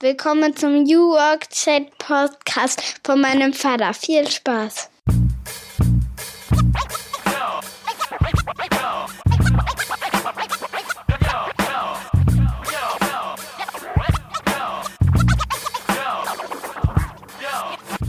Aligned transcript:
Willkommen 0.00 0.54
zum 0.54 0.82
New 0.82 1.12
Work 1.12 1.48
Chat 1.48 1.96
Podcast 1.96 3.00
von 3.02 3.18
meinem 3.18 3.54
Vater. 3.54 3.94
Viel 3.94 4.28
Spaß. 4.30 4.90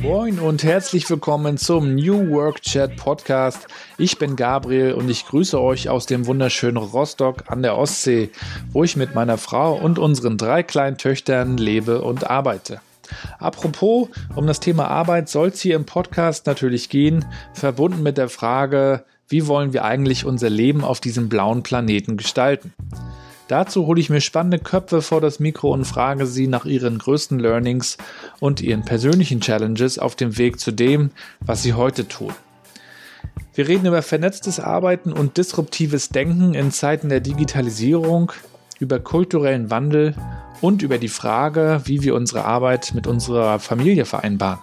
Moin 0.01 0.39
und 0.39 0.63
herzlich 0.63 1.09
willkommen 1.09 1.57
zum 1.57 1.95
New 1.95 2.29
Work 2.31 2.63
Chat 2.63 2.97
Podcast. 2.97 3.65
Ich 4.00 4.20
bin 4.20 4.36
Gabriel 4.36 4.93
und 4.93 5.09
ich 5.09 5.25
grüße 5.25 5.59
euch 5.59 5.89
aus 5.89 6.05
dem 6.05 6.27
wunderschönen 6.27 6.77
Rostock 6.77 7.45
an 7.48 7.63
der 7.63 7.75
Ostsee, 7.75 8.30
wo 8.71 8.84
ich 8.84 8.95
mit 8.95 9.16
meiner 9.16 9.39
Frau 9.39 9.73
und 9.73 9.98
unseren 9.98 10.38
drei 10.38 10.62
kleinen 10.62 11.00
Töchtern 11.00 11.57
lebe 11.57 12.04
und 12.04 12.30
arbeite. 12.30 12.80
Apropos, 13.39 14.09
um 14.35 14.45
das 14.45 14.59
Thema 14.59 14.88
Arbeit 14.88 15.30
soll 15.30 15.48
es 15.48 15.62
hier 15.62 15.76
im 15.76 15.85
Podcast 15.85 16.45
natürlich 16.45 16.90
gehen, 16.90 17.26
verbunden 17.54 18.04
mit 18.04 18.20
der 18.20 18.30
Frage, 18.30 19.04
wie 19.30 19.48
wollen 19.48 19.73
wir 19.73 19.84
eigentlich 19.84 20.26
unser 20.26 20.52
Leben 20.52 20.84
auf 20.84 20.99
diesem 20.99 21.27
blauen 21.27 21.63
Planeten 21.63 22.18
gestalten? 22.18 22.73
Dazu 23.48 23.88
hole 23.88 23.99
ich 23.99 24.12
mir 24.12 24.21
spannende 24.21 24.59
Köpfe 24.59 25.02
vor 25.02 25.21
das 25.21 25.40
Mikro 25.40 25.73
und 25.73 25.85
frage 25.85 26.27
sie 26.27 26.45
nach 26.45 26.66
ihren 26.66 26.99
größten 26.99 27.40
Learnings 27.40 27.98
und 28.40 28.62
ihren 28.62 28.85
persönlichen 28.85 29.41
Challenges 29.41 29.98
auf 29.98 30.16
dem 30.16 30.38
Weg 30.38 30.59
zu 30.59 30.71
dem, 30.71 31.09
was 31.40 31.63
sie 31.63 31.73
heute 31.73 32.07
tun. 32.07 32.34
Wir 33.54 33.67
reden 33.67 33.88
über 33.88 34.02
vernetztes 34.02 34.59
Arbeiten 34.59 35.12
und 35.12 35.38
disruptives 35.38 36.09
Denken 36.09 36.54
in 36.54 36.72
Zeiten 36.72 37.09
der 37.09 37.22
Digitalisierung, 37.22 38.31
über 38.80 38.99
kulturellen 38.99 39.72
Wandel 39.72 40.16
und 40.62 40.81
über 40.81 40.98
die 40.98 41.08
Frage, 41.08 41.82
wie 41.85 42.04
wir 42.04 42.16
unsere 42.16 42.45
Arbeit 42.45 42.94
mit 42.94 43.08
unserer 43.08 43.59
Familie 43.59 44.05
vereinbaren. 44.05 44.59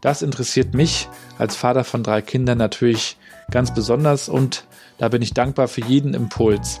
Das 0.00 0.22
interessiert 0.22 0.74
mich 0.74 1.08
als 1.38 1.56
Vater 1.56 1.84
von 1.84 2.02
drei 2.02 2.22
Kindern 2.22 2.58
natürlich 2.58 3.16
ganz 3.50 3.74
besonders 3.74 4.28
und 4.28 4.64
da 4.98 5.08
bin 5.08 5.22
ich 5.22 5.34
dankbar 5.34 5.68
für 5.68 5.82
jeden 5.82 6.14
Impuls. 6.14 6.80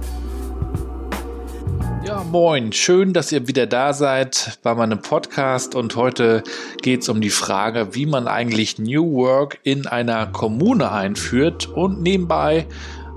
Ja, 2.03 2.23
moin. 2.23 2.71
Schön, 2.71 3.13
dass 3.13 3.31
ihr 3.31 3.47
wieder 3.47 3.67
da 3.67 3.93
seid 3.93 4.57
bei 4.63 4.73
meinem 4.73 5.03
Podcast 5.03 5.75
und 5.75 5.95
heute 5.95 6.43
geht 6.81 7.03
es 7.03 7.09
um 7.09 7.21
die 7.21 7.29
Frage, 7.29 7.93
wie 7.93 8.07
man 8.07 8.27
eigentlich 8.27 8.79
New 8.79 9.13
Work 9.13 9.59
in 9.61 9.85
einer 9.85 10.25
Kommune 10.25 10.91
einführt 10.91 11.67
und 11.67 12.01
nebenbei 12.01 12.65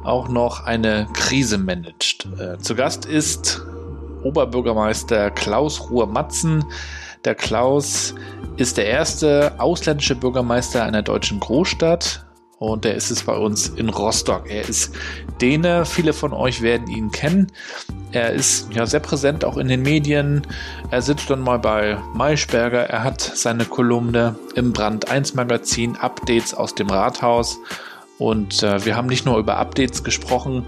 auch 0.04 0.28
noch 0.28 0.64
eine 0.64 1.08
Krise 1.14 1.56
managt. 1.56 2.28
Äh, 2.38 2.58
zu 2.58 2.74
Gast 2.74 3.06
ist 3.06 3.62
Oberbürgermeister 4.22 5.30
Klaus 5.30 5.88
Ruhr-Matzen. 5.88 6.64
Der 7.24 7.34
Klaus 7.34 8.14
ist 8.58 8.76
der 8.76 8.86
erste 8.86 9.54
ausländische 9.58 10.14
Bürgermeister 10.14 10.84
einer 10.84 11.02
deutschen 11.02 11.40
Großstadt 11.40 12.23
und 12.72 12.84
der 12.84 12.94
ist 12.94 13.10
es 13.10 13.22
bei 13.22 13.36
uns 13.36 13.68
in 13.68 13.88
Rostock. 13.88 14.48
Er 14.48 14.68
ist 14.68 14.94
Däne, 15.40 15.84
viele 15.84 16.12
von 16.12 16.32
euch 16.32 16.62
werden 16.62 16.88
ihn 16.88 17.10
kennen. 17.10 17.50
Er 18.12 18.32
ist 18.32 18.72
ja 18.72 18.86
sehr 18.86 19.00
präsent 19.00 19.44
auch 19.44 19.56
in 19.56 19.68
den 19.68 19.82
Medien. 19.82 20.46
Er 20.90 21.02
sitzt 21.02 21.30
dann 21.30 21.40
mal 21.40 21.58
bei 21.58 21.98
Maischberger. 22.14 22.88
Er 22.88 23.02
hat 23.02 23.20
seine 23.20 23.64
Kolumne 23.64 24.36
im 24.54 24.72
Brand 24.72 25.10
1 25.10 25.34
Magazin 25.34 25.96
Updates 25.96 26.54
aus 26.54 26.74
dem 26.74 26.88
Rathaus. 26.88 27.58
Und 28.18 28.62
äh, 28.62 28.84
wir 28.84 28.96
haben 28.96 29.08
nicht 29.08 29.26
nur 29.26 29.38
über 29.38 29.56
Updates 29.56 30.04
gesprochen, 30.04 30.64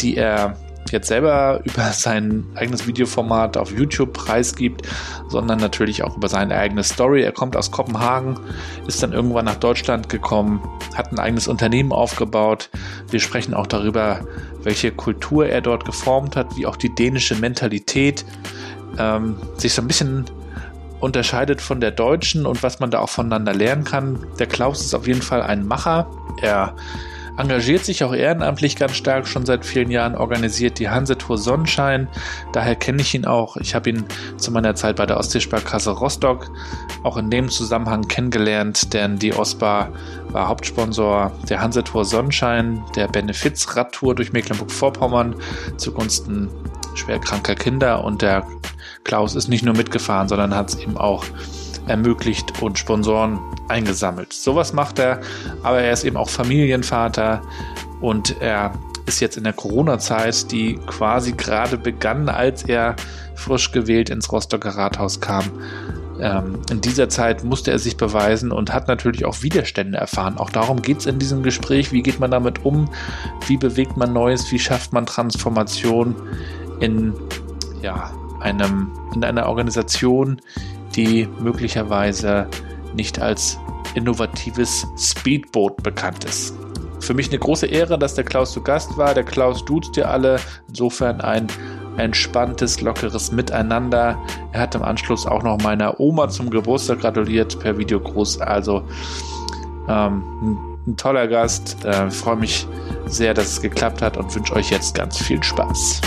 die 0.00 0.16
er 0.16 0.56
jetzt 0.90 1.08
selber 1.08 1.60
über 1.64 1.92
sein 1.92 2.44
eigenes 2.54 2.86
Videoformat 2.86 3.56
auf 3.56 3.70
YouTube 3.70 4.12
preisgibt, 4.12 4.82
sondern 5.28 5.58
natürlich 5.58 6.02
auch 6.02 6.16
über 6.16 6.28
seine 6.28 6.56
eigene 6.56 6.82
Story. 6.82 7.22
Er 7.22 7.32
kommt 7.32 7.56
aus 7.56 7.70
Kopenhagen, 7.70 8.38
ist 8.86 9.02
dann 9.02 9.12
irgendwann 9.12 9.44
nach 9.44 9.56
Deutschland 9.56 10.08
gekommen, 10.08 10.60
hat 10.94 11.12
ein 11.12 11.18
eigenes 11.18 11.48
Unternehmen 11.48 11.92
aufgebaut. 11.92 12.70
Wir 13.10 13.20
sprechen 13.20 13.54
auch 13.54 13.66
darüber, 13.66 14.20
welche 14.62 14.90
Kultur 14.90 15.46
er 15.46 15.60
dort 15.60 15.84
geformt 15.84 16.36
hat, 16.36 16.56
wie 16.56 16.66
auch 16.66 16.76
die 16.76 16.94
dänische 16.94 17.36
Mentalität 17.36 18.24
ähm, 18.98 19.36
sich 19.56 19.72
so 19.72 19.82
ein 19.82 19.88
bisschen 19.88 20.24
unterscheidet 21.00 21.60
von 21.60 21.80
der 21.80 21.90
deutschen 21.92 22.46
und 22.46 22.62
was 22.62 22.80
man 22.80 22.90
da 22.90 23.00
auch 23.00 23.08
voneinander 23.08 23.54
lernen 23.54 23.84
kann. 23.84 24.26
Der 24.38 24.46
Klaus 24.46 24.84
ist 24.84 24.94
auf 24.94 25.06
jeden 25.06 25.22
Fall 25.22 25.42
ein 25.42 25.66
Macher. 25.66 26.10
Er 26.42 26.74
engagiert 27.36 27.84
sich 27.84 28.04
auch 28.04 28.12
ehrenamtlich 28.12 28.76
ganz 28.76 28.96
stark 28.96 29.26
schon 29.26 29.46
seit 29.46 29.64
vielen 29.64 29.90
Jahren, 29.90 30.14
organisiert 30.14 30.78
die 30.78 30.88
Hansetour 30.88 31.38
Sonnenschein. 31.38 32.08
Daher 32.52 32.76
kenne 32.76 33.02
ich 33.02 33.14
ihn 33.14 33.24
auch. 33.24 33.56
Ich 33.56 33.74
habe 33.74 33.90
ihn 33.90 34.04
zu 34.36 34.52
meiner 34.52 34.74
Zeit 34.74 34.96
bei 34.96 35.06
der 35.06 35.16
Ostseesparkasse 35.16 35.90
Rostock 35.90 36.50
auch 37.02 37.16
in 37.16 37.30
dem 37.30 37.48
Zusammenhang 37.48 38.08
kennengelernt, 38.08 38.92
denn 38.92 39.18
die 39.18 39.32
OSPA 39.32 39.90
war 40.28 40.48
Hauptsponsor 40.48 41.32
der 41.48 41.60
Hansetour 41.60 42.04
Sonnenschein, 42.04 42.82
der 42.94 43.08
Benefiz-Radtour 43.08 44.14
durch 44.14 44.32
Mecklenburg-Vorpommern 44.32 45.36
zugunsten 45.76 46.48
schwerkranker 46.94 47.54
Kinder 47.54 48.04
und 48.04 48.22
der 48.22 48.46
Klaus 49.04 49.34
ist 49.34 49.48
nicht 49.48 49.64
nur 49.64 49.74
mitgefahren, 49.74 50.28
sondern 50.28 50.54
hat 50.54 50.70
es 50.70 50.76
eben 50.76 50.96
auch 50.96 51.24
ermöglicht 51.90 52.62
und 52.62 52.78
Sponsoren 52.78 53.38
eingesammelt. 53.68 54.32
Sowas 54.32 54.72
macht 54.72 54.98
er, 54.98 55.20
aber 55.62 55.80
er 55.80 55.92
ist 55.92 56.04
eben 56.04 56.16
auch 56.16 56.30
Familienvater 56.30 57.42
und 58.00 58.40
er 58.40 58.72
ist 59.06 59.20
jetzt 59.20 59.36
in 59.36 59.44
der 59.44 59.52
Corona-Zeit, 59.52 60.50
die 60.52 60.76
quasi 60.86 61.32
gerade 61.32 61.76
begann, 61.76 62.28
als 62.28 62.62
er 62.62 62.96
frisch 63.34 63.72
gewählt 63.72 64.10
ins 64.10 64.30
Rostocker 64.30 64.70
Rathaus 64.70 65.20
kam. 65.20 65.44
Ähm, 66.20 66.60
in 66.70 66.80
dieser 66.80 67.08
Zeit 67.08 67.44
musste 67.44 67.70
er 67.70 67.78
sich 67.78 67.96
beweisen 67.96 68.52
und 68.52 68.72
hat 68.72 68.88
natürlich 68.88 69.24
auch 69.24 69.42
Widerstände 69.42 69.98
erfahren. 69.98 70.36
Auch 70.38 70.50
darum 70.50 70.82
geht 70.82 70.98
es 70.98 71.06
in 71.06 71.18
diesem 71.18 71.42
Gespräch. 71.42 71.92
Wie 71.92 72.02
geht 72.02 72.20
man 72.20 72.30
damit 72.30 72.64
um? 72.64 72.90
Wie 73.46 73.56
bewegt 73.56 73.96
man 73.96 74.12
Neues? 74.12 74.50
Wie 74.52 74.58
schafft 74.58 74.92
man 74.92 75.06
Transformation 75.06 76.14
in, 76.80 77.14
ja, 77.82 78.12
einem, 78.40 78.90
in 79.14 79.24
einer 79.24 79.46
Organisation, 79.46 80.40
die 80.96 81.28
möglicherweise 81.40 82.46
nicht 82.94 83.20
als 83.20 83.58
innovatives 83.94 84.86
Speedboot 84.96 85.82
bekannt 85.82 86.24
ist. 86.24 86.54
Für 87.00 87.14
mich 87.14 87.28
eine 87.28 87.38
große 87.38 87.66
Ehre, 87.66 87.98
dass 87.98 88.14
der 88.14 88.24
Klaus 88.24 88.52
zu 88.52 88.62
Gast 88.62 88.96
war. 88.96 89.14
Der 89.14 89.24
Klaus 89.24 89.64
duzt 89.64 89.96
dir 89.96 90.08
alle. 90.10 90.38
Insofern 90.68 91.20
ein 91.20 91.46
entspanntes, 91.96 92.80
lockeres 92.80 93.32
Miteinander. 93.32 94.18
Er 94.52 94.60
hat 94.60 94.74
im 94.74 94.82
Anschluss 94.82 95.26
auch 95.26 95.42
noch 95.42 95.58
meiner 95.62 95.98
Oma 95.98 96.28
zum 96.28 96.50
Geburtstag 96.50 97.00
gratuliert 97.00 97.58
per 97.60 97.78
Videogruß. 97.78 98.40
Also 98.40 98.82
ähm, 99.88 100.22
ein, 100.86 100.96
toller 100.96 101.26
Gast. 101.26 101.84
Äh, 101.84 102.10
freue 102.10 102.36
mich 102.36 102.66
sehr, 103.06 103.34
dass 103.34 103.46
es 103.46 103.62
geklappt 103.62 104.02
hat 104.02 104.16
und 104.16 104.34
wünsche 104.34 104.54
euch 104.54 104.70
jetzt 104.70 104.94
ganz 104.94 105.18
viel 105.18 105.42
Spaß. 105.42 106.00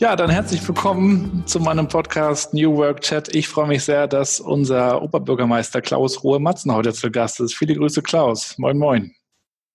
Ja, 0.00 0.16
dann 0.16 0.30
herzlich 0.30 0.66
willkommen 0.66 1.42
zu 1.44 1.60
meinem 1.60 1.86
Podcast 1.86 2.54
New 2.54 2.74
Work 2.74 3.02
Chat. 3.02 3.34
Ich 3.34 3.48
freue 3.48 3.68
mich 3.68 3.84
sehr, 3.84 4.08
dass 4.08 4.40
unser 4.40 5.02
Oberbürgermeister 5.02 5.82
Klaus 5.82 6.24
Ruhe-Matzen 6.24 6.72
heute 6.72 6.94
zu 6.94 7.10
Gast 7.10 7.38
ist. 7.38 7.54
Viele 7.54 7.74
Grüße, 7.74 8.00
Klaus. 8.00 8.56
Moin, 8.56 8.78
moin. 8.78 9.12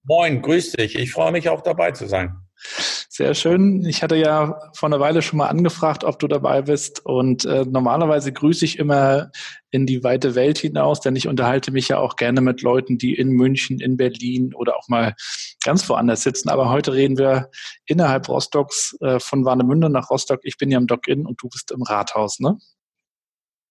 Moin, 0.04 0.42
grüß 0.42 0.72
dich. 0.72 0.95
Ich 0.95 1.12
freue 1.12 1.31
mich 1.31 1.48
auch 1.48 1.62
dabei 1.62 1.92
zu 1.92 2.07
sein. 2.07 2.36
Sehr 3.07 3.36
schön. 3.36 3.86
Ich 3.86 4.01
hatte 4.01 4.16
ja 4.16 4.60
vor 4.74 4.89
einer 4.89 5.00
Weile 5.00 5.22
schon 5.22 5.38
mal 5.38 5.48
angefragt, 5.48 6.04
ob 6.04 6.18
du 6.18 6.28
dabei 6.28 6.63
bist. 6.63 7.06
Und 7.06 7.45
äh, 7.45 7.63
normalerweise 7.63 8.33
grüße 8.33 8.66
ich 8.66 8.80
immer 8.80 9.30
in 9.69 9.86
die 9.86 10.04
weite 10.04 10.33
Welt 10.33 10.57
hinaus, 10.57 11.01
denn 11.01 11.16
ich 11.16 11.28
unterhalte 11.28 11.69
mich 11.71 11.89
ja 11.89 12.00
auch 12.00 12.16
gerne 12.16 12.42
mit 12.42 12.63
Leuten, 12.63 12.98
die 12.98 13.13
in 13.13 13.30
München, 13.30 13.80
in 13.80 13.95
Berlin 13.95 14.56
oder 14.56 14.75
auch 14.75 14.88
mal 14.88 15.13
ganz 15.66 15.90
woanders 15.90 16.22
sitzen. 16.22 16.48
Aber 16.50 16.70
heute 16.70 16.94
reden 16.94 17.18
wir 17.18 17.50
innerhalb 17.86 18.30
Rostocks 18.30 18.96
äh, 19.02 19.20
von 19.20 19.44
Warnemünde 19.44 19.90
nach 19.90 20.10
Rostock. 20.10 20.40
Ich 20.44 20.58
bin 20.58 20.72
ja 20.72 20.78
im 20.78 20.88
Dock-In 20.88 21.26
und 21.26 21.42
du 21.42 21.50
bist 21.50 21.72
im 21.72 21.82
Rathaus, 21.82 22.40
ne? 22.40 22.58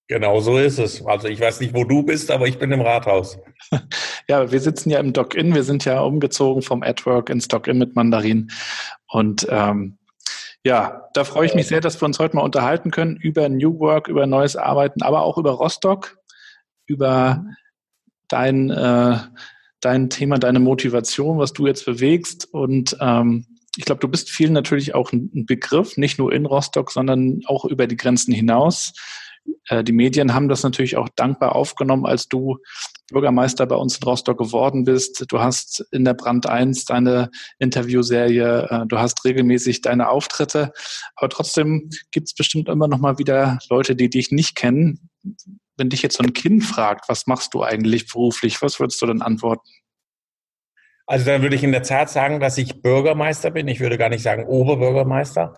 Genau, 0.07 0.39
so 0.39 0.59
ist 0.59 0.77
es. 0.77 1.03
Also 1.03 1.27
ich 1.27 1.39
weiß 1.39 1.61
nicht, 1.61 1.73
wo 1.73 1.83
du 1.83 2.03
bist, 2.03 2.29
aber 2.29 2.47
ich 2.47 2.59
bin 2.59 2.71
im 2.71 2.81
Rathaus. 2.81 3.39
Ja, 4.27 4.51
wir 4.51 4.59
sitzen 4.59 4.89
ja 4.89 4.99
im 4.99 5.13
Dock-In. 5.13 5.53
Wir 5.53 5.63
sind 5.63 5.85
ja 5.85 6.01
umgezogen 6.01 6.63
vom 6.63 6.81
AdWork 6.81 7.29
ins 7.29 7.47
Dock-In 7.47 7.77
mit 7.77 7.95
Mandarin. 7.95 8.51
Und 9.07 9.45
ähm, 9.51 9.99
ja, 10.63 11.09
da 11.13 11.23
freue 11.23 11.45
ich 11.45 11.53
mich 11.53 11.67
sehr, 11.67 11.79
dass 11.79 12.01
wir 12.01 12.07
uns 12.07 12.17
heute 12.17 12.35
mal 12.35 12.41
unterhalten 12.41 12.89
können 12.89 13.17
über 13.17 13.49
New 13.49 13.77
Work, 13.79 14.07
über 14.07 14.25
neues 14.25 14.55
Arbeiten, 14.55 15.03
aber 15.03 15.21
auch 15.21 15.37
über 15.37 15.51
Rostock, 15.51 16.17
über 16.87 17.45
dein, 18.29 18.71
äh, 18.71 19.17
dein 19.81 20.09
Thema, 20.09 20.37
deine 20.37 20.59
Motivation, 20.59 21.37
was 21.37 21.53
du 21.53 21.67
jetzt 21.67 21.85
bewegst. 21.85 22.47
Und 22.51 22.97
ähm, 22.99 23.45
ich 23.77 23.85
glaube, 23.85 23.99
du 23.99 24.07
bist 24.07 24.29
vielen 24.29 24.53
natürlich 24.53 24.95
auch 24.95 25.11
ein 25.11 25.45
Begriff, 25.45 25.97
nicht 25.97 26.17
nur 26.17 26.33
in 26.33 26.45
Rostock, 26.45 26.91
sondern 26.91 27.41
auch 27.45 27.65
über 27.65 27.87
die 27.87 27.97
Grenzen 27.97 28.33
hinaus. 28.33 28.93
Äh, 29.67 29.83
die 29.83 29.91
Medien 29.91 30.33
haben 30.33 30.47
das 30.47 30.63
natürlich 30.63 30.97
auch 30.97 31.09
dankbar 31.15 31.55
aufgenommen, 31.55 32.05
als 32.05 32.27
du 32.27 32.57
Bürgermeister 33.11 33.65
bei 33.65 33.75
uns 33.75 33.97
in 33.97 34.03
Rostock 34.03 34.37
geworden 34.37 34.83
bist. 34.85 35.25
Du 35.29 35.39
hast 35.39 35.85
in 35.91 36.05
der 36.05 36.13
Brand 36.13 36.47
1 36.47 36.85
deine 36.85 37.29
Interviewserie, 37.59 38.67
äh, 38.69 38.85
du 38.87 38.97
hast 38.97 39.23
regelmäßig 39.25 39.81
deine 39.81 40.09
Auftritte, 40.09 40.71
aber 41.15 41.29
trotzdem 41.29 41.89
gibt 42.11 42.27
es 42.27 42.33
bestimmt 42.33 42.69
immer 42.69 42.87
noch 42.87 42.99
mal 42.99 43.17
wieder 43.17 43.59
Leute, 43.69 43.95
die 43.95 44.09
dich 44.09 44.31
nicht 44.31 44.55
kennen. 44.55 45.09
Wenn 45.77 45.89
dich 45.89 46.01
jetzt 46.01 46.17
so 46.17 46.23
ein 46.23 46.33
Kind 46.33 46.63
fragt, 46.63 47.09
was 47.09 47.27
machst 47.27 47.53
du 47.53 47.63
eigentlich 47.63 48.07
beruflich, 48.07 48.61
was 48.61 48.79
würdest 48.79 49.01
du 49.01 49.05
dann 49.05 49.21
antworten? 49.21 49.69
Also 51.07 51.25
dann 51.25 51.41
würde 51.41 51.55
ich 51.55 51.63
in 51.63 51.71
der 51.71 51.83
Tat 51.83 52.09
sagen, 52.09 52.39
dass 52.39 52.57
ich 52.57 52.81
Bürgermeister 52.81 53.51
bin. 53.51 53.67
Ich 53.67 53.79
würde 53.79 53.97
gar 53.97 54.09
nicht 54.09 54.23
sagen 54.23 54.45
Oberbürgermeister. 54.45 55.55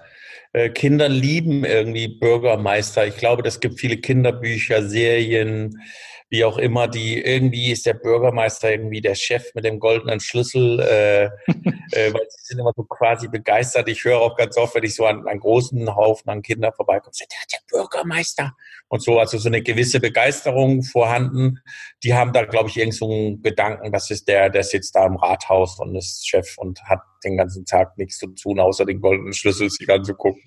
Äh, 0.54 0.70
Kinder 0.70 1.08
lieben 1.08 1.64
irgendwie 1.64 2.08
Bürgermeister. 2.08 3.08
Ich 3.08 3.18
glaube, 3.18 3.48
es 3.48 3.60
gibt 3.60 3.80
viele 3.80 3.98
Kinderbücher, 3.98 4.84
Serien, 4.84 5.82
wie 6.30 6.44
auch 6.44 6.58
immer, 6.58 6.88
die 6.88 7.22
irgendwie 7.22 7.72
ist 7.72 7.86
der 7.86 7.94
Bürgermeister 7.94 8.72
irgendwie 8.72 9.00
der 9.00 9.16
Chef 9.16 9.54
mit 9.56 9.64
dem 9.64 9.80
goldenen 9.80 10.20
Schlüssel, 10.20 10.80
äh, 10.82 11.26
äh, 11.92 12.14
weil 12.14 12.28
sie 12.30 12.44
sind 12.44 12.60
immer 12.60 12.74
so 12.76 12.84
quasi 12.84 13.30
begeistert. 13.30 13.88
Ich 13.88 14.04
höre 14.04 14.20
auch 14.20 14.36
ganz 14.36 14.58
oft, 14.58 14.76
wenn 14.76 14.84
ich 14.84 14.96
so 14.96 15.06
an 15.06 15.26
einen 15.26 15.40
großen 15.40 15.96
Haufen 15.96 16.30
an 16.30 16.42
Kindern 16.42 16.74
vorbeikomme, 16.74 17.14
der, 17.18 17.28
der 17.52 17.60
Bürgermeister 17.70 18.56
und 18.90 19.02
so, 19.02 19.20
also 19.20 19.38
so 19.38 19.48
eine 19.48 19.62
gewisse 19.62 20.02
Begeisterung 20.02 20.84
vorhanden. 20.84 21.60
Die 22.04 22.14
haben 22.14 22.34
da, 22.34 22.44
glaube 22.44 22.70
ich, 22.70 22.78
irgend 22.78 22.96
so 22.96 23.10
einen 23.10 23.42
Gedanken, 23.42 23.92
das 23.94 24.12
ist 24.12 24.28
der, 24.28 24.50
der 24.50 24.64
sitzt 24.64 24.96
da 24.96 25.06
im 25.06 25.16
Rathaus 25.16 25.80
und 25.80 25.96
ist 25.96 26.28
Chef 26.28 26.58
und 26.58 26.84
hat 26.84 27.02
den 27.24 27.38
ganzen 27.38 27.66
Tag 27.66 27.98
nichts 27.98 28.18
zu 28.18 28.28
tun, 28.28 28.60
außer 28.60 28.86
den 28.86 29.00
goldenen 29.00 29.34
Schlüssel 29.34 29.70
sich 29.70 29.90
anzugucken. 29.90 30.42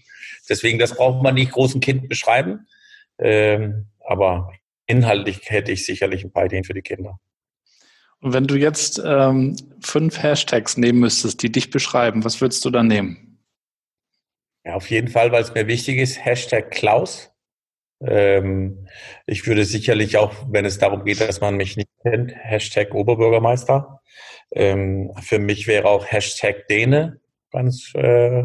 Deswegen, 0.48 0.78
das 0.78 0.94
braucht 0.94 1.22
man 1.22 1.34
nicht 1.34 1.52
großen 1.52 1.80
Kind 1.80 2.08
beschreiben. 2.08 2.66
Ähm, 3.18 3.86
aber 4.06 4.50
inhaltlich 4.90 5.40
hätte 5.44 5.72
ich 5.72 5.86
sicherlich 5.86 6.24
ein 6.24 6.32
paar 6.32 6.46
Ideen 6.46 6.64
für 6.64 6.74
die 6.74 6.82
Kinder. 6.82 7.18
Und 8.20 8.34
wenn 8.34 8.46
du 8.46 8.56
jetzt 8.56 9.00
ähm, 9.04 9.56
fünf 9.80 10.22
Hashtags 10.22 10.76
nehmen 10.76 11.00
müsstest, 11.00 11.42
die 11.42 11.50
dich 11.50 11.70
beschreiben, 11.70 12.24
was 12.24 12.40
würdest 12.40 12.64
du 12.64 12.70
dann 12.70 12.86
nehmen? 12.86 13.38
Ja, 14.64 14.74
auf 14.74 14.90
jeden 14.90 15.08
Fall, 15.08 15.32
weil 15.32 15.42
es 15.42 15.54
mir 15.54 15.66
wichtig 15.66 15.98
ist, 15.98 16.22
Hashtag 16.22 16.70
Klaus. 16.70 17.32
Ähm, 18.02 18.86
ich 19.26 19.46
würde 19.46 19.64
sicherlich 19.64 20.18
auch, 20.18 20.34
wenn 20.50 20.66
es 20.66 20.78
darum 20.78 21.04
geht, 21.04 21.20
dass 21.20 21.40
man 21.40 21.56
mich 21.56 21.76
nicht 21.76 21.88
kennt, 22.02 22.34
Hashtag 22.34 22.94
Oberbürgermeister. 22.94 24.02
Ähm, 24.52 25.12
für 25.22 25.38
mich 25.38 25.66
wäre 25.66 25.88
auch 25.88 26.06
Hashtag 26.06 26.68
Däne 26.68 27.20
ganz 27.50 27.92
äh, 27.94 28.44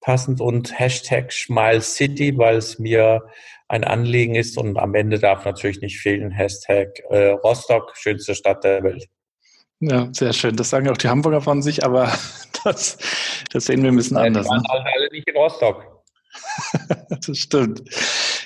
passend 0.00 0.40
und 0.40 0.78
Hashtag 0.78 1.32
Schmal 1.32 1.82
City, 1.82 2.36
weil 2.36 2.56
es 2.56 2.78
mir 2.78 3.22
ein 3.74 3.82
Anliegen 3.82 4.36
ist 4.36 4.56
und 4.56 4.78
am 4.78 4.94
Ende 4.94 5.18
darf 5.18 5.44
natürlich 5.44 5.80
nicht 5.80 5.98
fehlen 5.98 6.30
Hashtag 6.30 7.00
äh, 7.10 7.30
Rostock, 7.30 7.92
schönste 7.96 8.36
Stadt 8.36 8.62
der 8.62 8.84
Welt. 8.84 9.08
Ja, 9.80 10.08
sehr 10.12 10.32
schön. 10.32 10.54
Das 10.54 10.70
sagen 10.70 10.88
auch 10.88 10.96
die 10.96 11.08
Hamburger 11.08 11.40
von 11.40 11.60
sich, 11.60 11.84
aber 11.84 12.12
das, 12.64 12.96
das 13.50 13.64
sehen 13.64 13.82
wir 13.82 13.90
ein 13.90 13.96
bisschen 13.96 14.16
ja, 14.16 14.22
anders. 14.22 14.46
Die 14.46 14.50
waren 14.50 14.62
ne? 14.62 14.68
halt 14.68 14.94
alle 14.96 15.08
nicht 15.10 15.28
in 15.28 15.36
Rostock. 15.36 16.04
das 17.26 17.36
stimmt. 17.36 17.82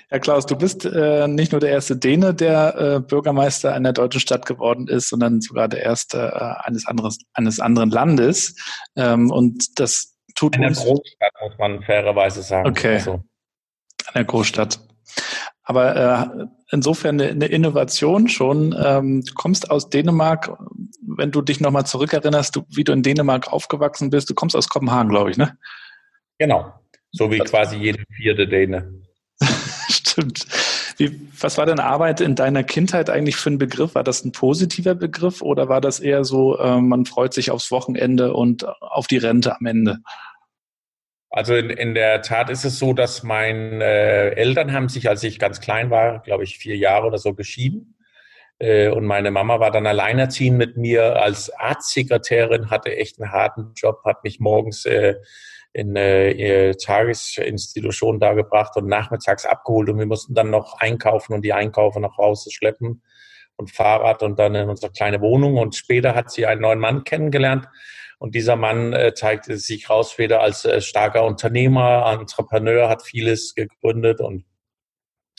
Herr 0.08 0.20
Klaus, 0.20 0.46
du 0.46 0.56
bist 0.56 0.86
äh, 0.86 1.28
nicht 1.28 1.52
nur 1.52 1.60
der 1.60 1.70
erste 1.70 1.94
Däne, 1.94 2.32
der 2.32 2.76
äh, 2.78 3.00
Bürgermeister 3.00 3.74
einer 3.74 3.92
deutschen 3.92 4.22
Stadt 4.22 4.46
geworden 4.46 4.88
ist, 4.88 5.10
sondern 5.10 5.42
sogar 5.42 5.68
der 5.68 5.82
erste 5.82 6.18
äh, 6.18 6.66
eines, 6.66 6.86
anderes, 6.86 7.18
eines 7.34 7.60
anderen 7.60 7.90
Landes. 7.90 8.56
Ähm, 8.96 9.30
und 9.30 9.78
das 9.78 10.16
tut 10.34 10.56
Einer 10.56 10.68
uns... 10.68 10.78
Großstadt, 10.78 11.32
muss 11.42 11.58
man 11.58 11.82
fairerweise 11.82 12.40
sagen. 12.40 12.66
Okay, 12.66 12.94
also. 12.94 13.22
einer 14.14 14.24
Großstadt. 14.24 14.87
Aber 15.68 15.96
äh, 16.40 16.46
insofern 16.70 17.20
eine, 17.20 17.30
eine 17.30 17.44
Innovation 17.44 18.26
schon. 18.28 18.74
Ähm, 18.82 19.22
du 19.22 19.34
kommst 19.34 19.70
aus 19.70 19.90
Dänemark, 19.90 20.56
wenn 21.02 21.30
du 21.30 21.42
dich 21.42 21.60
nochmal 21.60 21.84
zurückerinnerst, 21.84 22.56
du, 22.56 22.62
wie 22.70 22.84
du 22.84 22.92
in 22.92 23.02
Dänemark 23.02 23.52
aufgewachsen 23.52 24.08
bist. 24.08 24.30
Du 24.30 24.34
kommst 24.34 24.56
aus 24.56 24.70
Kopenhagen, 24.70 25.10
glaube 25.10 25.30
ich, 25.30 25.36
ne? 25.36 25.58
Genau. 26.38 26.72
So 27.12 27.30
wie 27.30 27.38
quasi 27.40 27.76
jede 27.76 28.02
vierte 28.16 28.48
Däne. 28.48 28.94
Stimmt. 29.90 30.46
Wie, 30.96 31.20
was 31.38 31.58
war 31.58 31.66
deine 31.66 31.84
Arbeit 31.84 32.22
in 32.22 32.34
deiner 32.34 32.64
Kindheit 32.64 33.10
eigentlich 33.10 33.36
für 33.36 33.50
ein 33.50 33.58
Begriff? 33.58 33.94
War 33.94 34.04
das 34.04 34.24
ein 34.24 34.32
positiver 34.32 34.94
Begriff 34.94 35.42
oder 35.42 35.68
war 35.68 35.82
das 35.82 36.00
eher 36.00 36.24
so, 36.24 36.58
äh, 36.58 36.80
man 36.80 37.04
freut 37.04 37.34
sich 37.34 37.50
aufs 37.50 37.70
Wochenende 37.70 38.32
und 38.32 38.66
auf 38.80 39.06
die 39.06 39.18
Rente 39.18 39.54
am 39.54 39.66
Ende? 39.66 39.98
Also 41.30 41.54
in, 41.54 41.70
in 41.70 41.94
der 41.94 42.22
Tat 42.22 42.48
ist 42.48 42.64
es 42.64 42.78
so, 42.78 42.94
dass 42.94 43.22
meine 43.22 43.84
äh, 43.84 44.34
Eltern 44.34 44.72
haben 44.72 44.88
sich, 44.88 45.08
als 45.08 45.22
ich 45.22 45.38
ganz 45.38 45.60
klein 45.60 45.90
war, 45.90 46.20
glaube 46.22 46.44
ich 46.44 46.58
vier 46.58 46.76
Jahre 46.76 47.06
oder 47.06 47.18
so 47.18 47.34
geschieden. 47.34 47.94
Äh, 48.58 48.88
und 48.88 49.04
meine 49.04 49.30
Mama 49.30 49.60
war 49.60 49.70
dann 49.70 49.86
alleinerziehend 49.86 50.56
mit 50.56 50.76
mir. 50.76 51.20
Als 51.20 51.50
Arztsekretärin, 51.50 52.70
hatte 52.70 52.96
echt 52.96 53.20
einen 53.20 53.30
harten 53.30 53.72
Job, 53.76 54.02
hat 54.04 54.24
mich 54.24 54.40
morgens 54.40 54.86
äh, 54.86 55.16
in 55.74 55.94
äh, 55.96 56.74
Tagesinstitution 56.74 58.18
da 58.20 58.32
gebracht 58.32 58.76
und 58.76 58.86
nachmittags 58.86 59.44
abgeholt. 59.44 59.90
Und 59.90 59.98
wir 59.98 60.06
mussten 60.06 60.34
dann 60.34 60.50
noch 60.50 60.80
einkaufen 60.80 61.34
und 61.34 61.42
die 61.42 61.52
Einkaufe 61.52 62.00
nach 62.00 62.16
Hause 62.16 62.50
schleppen 62.50 63.02
und 63.56 63.70
Fahrrad 63.70 64.22
und 64.22 64.38
dann 64.38 64.54
in 64.54 64.70
unsere 64.70 64.92
kleine 64.92 65.20
Wohnung. 65.20 65.58
Und 65.58 65.76
später 65.76 66.14
hat 66.14 66.30
sie 66.30 66.46
einen 66.46 66.62
neuen 66.62 66.78
Mann 66.78 67.04
kennengelernt 67.04 67.68
und 68.18 68.34
dieser 68.34 68.56
Mann 68.56 68.92
äh, 68.92 69.14
zeigte 69.14 69.56
sich 69.58 69.88
raus 69.88 70.18
wieder 70.18 70.40
als 70.40 70.64
äh, 70.64 70.80
starker 70.80 71.24
Unternehmer, 71.24 72.04
Entrepreneur, 72.18 72.88
hat 72.88 73.02
vieles 73.02 73.54
gegründet 73.54 74.20
und 74.20 74.44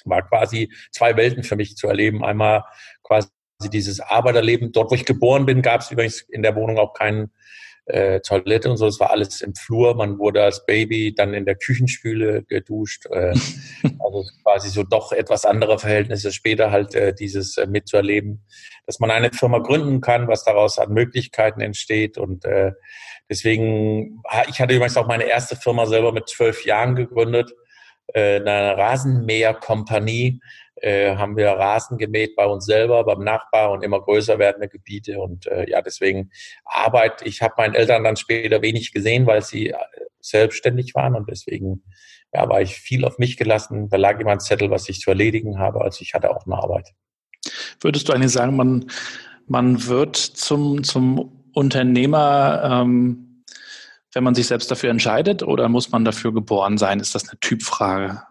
war 0.06 0.28
quasi 0.28 0.72
zwei 0.92 1.18
Welten 1.18 1.44
für 1.44 1.58
mich 1.58 1.76
zu 1.76 1.88
erleben. 1.88 2.24
Einmal 2.24 2.64
quasi 3.04 3.30
dieses 3.66 4.00
Arbeiterleben. 4.00 4.72
Dort, 4.72 4.92
wo 4.92 4.96
ich 4.96 5.06
geboren 5.06 5.46
bin, 5.46 5.62
gab 5.62 5.81
es 5.81 5.92
übrigens 5.92 6.22
in 6.22 6.42
der 6.42 6.56
Wohnung 6.56 6.78
auch 6.78 6.94
keinen 6.94 7.31
äh, 7.90 8.20
Toilette 8.22 8.70
und 8.70 8.78
so. 8.78 8.88
Es 8.88 9.00
war 9.00 9.12
alles 9.12 9.42
im 9.42 9.56
Flur. 9.56 9.96
Man 9.96 10.20
wurde 10.20 10.44
als 10.44 10.66
Baby 10.66 11.14
dann 11.14 11.34
in 11.34 11.46
der 11.46 11.56
Küchenspüle 11.56 12.44
geduscht. 12.44 13.06
Äh, 13.08 13.34
also 14.00 14.26
quasi 14.44 14.70
so 14.70 14.84
doch 14.84 15.12
etwas 15.12 15.46
andere 15.46 15.80
Verhältnisse. 15.80 16.32
Später 16.32 16.72
halt 16.72 16.96
äh, 16.96 17.14
dieses 17.14 17.58
äh, 17.58 17.68
mitzuerleben, 17.68 18.46
dass 18.86 19.00
man 19.00 19.12
eine 19.12 19.32
Firma 19.32 19.60
gründen 19.60 20.02
kann, 20.02 20.28
was 20.28 20.44
daraus 20.44 20.78
an 20.80 20.94
Möglichkeiten 20.94 21.62
entsteht. 21.62 22.18
Und 22.18 22.46
äh, 22.46 22.74
deswegen, 23.30 24.22
ich 24.50 24.62
hatte 24.62 24.76
übrigens 24.76 24.98
auch 24.98 25.08
meine 25.08 25.26
erste 25.26 25.56
Firma 25.56 25.86
selber 25.86 26.12
mit 26.12 26.30
zwölf 26.30 26.66
Jahren 26.66 26.96
gegründet, 26.96 27.54
äh, 28.13 28.37
eine 28.37 28.78
Rasenmäherkompanie 28.78 30.39
äh, 30.81 31.16
haben 31.16 31.35
wir 31.35 31.49
Rasen 31.49 31.97
gemäht 31.97 32.35
bei 32.35 32.45
uns 32.45 32.66
selber, 32.66 33.04
beim 33.04 33.23
Nachbar 33.23 33.71
und 33.71 33.83
immer 33.83 34.01
größer 34.01 34.39
werdende 34.39 34.69
Gebiete. 34.69 35.19
Und 35.19 35.47
äh, 35.47 35.69
ja, 35.69 35.81
deswegen 35.81 36.31
Arbeit. 36.66 37.21
Ich 37.25 37.42
habe 37.42 37.56
meinen 37.57 37.75
Eltern 37.75 38.04
dann 38.04 38.16
später 38.16 38.61
wenig 38.61 38.94
gesehen, 38.94 39.25
weil 39.25 39.42
sie 39.42 39.69
äh, 39.69 39.75
selbstständig 40.21 40.95
waren 40.95 41.16
und 41.16 41.30
deswegen 41.30 41.83
ja, 42.33 42.47
war 42.47 42.61
ich 42.61 42.75
viel 42.75 43.06
auf 43.06 43.18
mich 43.18 43.37
gelassen. 43.37 43.89
Da 43.89 43.97
lag 43.97 44.19
immer 44.19 44.31
ein 44.31 44.39
Zettel, 44.39 44.69
was 44.69 44.87
ich 44.89 44.99
zu 44.99 45.09
erledigen 45.09 45.59
habe. 45.59 45.81
Also 45.81 46.01
ich 46.01 46.13
hatte 46.13 46.30
auch 46.30 46.45
eine 46.45 46.56
Arbeit. 46.56 46.94
Würdest 47.81 48.07
du 48.07 48.13
eigentlich 48.13 48.31
sagen, 48.31 48.56
man, 48.56 48.85
man 49.47 49.87
wird 49.87 50.16
zum, 50.16 50.83
zum 50.83 51.44
Unternehmer, 51.54 52.61
ähm, 52.83 53.29
wenn 54.13 54.23
man 54.23 54.35
sich 54.35 54.47
selbst 54.47 54.71
dafür 54.71 54.89
entscheidet, 54.89 55.44
oder 55.44 55.69
muss 55.69 55.92
man 55.92 56.06
dafür 56.06 56.33
geboren 56.33 56.78
sein? 56.78 56.99
Ist 56.99 57.16
das 57.16 57.30
eine 57.30 57.39
Typfrage? 57.39 58.21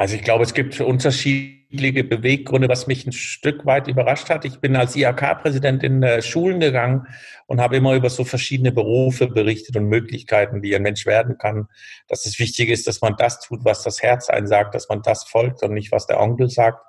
Also 0.00 0.16
ich 0.16 0.22
glaube, 0.22 0.44
es 0.44 0.54
gibt 0.54 0.80
unterschiedliche 0.80 2.04
Beweggründe, 2.04 2.70
was 2.70 2.86
mich 2.86 3.06
ein 3.06 3.12
Stück 3.12 3.66
weit 3.66 3.86
überrascht 3.86 4.30
hat. 4.30 4.46
Ich 4.46 4.58
bin 4.58 4.74
als 4.74 4.96
IHK-Präsident 4.96 5.82
in 5.82 6.02
äh, 6.02 6.22
Schulen 6.22 6.58
gegangen 6.58 7.06
und 7.46 7.60
habe 7.60 7.76
immer 7.76 7.94
über 7.94 8.08
so 8.08 8.24
verschiedene 8.24 8.72
Berufe 8.72 9.26
berichtet 9.26 9.76
und 9.76 9.88
Möglichkeiten, 9.88 10.62
wie 10.62 10.74
ein 10.74 10.80
Mensch 10.80 11.04
werden 11.04 11.36
kann. 11.36 11.66
Dass 12.08 12.24
es 12.24 12.38
wichtig 12.38 12.70
ist, 12.70 12.86
dass 12.86 13.02
man 13.02 13.16
das 13.18 13.40
tut, 13.40 13.62
was 13.66 13.82
das 13.82 14.02
Herz 14.02 14.30
einen 14.30 14.46
sagt, 14.46 14.74
dass 14.74 14.88
man 14.88 15.02
das 15.02 15.24
folgt 15.24 15.62
und 15.62 15.74
nicht, 15.74 15.92
was 15.92 16.06
der 16.06 16.18
Onkel 16.18 16.48
sagt. 16.48 16.82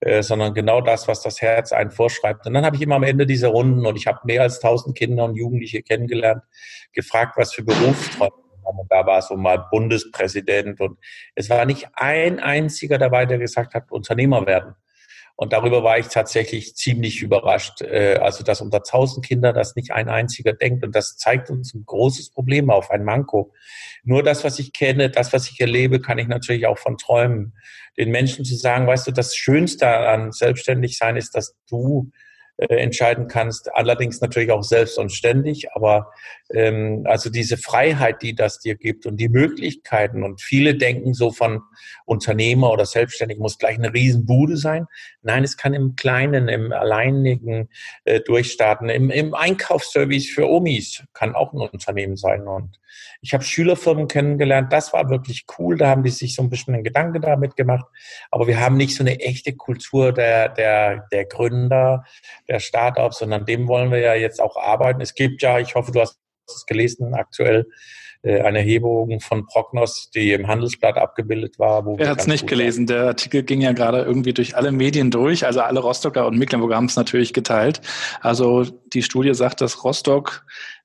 Äh, 0.00 0.22
sondern 0.22 0.52
genau 0.52 0.82
das, 0.82 1.08
was 1.08 1.22
das 1.22 1.40
Herz 1.40 1.72
einen 1.72 1.90
vorschreibt. 1.90 2.46
Und 2.46 2.52
dann 2.52 2.66
habe 2.66 2.76
ich 2.76 2.82
immer 2.82 2.96
am 2.96 3.02
Ende 3.02 3.24
dieser 3.24 3.48
Runden, 3.48 3.86
und 3.86 3.96
ich 3.96 4.06
habe 4.06 4.20
mehr 4.24 4.42
als 4.42 4.60
tausend 4.60 4.96
Kinder 4.96 5.24
und 5.24 5.36
Jugendliche 5.36 5.82
kennengelernt, 5.82 6.42
gefragt, 6.92 7.36
was 7.36 7.54
für 7.54 7.62
Berufsträume. 7.62 8.32
Und 8.62 8.90
da 8.90 9.06
war 9.06 9.22
so 9.22 9.36
mal 9.36 9.64
Bundespräsident 9.70 10.80
und 10.80 10.98
es 11.36 11.48
war 11.48 11.64
nicht 11.64 11.88
ein 11.94 12.40
einziger 12.40 12.98
dabei, 12.98 13.24
der 13.24 13.38
gesagt 13.38 13.74
hat, 13.74 13.92
Unternehmer 13.92 14.44
werden. 14.44 14.74
Und 15.38 15.52
darüber 15.52 15.84
war 15.84 15.98
ich 15.98 16.08
tatsächlich 16.08 16.74
ziemlich 16.76 17.20
überrascht. 17.20 17.82
Äh, 17.82 18.16
also, 18.20 18.42
dass 18.42 18.62
unter 18.62 18.82
tausend 18.82 19.24
Kinder 19.24 19.52
das 19.52 19.76
nicht 19.76 19.92
ein 19.92 20.08
einziger 20.08 20.54
denkt. 20.54 20.84
Und 20.84 20.96
das 20.96 21.18
zeigt 21.18 21.50
uns 21.50 21.74
ein 21.74 21.84
großes 21.84 22.30
Problem 22.30 22.70
auf, 22.70 22.90
ein 22.90 23.04
Manko. 23.04 23.52
Nur 24.02 24.22
das, 24.22 24.44
was 24.44 24.58
ich 24.58 24.72
kenne, 24.72 25.10
das, 25.10 25.32
was 25.32 25.50
ich 25.50 25.60
erlebe, 25.60 26.00
kann 26.00 26.18
ich 26.18 26.26
natürlich 26.26 26.66
auch 26.66 26.78
von 26.78 26.96
träumen. 26.96 27.52
Den 27.98 28.10
Menschen 28.10 28.44
zu 28.44 28.56
sagen, 28.56 28.86
weißt 28.86 29.06
du, 29.06 29.12
das 29.12 29.36
Schönste 29.36 29.88
an 29.88 30.32
selbstständig 30.32 30.96
sein 30.96 31.16
ist, 31.16 31.34
dass 31.34 31.54
du 31.68 32.10
äh, 32.58 32.76
entscheiden 32.76 33.28
kannst, 33.28 33.74
allerdings 33.74 34.22
natürlich 34.22 34.50
auch 34.50 34.62
selbst 34.62 34.98
und 34.98 35.12
ständig, 35.12 35.72
aber 35.72 36.10
also 36.48 37.28
diese 37.28 37.56
Freiheit, 37.56 38.22
die 38.22 38.34
das 38.34 38.60
dir 38.60 38.76
gibt 38.76 39.06
und 39.06 39.16
die 39.16 39.28
Möglichkeiten. 39.28 40.22
Und 40.22 40.40
viele 40.40 40.76
denken 40.76 41.12
so 41.12 41.32
von 41.32 41.62
Unternehmer 42.04 42.70
oder 42.70 42.86
Selbstständig 42.86 43.38
muss 43.38 43.58
gleich 43.58 43.78
eine 43.78 43.92
Riesenbude 43.92 44.56
sein. 44.56 44.86
Nein, 45.22 45.42
es 45.42 45.56
kann 45.56 45.74
im 45.74 45.96
Kleinen, 45.96 46.48
im 46.48 46.72
Alleinigen 46.72 47.68
äh, 48.04 48.20
durchstarten, 48.20 48.88
im, 48.88 49.10
im 49.10 49.34
Einkaufsservice 49.34 50.28
für 50.28 50.48
Omis 50.48 51.04
kann 51.14 51.34
auch 51.34 51.52
ein 51.52 51.58
Unternehmen 51.58 52.16
sein. 52.16 52.46
Und 52.46 52.78
ich 53.20 53.34
habe 53.34 53.42
Schülerfirmen 53.42 54.06
kennengelernt, 54.06 54.72
das 54.72 54.92
war 54.92 55.10
wirklich 55.10 55.46
cool, 55.58 55.76
da 55.76 55.88
haben 55.88 56.04
die 56.04 56.10
sich 56.10 56.34
so 56.34 56.42
ein 56.42 56.50
bisschen 56.50 56.74
einen 56.74 56.84
Gedanke 56.84 57.20
damit 57.20 57.56
gemacht, 57.56 57.84
aber 58.30 58.46
wir 58.46 58.60
haben 58.60 58.76
nicht 58.76 58.94
so 58.94 59.02
eine 59.02 59.18
echte 59.20 59.54
Kultur 59.54 60.12
der, 60.12 60.48
der, 60.48 61.08
der 61.10 61.24
Gründer, 61.24 62.04
der 62.48 62.60
Startups, 62.60 63.18
sondern 63.18 63.44
dem 63.44 63.66
wollen 63.68 63.90
wir 63.90 63.98
ja 63.98 64.14
jetzt 64.14 64.40
auch 64.40 64.56
arbeiten. 64.56 65.00
Es 65.00 65.14
gibt 65.14 65.42
ja, 65.42 65.58
ich 65.58 65.74
hoffe, 65.74 65.92
du 65.92 66.00
hast 66.00 66.20
es 66.54 66.66
gelesen, 66.66 67.14
aktuell 67.14 67.66
äh, 68.22 68.40
eine 68.40 68.58
Erhebung 68.58 69.20
von 69.20 69.46
Prognos, 69.46 70.10
die 70.10 70.32
im 70.32 70.48
Handelsblatt 70.48 70.96
abgebildet 70.96 71.58
war. 71.58 71.84
Wo 71.84 71.96
er 71.96 72.08
hat 72.08 72.20
es 72.20 72.26
nicht 72.26 72.46
gelesen. 72.46 72.86
Der 72.86 73.06
Artikel 73.06 73.42
ging 73.42 73.60
ja 73.60 73.72
gerade 73.72 74.02
irgendwie 74.02 74.32
durch 74.32 74.56
alle 74.56 74.72
Medien 74.72 75.10
durch. 75.10 75.46
Also 75.46 75.60
alle 75.60 75.80
Rostocker 75.80 76.26
und 76.26 76.36
Mecklenburger 76.36 76.76
haben 76.76 76.86
es 76.86 76.96
natürlich 76.96 77.32
geteilt. 77.32 77.80
Also 78.20 78.64
die 78.92 79.02
Studie 79.02 79.34
sagt, 79.34 79.60
dass 79.60 79.84
Rostock 79.84 80.44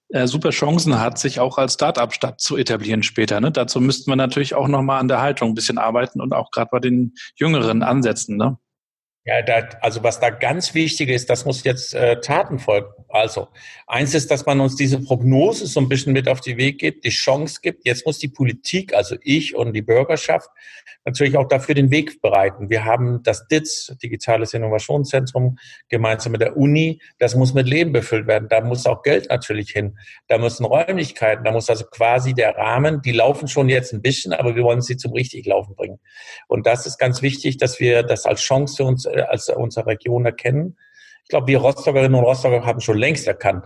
äh, 0.10 0.28
super 0.28 0.50
Chancen 0.50 1.00
hat, 1.00 1.18
sich 1.18 1.40
auch 1.40 1.58
als 1.58 1.74
Start-up-Stadt 1.74 2.42
zu 2.42 2.58
etablieren 2.58 3.02
später. 3.02 3.40
Ne? 3.40 3.52
Dazu 3.52 3.80
müssten 3.80 4.12
wir 4.12 4.18
natürlich 4.18 4.54
auch 4.54 4.68
nochmal 4.68 5.00
an 5.00 5.08
der 5.08 5.22
Haltung 5.22 5.50
ein 5.50 5.56
bisschen 5.56 5.78
arbeiten 5.78 6.22
und 6.22 6.34
auch 6.34 6.52
gerade 6.52 6.70
bei 6.72 6.80
den 6.80 7.14
Jüngeren 7.36 7.82
ansetzen. 7.82 8.38
Ne? 8.38 8.58
Ja, 9.24 9.44
da, 9.44 9.70
also 9.82 10.02
was 10.02 10.20
da 10.20 10.32
ganz 10.32 10.74
wichtig 10.74 11.10
ist, 11.10 11.30
das 11.30 11.46
muss 11.46 11.64
jetzt 11.64 11.94
äh, 11.94 12.20
Taten 12.22 12.58
folgen. 12.58 12.88
Also 13.08 13.50
eins 13.86 14.16
ist, 14.16 14.32
dass 14.32 14.48
man 14.48 14.60
uns 14.60 14.76
diese 14.76 15.00
Prognose 15.00 15.68
so 15.68 15.80
ein 15.80 15.90
bisschen 15.90 16.14
mit 16.14 16.28
auf 16.28 16.42
die 16.42 16.58
Weg 16.58 16.80
gibt, 16.80 17.06
die 17.06 17.10
Chance 17.10 17.60
gibt. 17.62 17.86
Jetzt 17.86 18.04
muss 18.08 18.18
die 18.18 18.30
Politik, 18.30 18.96
also 18.96 19.16
ich 19.22 19.56
und 19.56 19.74
die 19.74 19.84
Bürgerschaft, 19.84 20.50
natürlich 21.06 21.38
auch 21.38 21.48
dafür 21.48 21.76
den 21.76 21.92
Weg 21.92 22.22
bereiten. 22.22 22.70
Wir 22.70 22.86
haben 22.86 23.22
das 23.24 23.48
DITS, 23.48 23.96
Digitales 24.02 24.54
Innovationszentrum, 24.54 25.58
gemeinsam 25.90 26.32
mit 26.32 26.42
der 26.42 26.58
Uni. 26.58 27.00
Das 27.20 27.36
muss 27.36 27.54
mit 27.54 27.68
Leben 27.68 27.92
befüllt 27.92 28.28
werden. 28.28 28.50
Da 28.50 28.62
muss 28.62 28.86
auch 28.86 29.04
Geld 29.04 29.30
natürlich 29.30 29.72
hin. 29.72 29.98
Da 30.28 30.38
müssen 30.38 30.66
Räumlichkeiten, 30.66 31.44
da 31.44 31.52
muss 31.52 31.70
also 31.70 31.86
quasi 31.86 32.34
der 32.34 32.56
Rahmen, 32.56 33.02
die 33.02 33.12
laufen 33.12 33.48
schon 33.48 33.70
jetzt 33.70 33.94
ein 33.94 34.02
bisschen, 34.02 34.34
aber 34.34 34.56
wir 34.56 34.64
wollen 34.64 34.82
sie 34.82 34.98
zum 34.98 35.14
richtig 35.14 35.46
Laufen 35.46 35.76
bringen. 35.76 36.00
Und 36.48 36.66
das 36.66 36.86
ist 36.86 36.98
ganz 36.98 37.22
wichtig, 37.22 37.58
dass 37.58 37.80
wir 37.80 38.04
das 38.04 38.26
als 38.26 38.42
Chance 38.42 38.78
für 38.78 38.86
uns 38.86 39.06
als 39.30 39.50
unsere 39.50 39.88
Region 39.88 40.26
erkennen. 40.26 40.78
Ich 41.24 41.30
glaube, 41.30 41.48
wir 41.48 41.60
Rostockerinnen 41.60 42.16
und 42.16 42.24
Rostocker 42.24 42.66
haben 42.66 42.82
schon 42.82 42.98
längst 42.98 43.28
erkannt, 43.28 43.66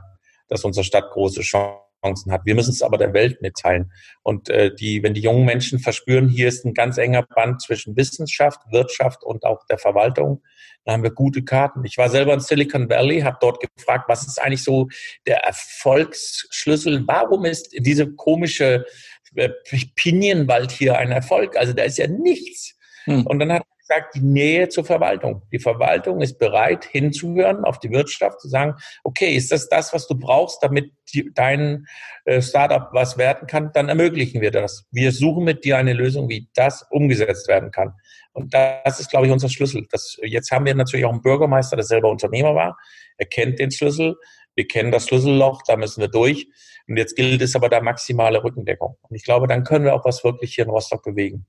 dass 0.50 0.64
unsere 0.64 0.84
Stadt 0.84 1.10
große 1.12 1.42
Chancen 1.42 2.32
hat. 2.32 2.42
Wir 2.46 2.56
müssen 2.56 2.72
es 2.72 2.82
aber 2.82 2.98
der 2.98 3.14
Welt 3.14 3.42
mitteilen. 3.42 3.92
Und 4.24 4.50
äh, 4.50 4.74
die, 4.74 5.02
wenn 5.04 5.14
die 5.14 5.22
jungen 5.22 5.46
Menschen 5.46 5.80
verspüren, 5.80 6.30
hier 6.30 6.48
ist 6.48 6.66
ein 6.66 6.74
ganz 6.74 6.98
enger 6.98 7.24
Band 7.24 7.62
zwischen 7.62 7.96
Wissenschaft, 7.96 8.60
Wirtschaft 8.72 9.24
und 9.24 9.46
auch 9.46 9.66
der 9.66 9.78
Verwaltung, 9.78 10.42
dann 10.84 10.94
haben 10.94 11.04
wir 11.04 11.12
gute 11.12 11.44
Karten. 11.44 11.84
Ich 11.84 11.98
war 11.98 12.10
selber 12.10 12.34
in 12.34 12.40
Silicon 12.40 12.90
Valley, 12.90 13.22
habe 13.22 13.38
dort 13.42 13.60
gefragt, 13.75 14.06
was 14.08 14.28
ist 14.28 14.40
eigentlich 14.40 14.64
so 14.64 14.88
der 15.25 15.44
Erfolgsschlüssel? 15.44 17.04
Warum 17.08 17.46
ist 17.46 17.74
diese 17.80 18.12
komische 18.14 18.86
äh, 19.34 19.50
Pinienwald 19.96 20.72
hier 20.72 20.98
ein 20.98 21.12
Erfolg? 21.12 21.58
Also 21.58 21.74
da 21.74 21.84
ist 21.84 21.98
ja 21.98 22.08
nichts. 22.08 22.75
Hm. 23.06 23.25
Und 23.25 23.40
dann 23.40 23.52
hat 23.52 23.64
gesagt, 23.88 24.15
die 24.15 24.22
Nähe 24.22 24.70
zur 24.70 24.84
Verwaltung. 24.84 25.44
Die 25.51 25.60
Verwaltung 25.60 26.22
ist 26.22 26.39
bereit, 26.39 26.86
hinzuhören 26.86 27.63
auf 27.63 27.80
die 27.80 27.92
Wirtschaft, 27.92 28.42
zu 28.42 28.48
sagen, 28.48 28.75
okay, 29.04 29.36
ist 29.36 29.51
das 29.51 29.70
das, 29.70 29.94
was 29.94 30.08
du 30.08 30.15
brauchst, 30.15 30.63
damit 30.63 30.92
die, 31.13 31.32
dein 31.34 31.86
äh, 32.25 32.42
Startup 32.42 32.89
was 32.94 33.18
werden 33.18 33.48
kann? 33.48 33.72
Dann 33.74 33.89
ermöglichen 33.89 34.42
wir 34.42 34.51
das. 34.51 34.86
Wir 34.92 35.12
suchen 35.12 35.44
mit 35.44 35.63
dir 35.65 35.77
eine 35.77 35.94
Lösung, 35.94 36.30
wie 36.30 36.50
das 36.56 36.86
umgesetzt 36.89 37.48
werden 37.48 37.72
kann. 37.72 37.94
Und 38.34 38.54
das 38.54 39.00
ist, 39.00 39.12
glaube 39.12 39.27
ich, 39.27 39.32
unser 39.32 39.50
Schlüssel. 39.50 39.86
Das, 39.92 40.18
jetzt 40.24 40.51
haben 40.51 40.65
wir 40.65 40.75
natürlich 40.75 41.06
auch 41.06 41.12
einen 41.12 41.22
Bürgermeister, 41.22 41.75
der 41.75 41.86
selber 41.86 42.10
Unternehmer 42.10 42.56
war. 42.56 42.77
Er 43.18 43.27
kennt 43.27 43.60
den 43.60 43.72
Schlüssel. 43.72 44.15
Wir 44.56 44.68
kennen 44.68 44.92
das 44.92 45.08
Schlüsselloch, 45.08 45.62
da 45.68 45.75
müssen 45.75 46.01
wir 46.01 46.08
durch. 46.08 46.48
Und 46.88 46.98
jetzt 46.98 47.15
gilt 47.15 47.42
es 47.42 47.56
aber 47.56 47.70
da 47.70 47.82
maximale 47.82 48.44
Rückendeckung. 48.44 48.98
Und 49.01 49.15
ich 49.15 49.24
glaube, 49.24 49.48
dann 49.48 49.63
können 49.63 49.86
wir 49.86 49.94
auch 49.94 50.06
was 50.06 50.24
wirklich 50.24 50.56
hier 50.56 50.65
in 50.65 50.70
Rostock 50.70 51.04
bewegen. 51.04 51.46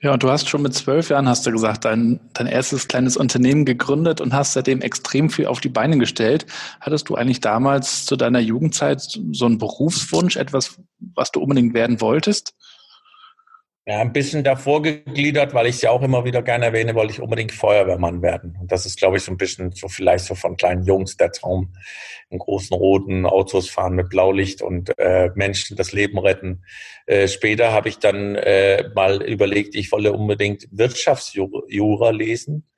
Ja, 0.00 0.12
und 0.12 0.22
du 0.22 0.30
hast 0.30 0.48
schon 0.48 0.62
mit 0.62 0.74
zwölf 0.74 1.08
Jahren, 1.08 1.28
hast 1.28 1.46
du 1.46 1.50
gesagt, 1.50 1.84
dein, 1.84 2.20
dein 2.32 2.46
erstes 2.46 2.88
kleines 2.88 3.16
Unternehmen 3.16 3.64
gegründet 3.64 4.20
und 4.20 4.32
hast 4.32 4.52
seitdem 4.52 4.80
extrem 4.80 5.30
viel 5.30 5.46
auf 5.46 5.60
die 5.60 5.68
Beine 5.68 5.98
gestellt. 5.98 6.46
Hattest 6.80 7.08
du 7.08 7.16
eigentlich 7.16 7.40
damals 7.40 8.04
zu 8.06 8.16
deiner 8.16 8.40
Jugendzeit 8.40 9.18
so 9.32 9.46
einen 9.46 9.58
Berufswunsch, 9.58 10.36
etwas, 10.36 10.80
was 11.14 11.32
du 11.32 11.40
unbedingt 11.40 11.74
werden 11.74 12.00
wolltest? 12.00 12.54
Ja, 13.88 14.00
ein 14.02 14.12
bisschen 14.12 14.44
davor 14.44 14.82
gegliedert, 14.82 15.54
weil 15.54 15.66
ich 15.66 15.76
es 15.76 15.80
ja 15.80 15.90
auch 15.92 16.02
immer 16.02 16.22
wieder 16.26 16.42
gerne 16.42 16.66
erwähne, 16.66 16.94
wollte 16.94 17.14
ich 17.14 17.22
unbedingt 17.22 17.52
Feuerwehrmann 17.52 18.20
werden. 18.20 18.54
Und 18.60 18.70
das 18.70 18.84
ist, 18.84 18.98
glaube 18.98 19.16
ich, 19.16 19.22
so 19.22 19.32
ein 19.32 19.38
bisschen 19.38 19.72
so 19.72 19.88
vielleicht 19.88 20.26
so 20.26 20.34
von 20.34 20.58
kleinen 20.58 20.82
Jungs 20.82 21.16
der 21.16 21.32
Traum, 21.32 21.72
in 22.28 22.38
großen 22.38 22.76
roten 22.76 23.24
Autos 23.24 23.70
fahren 23.70 23.94
mit 23.94 24.10
Blaulicht 24.10 24.60
und 24.60 24.92
äh, 24.98 25.30
Menschen 25.36 25.74
das 25.74 25.92
Leben 25.92 26.18
retten. 26.18 26.64
Äh, 27.06 27.28
später 27.28 27.72
habe 27.72 27.88
ich 27.88 27.98
dann 27.98 28.34
äh, 28.34 28.90
mal 28.94 29.22
überlegt, 29.22 29.74
ich 29.74 29.90
wolle 29.90 30.12
unbedingt 30.12 30.68
Wirtschaftsjura 30.70 32.10
lesen 32.10 32.68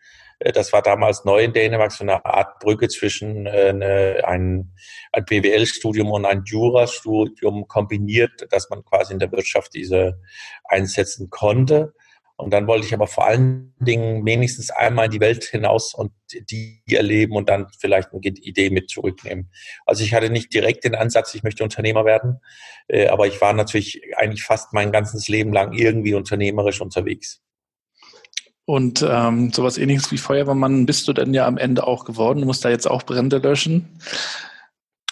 das 0.41 0.73
war 0.73 0.83
damals 0.83 1.25
neu 1.25 1.45
in 1.45 1.53
Dänemark, 1.53 1.93
so 1.93 2.03
eine 2.03 2.25
Art 2.25 2.59
Brücke 2.61 2.89
zwischen 2.89 3.47
äh, 3.47 4.23
ein, 4.25 4.75
ein 5.13 5.25
BWL-Studium 5.27 6.11
und 6.11 6.25
ein 6.25 6.45
Jurastudium 6.45 7.69
kombiniert, 7.69 8.47
dass 8.51 8.71
man 8.71 8.83
quasi 8.85 9.13
in 9.13 9.19
der 9.19 9.31
Wirtschaft 9.33 9.75
diese 9.75 10.21
einsetzen 10.65 11.29
konnte. 11.29 11.93
Und 12.41 12.55
dann 12.55 12.67
wollte 12.67 12.87
ich 12.87 12.95
aber 12.95 13.07
vor 13.07 13.27
allen 13.27 13.75
Dingen 13.81 14.25
wenigstens 14.25 14.71
einmal 14.71 15.07
in 15.07 15.11
die 15.11 15.21
Welt 15.21 15.45
hinaus 15.45 15.93
und 15.93 16.13
die 16.33 16.83
erleben 16.91 17.37
und 17.37 17.51
dann 17.51 17.67
vielleicht 17.79 18.13
eine 18.13 18.21
Idee 18.23 18.71
mit 18.71 18.89
zurücknehmen. 18.89 19.51
Also 19.85 20.05
ich 20.05 20.15
hatte 20.15 20.31
nicht 20.31 20.55
direkt 20.55 20.85
den 20.85 20.95
Ansatz, 20.95 21.35
ich 21.35 21.43
möchte 21.43 21.63
Unternehmer 21.65 22.07
werden, 22.07 22.41
äh, 22.89 23.09
aber 23.09 23.27
ich 23.27 23.43
war 23.43 23.53
natürlich 23.53 24.01
eigentlich 24.17 24.43
fast 24.43 24.73
mein 24.73 24.91
ganzes 24.91 25.29
Leben 25.29 25.53
lang 25.53 25.75
irgendwie 25.75 26.15
unternehmerisch 26.15 26.81
unterwegs. 26.81 27.43
Und 28.71 29.05
ähm, 29.05 29.53
sowas 29.53 29.79
ähnliches 29.79 30.13
wie 30.13 30.17
Feuerwehrmann 30.17 30.87
bist 30.87 31.09
du 31.09 31.13
dann 31.13 31.35
ja 31.35 31.45
am 31.45 31.59
Ende 31.59 31.89
auch 31.89 32.05
geworden. 32.05 32.39
Du 32.39 32.47
musst 32.47 32.65
da 32.65 32.71
jetzt 32.71 32.89
auch 32.89 33.03
Brände 33.03 33.39
löschen. 33.39 33.99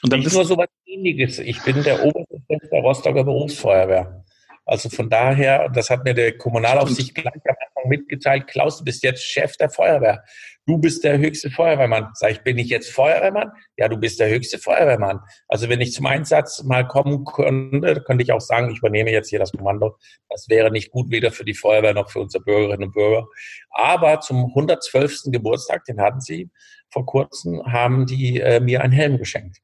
Und 0.01 0.13
dann 0.13 0.21
Nicht 0.21 0.27
bist 0.27 0.37
nur 0.37 0.45
sowas 0.45 0.69
ähnliches. 0.87 1.41
Ich 1.41 1.61
bin 1.65 1.83
der 1.83 2.05
oberste 2.05 2.37
Chef 2.49 2.71
der 2.71 2.81
Rostocker 2.83 3.25
Berufsfeuerwehr. 3.25 4.25
Also 4.69 4.91
von 4.91 5.09
daher, 5.09 5.71
das 5.71 5.89
hat 5.89 6.05
mir 6.05 6.13
der 6.13 6.37
Kommunalaufsicht 6.37 7.15
gleich 7.15 7.35
am 7.35 7.57
Anfang 7.67 7.89
mitgeteilt, 7.89 8.47
Klaus, 8.49 8.79
du 8.79 8.85
bist 8.85 9.03
jetzt 9.03 9.25
Chef 9.25 9.57
der 9.57 9.71
Feuerwehr. 9.71 10.23
Du 10.67 10.77
bist 10.77 11.03
der 11.05 11.17
höchste 11.17 11.51
Feuerwehrmann. 11.51 12.11
Sag 12.13 12.33
ich, 12.33 12.43
bin 12.43 12.59
ich 12.59 12.69
jetzt 12.69 12.91
Feuerwehrmann? 12.91 13.51
Ja, 13.79 13.89
du 13.89 13.97
bist 13.97 14.21
der 14.21 14.29
höchste 14.29 14.59
Feuerwehrmann. 14.59 15.21
Also 15.49 15.71
wenn 15.71 15.81
ich 15.81 15.95
zum 15.95 16.05
Einsatz 16.05 16.63
mal 16.65 16.87
kommen 16.87 17.25
könnte, 17.25 18.03
könnte 18.03 18.23
ich 18.23 18.33
auch 18.33 18.43
sagen, 18.43 18.71
ich 18.71 18.79
übernehme 18.79 19.11
jetzt 19.11 19.31
hier 19.31 19.39
das 19.39 19.53
Kommando. 19.53 19.97
Das 20.29 20.51
wäre 20.51 20.71
nicht 20.71 20.91
gut 20.91 21.11
weder 21.11 21.33
für 21.33 21.47
die 21.47 21.55
Feuerwehr 21.55 21.95
noch 21.95 22.11
für 22.11 22.21
unsere 22.21 22.45
Bürgerinnen 22.45 22.89
und 22.89 22.93
Bürger. 22.93 23.27
Aber 23.71 24.21
zum 24.21 24.45
112. 24.49 25.33
Geburtstag, 25.33 25.87
den 25.87 26.03
hatten 26.03 26.21
sie 26.21 26.51
vor 26.91 27.07
kurzem, 27.07 27.63
haben 27.65 28.05
die 28.05 28.39
äh, 28.39 28.61
mir 28.61 28.83
einen 28.83 28.93
Helm 28.93 29.17
geschenkt. 29.17 29.63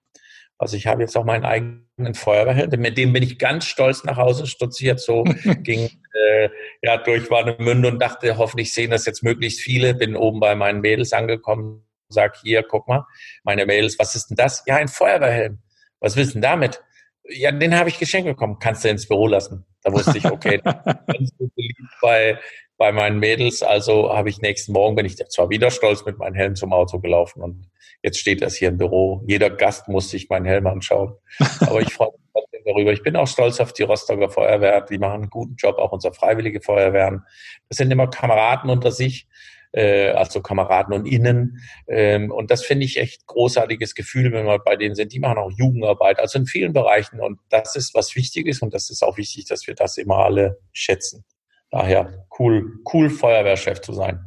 Also 0.59 0.77
ich 0.77 0.87
habe 0.87 1.03
jetzt 1.03 1.17
auch 1.17 1.25
meinen 1.25 1.45
eigenen 1.45 2.15
Feuerwehrhelm, 2.15 2.81
mit 2.81 2.97
dem 2.97 3.13
bin 3.13 3.23
ich 3.23 3.39
ganz 3.39 3.67
stolz 3.67 4.05
nach 4.05 4.17
Hause 4.17 4.47
stutziert, 4.47 5.01
so 5.01 5.25
ging 5.63 5.91
äh, 6.15 6.49
ja 6.83 6.97
durch 6.97 7.31
Warnemünde 7.31 7.89
und 7.89 7.99
dachte, 8.01 8.37
hoffentlich 8.39 8.73
sehen 8.73 8.91
das 8.91 9.07
jetzt 9.07 9.23
möglichst 9.23 9.61
viele. 9.61 9.95
Bin 9.95 10.17
oben 10.17 10.41
bei 10.41 10.55
meinen 10.55 10.81
Mädels 10.81 11.13
angekommen, 11.13 11.85
sag 12.09 12.37
hier, 12.37 12.63
guck 12.63 12.87
mal, 12.89 13.05
meine 13.43 13.67
Mädels, 13.67 13.99
was 13.99 14.15
ist 14.15 14.29
denn 14.29 14.37
das? 14.37 14.63
Ja, 14.67 14.77
ein 14.77 14.89
Feuerwehrhelm. 14.89 15.59
Was 16.01 16.17
willst 16.17 16.31
du 16.31 16.35
denn 16.35 16.43
damit? 16.43 16.83
Ja, 17.29 17.53
den 17.53 17.75
habe 17.77 17.89
ich 17.89 17.99
geschenkt 17.99 18.29
bekommen. 18.29 18.59
Kannst 18.61 18.85
du 18.85 18.89
ins 18.89 19.09
Büro 19.09 19.27
lassen. 19.27 19.65
Da 19.83 19.93
wusste 19.93 20.19
ich, 20.19 20.25
okay, 20.31 20.61
ganz 20.65 21.31
gut 21.39 21.55
beliebt 21.55 21.81
bei, 22.01 22.39
bei 22.77 22.93
meinen 22.93 23.19
Mädels. 23.19 23.63
Also 23.63 24.15
habe 24.15 24.29
ich 24.29 24.41
nächsten 24.41 24.73
Morgen, 24.73 24.97
bin 24.97 25.07
ich 25.07 25.17
zwar 25.17 25.49
wieder 25.51 25.71
stolz 25.71 26.05
mit 26.05 26.19
meinem 26.19 26.35
Helm 26.35 26.55
zum 26.55 26.73
Auto 26.73 26.99
gelaufen 27.01 27.43
und 27.43 27.71
Jetzt 28.05 28.19
steht 28.19 28.43
das 28.43 28.55
hier 28.55 28.69
im 28.69 28.77
Büro. 28.77 29.23
Jeder 29.27 29.49
Gast 29.49 29.89
muss 29.89 30.11
sich 30.11 30.29
meinen 30.29 30.45
Helm 30.45 30.67
anschauen. 30.67 31.15
Aber 31.61 31.81
ich 31.81 31.95
freue 31.95 32.11
mich 32.53 32.63
darüber. 32.67 32.93
Ich 32.93 33.03
bin 33.03 33.17
auch 33.17 33.27
stolz 33.27 33.61
auf 33.61 33.73
die 33.73 33.83
Rostocker 33.83 34.29
Feuerwehr. 34.29 34.83
Die 34.83 34.99
machen 34.99 35.23
einen 35.23 35.31
guten 35.31 35.55
Job, 35.57 35.79
auch 35.79 35.91
unsere 35.91 36.13
freiwillige 36.13 36.61
Feuerwehren. 36.61 37.23
Das 37.71 37.79
sind 37.79 37.91
immer 37.91 38.09
Kameraden 38.09 38.69
unter 38.69 38.93
sich. 38.93 39.27
Äh, 39.75 40.11
also 40.11 40.41
Kameraden 40.41 40.95
und 40.95 41.07
Innen. 41.07 41.61
Ähm, 41.89 42.31
und 42.31 42.51
das 42.51 42.65
finde 42.65 42.87
ich 42.87 42.99
echt 42.99 43.27
großartiges 43.27 43.95
Gefühl, 43.95 44.33
wenn 44.33 44.47
wir 44.47 44.59
bei 44.59 44.77
denen 44.77 44.95
sind. 44.95 45.13
Die 45.13 45.19
machen 45.19 45.39
auch 45.39 45.51
Jugendarbeit, 45.51 46.19
also 46.19 46.39
in 46.39 46.47
vielen 46.47 46.73
Bereichen. 46.73 47.21
Und 47.21 47.41
das 47.51 47.77
ist 47.77 47.95
was 47.95 48.15
Wichtiges 48.15 48.63
und 48.63 48.73
das 48.73 48.91
ist 48.91 49.03
auch 49.03 49.17
wichtig, 49.17 49.47
dass 49.47 49.67
wir 49.67 49.75
das 49.75 49.99
immer 49.99 50.19
alle 50.19 50.59
schätzen. 50.73 51.25
Daher 51.71 52.27
cool, 52.39 52.79
cool 52.93 53.11
Feuerwehrchef 53.11 53.81
zu 53.81 53.93
sein. 53.93 54.25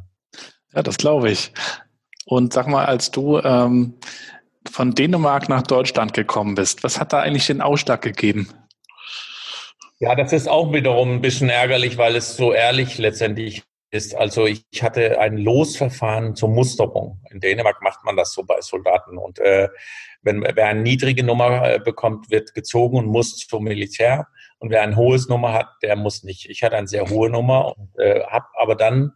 Ja, 0.74 0.82
das 0.82 0.98
glaube 0.98 1.30
ich. 1.30 1.52
Und 2.26 2.52
sag 2.52 2.66
mal, 2.66 2.84
als 2.84 3.10
du 3.10 3.38
ähm, 3.38 3.94
von 4.70 4.94
Dänemark 4.94 5.48
nach 5.48 5.62
Deutschland 5.62 6.12
gekommen 6.12 6.56
bist, 6.56 6.84
was 6.84 7.00
hat 7.00 7.14
da 7.14 7.20
eigentlich 7.20 7.46
den 7.46 7.62
Ausschlag 7.62 8.02
gegeben? 8.02 8.50
Ja, 9.98 10.14
das 10.14 10.32
ist 10.34 10.46
auch 10.46 10.72
wiederum 10.74 11.14
ein 11.14 11.20
bisschen 11.22 11.48
ärgerlich, 11.48 11.96
weil 11.96 12.14
es 12.14 12.36
so 12.36 12.52
ehrlich 12.52 12.98
letztendlich 12.98 13.64
ist. 13.90 14.14
Also 14.14 14.46
ich 14.46 14.64
hatte 14.82 15.18
ein 15.20 15.36
Losverfahren 15.36 16.34
zur 16.34 16.48
Musterung. 16.48 17.20
In 17.30 17.40
Dänemark 17.40 17.82
macht 17.82 18.04
man 18.04 18.16
das 18.16 18.32
so 18.32 18.44
bei 18.44 18.60
Soldaten. 18.60 19.18
Und 19.18 19.38
äh, 19.38 19.68
wenn 20.22 20.42
wer 20.42 20.66
eine 20.66 20.82
niedrige 20.82 21.22
Nummer 21.22 21.74
äh, 21.74 21.78
bekommt, 21.78 22.30
wird 22.30 22.54
gezogen 22.54 22.98
und 22.98 23.06
muss 23.06 23.36
zum 23.36 23.64
Militär. 23.64 24.28
Und 24.58 24.70
wer 24.70 24.82
ein 24.82 24.96
hohes 24.96 25.28
Nummer 25.28 25.52
hat, 25.52 25.68
der 25.82 25.96
muss 25.96 26.24
nicht. 26.24 26.48
Ich 26.50 26.62
hatte 26.62 26.76
eine 26.76 26.88
sehr 26.88 27.08
hohe 27.08 27.30
Nummer 27.30 27.76
und 27.76 27.98
äh, 27.98 28.22
habe 28.24 28.46
aber 28.54 28.74
dann 28.74 29.12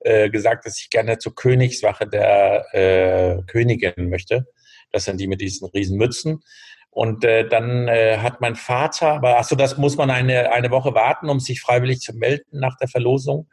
äh, 0.00 0.30
gesagt, 0.30 0.66
dass 0.66 0.78
ich 0.78 0.90
gerne 0.90 1.18
zur 1.18 1.34
Königswache 1.34 2.06
der 2.06 2.66
äh, 2.72 3.42
Königin 3.46 4.08
möchte. 4.08 4.46
Das 4.92 5.04
sind 5.04 5.18
die 5.18 5.26
mit 5.26 5.40
diesen 5.40 5.68
riesen 5.68 5.98
Mützen. 5.98 6.42
Und 6.90 7.24
äh, 7.24 7.48
dann 7.48 7.88
äh, 7.88 8.18
hat 8.18 8.40
mein 8.40 8.54
Vater, 8.54 9.14
aber 9.14 9.38
achso, 9.38 9.56
das 9.56 9.76
muss 9.76 9.96
man 9.96 10.10
eine, 10.10 10.52
eine 10.52 10.70
Woche 10.70 10.94
warten, 10.94 11.28
um 11.28 11.40
sich 11.40 11.60
freiwillig 11.60 12.00
zu 12.00 12.14
melden 12.14 12.60
nach 12.60 12.76
der 12.76 12.86
Verlosung, 12.86 13.48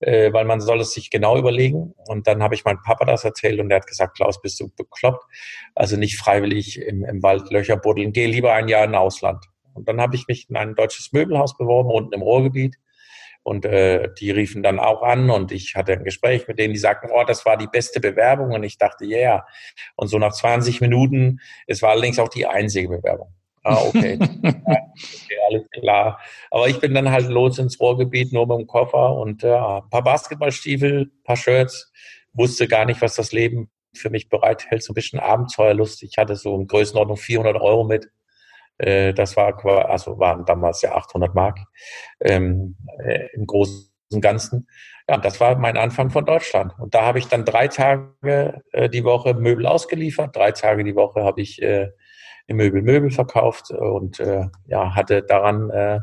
äh, 0.00 0.32
weil 0.32 0.44
man 0.44 0.60
soll 0.60 0.80
es 0.80 0.92
sich 0.92 1.10
genau 1.10 1.38
überlegen. 1.38 1.94
Und 2.08 2.26
dann 2.26 2.42
habe 2.42 2.54
ich 2.54 2.64
meinem 2.64 2.82
Papa 2.82 3.04
das 3.04 3.24
erzählt 3.24 3.60
und 3.60 3.68
der 3.68 3.78
hat 3.78 3.86
gesagt, 3.86 4.16
Klaus, 4.16 4.40
bist 4.40 4.60
du 4.60 4.68
bekloppt? 4.76 5.24
Also 5.74 5.96
nicht 5.96 6.18
freiwillig 6.18 6.80
im, 6.80 7.04
im 7.04 7.22
Wald 7.22 7.50
Löcher 7.50 7.76
buddeln, 7.76 8.12
geh 8.12 8.26
lieber 8.26 8.52
ein 8.52 8.68
Jahr 8.68 8.84
in 8.84 8.94
Ausland. 8.94 9.44
Und 9.74 9.88
dann 9.88 10.00
habe 10.00 10.16
ich 10.16 10.26
mich 10.26 10.48
in 10.48 10.56
ein 10.56 10.74
deutsches 10.74 11.12
Möbelhaus 11.12 11.56
beworben, 11.56 11.90
unten 11.90 12.14
im 12.14 12.22
Ruhrgebiet. 12.22 12.76
Und 13.42 13.64
äh, 13.64 14.08
die 14.18 14.32
riefen 14.32 14.64
dann 14.64 14.80
auch 14.80 15.02
an 15.02 15.30
und 15.30 15.52
ich 15.52 15.76
hatte 15.76 15.92
ein 15.92 16.02
Gespräch 16.02 16.48
mit 16.48 16.58
denen, 16.58 16.74
die 16.74 16.80
sagten, 16.80 17.10
oh, 17.12 17.22
das 17.22 17.46
war 17.46 17.56
die 17.56 17.68
beste 17.68 18.00
Bewerbung. 18.00 18.50
Und 18.50 18.64
ich 18.64 18.76
dachte, 18.76 19.04
ja. 19.04 19.18
Yeah. 19.18 19.46
Und 19.94 20.08
so 20.08 20.18
nach 20.18 20.32
20 20.32 20.80
Minuten, 20.80 21.38
es 21.68 21.80
war 21.80 21.90
allerdings 21.90 22.18
auch 22.18 22.28
die 22.28 22.46
einzige 22.46 22.88
Bewerbung. 22.88 23.32
Ah, 23.66 23.82
okay. 23.82 24.16
okay. 24.42 25.36
Alles 25.48 25.68
klar. 25.72 26.20
Aber 26.52 26.68
ich 26.68 26.78
bin 26.78 26.94
dann 26.94 27.10
halt 27.10 27.28
los 27.28 27.58
ins 27.58 27.80
Ruhrgebiet, 27.80 28.32
nur 28.32 28.46
mit 28.46 28.58
dem 28.58 28.66
Koffer 28.68 29.16
und 29.16 29.42
ja, 29.42 29.78
ein 29.78 29.90
paar 29.90 30.04
Basketballstiefel, 30.04 31.02
ein 31.02 31.22
paar 31.24 31.36
Shirts. 31.36 31.92
Wusste 32.32 32.68
gar 32.68 32.84
nicht, 32.84 33.02
was 33.02 33.16
das 33.16 33.32
Leben 33.32 33.68
für 33.92 34.10
mich 34.10 34.28
bereithält. 34.28 34.84
So 34.84 34.92
ein 34.92 34.94
bisschen 34.94 35.18
Abenteuerlust. 35.18 36.04
Ich 36.04 36.16
hatte 36.16 36.36
so 36.36 36.54
in 36.54 36.68
Größenordnung 36.68 37.16
400 37.16 37.60
Euro 37.60 37.82
mit. 37.82 38.08
Äh, 38.78 39.12
das 39.14 39.36
war 39.36 39.64
also 39.88 40.18
waren 40.20 40.44
damals 40.44 40.82
ja 40.82 40.94
800 40.94 41.34
Mark 41.34 41.58
ähm, 42.20 42.76
äh, 43.04 43.26
im 43.32 43.46
Großen 43.46 43.90
und 44.12 44.20
Ganzen. 44.20 44.68
Ja, 45.08 45.16
das 45.18 45.40
war 45.40 45.56
mein 45.58 45.76
Anfang 45.76 46.10
von 46.10 46.24
Deutschland. 46.24 46.72
Und 46.78 46.94
da 46.94 47.02
habe 47.02 47.18
ich 47.18 47.26
dann 47.26 47.44
drei 47.44 47.66
Tage 47.66 48.62
äh, 48.70 48.88
die 48.88 49.02
Woche 49.02 49.34
Möbel 49.34 49.66
ausgeliefert, 49.66 50.36
drei 50.36 50.52
Tage 50.52 50.84
die 50.84 50.94
Woche 50.94 51.24
habe 51.24 51.40
ich 51.40 51.60
im 52.46 52.56
Möbel 52.56 52.82
Möbel 52.82 53.10
verkauft 53.10 53.70
und 53.70 54.20
äh, 54.20 54.46
ja 54.66 54.94
hatte 54.94 55.22
daran 55.22 55.70
äh, 55.70 56.00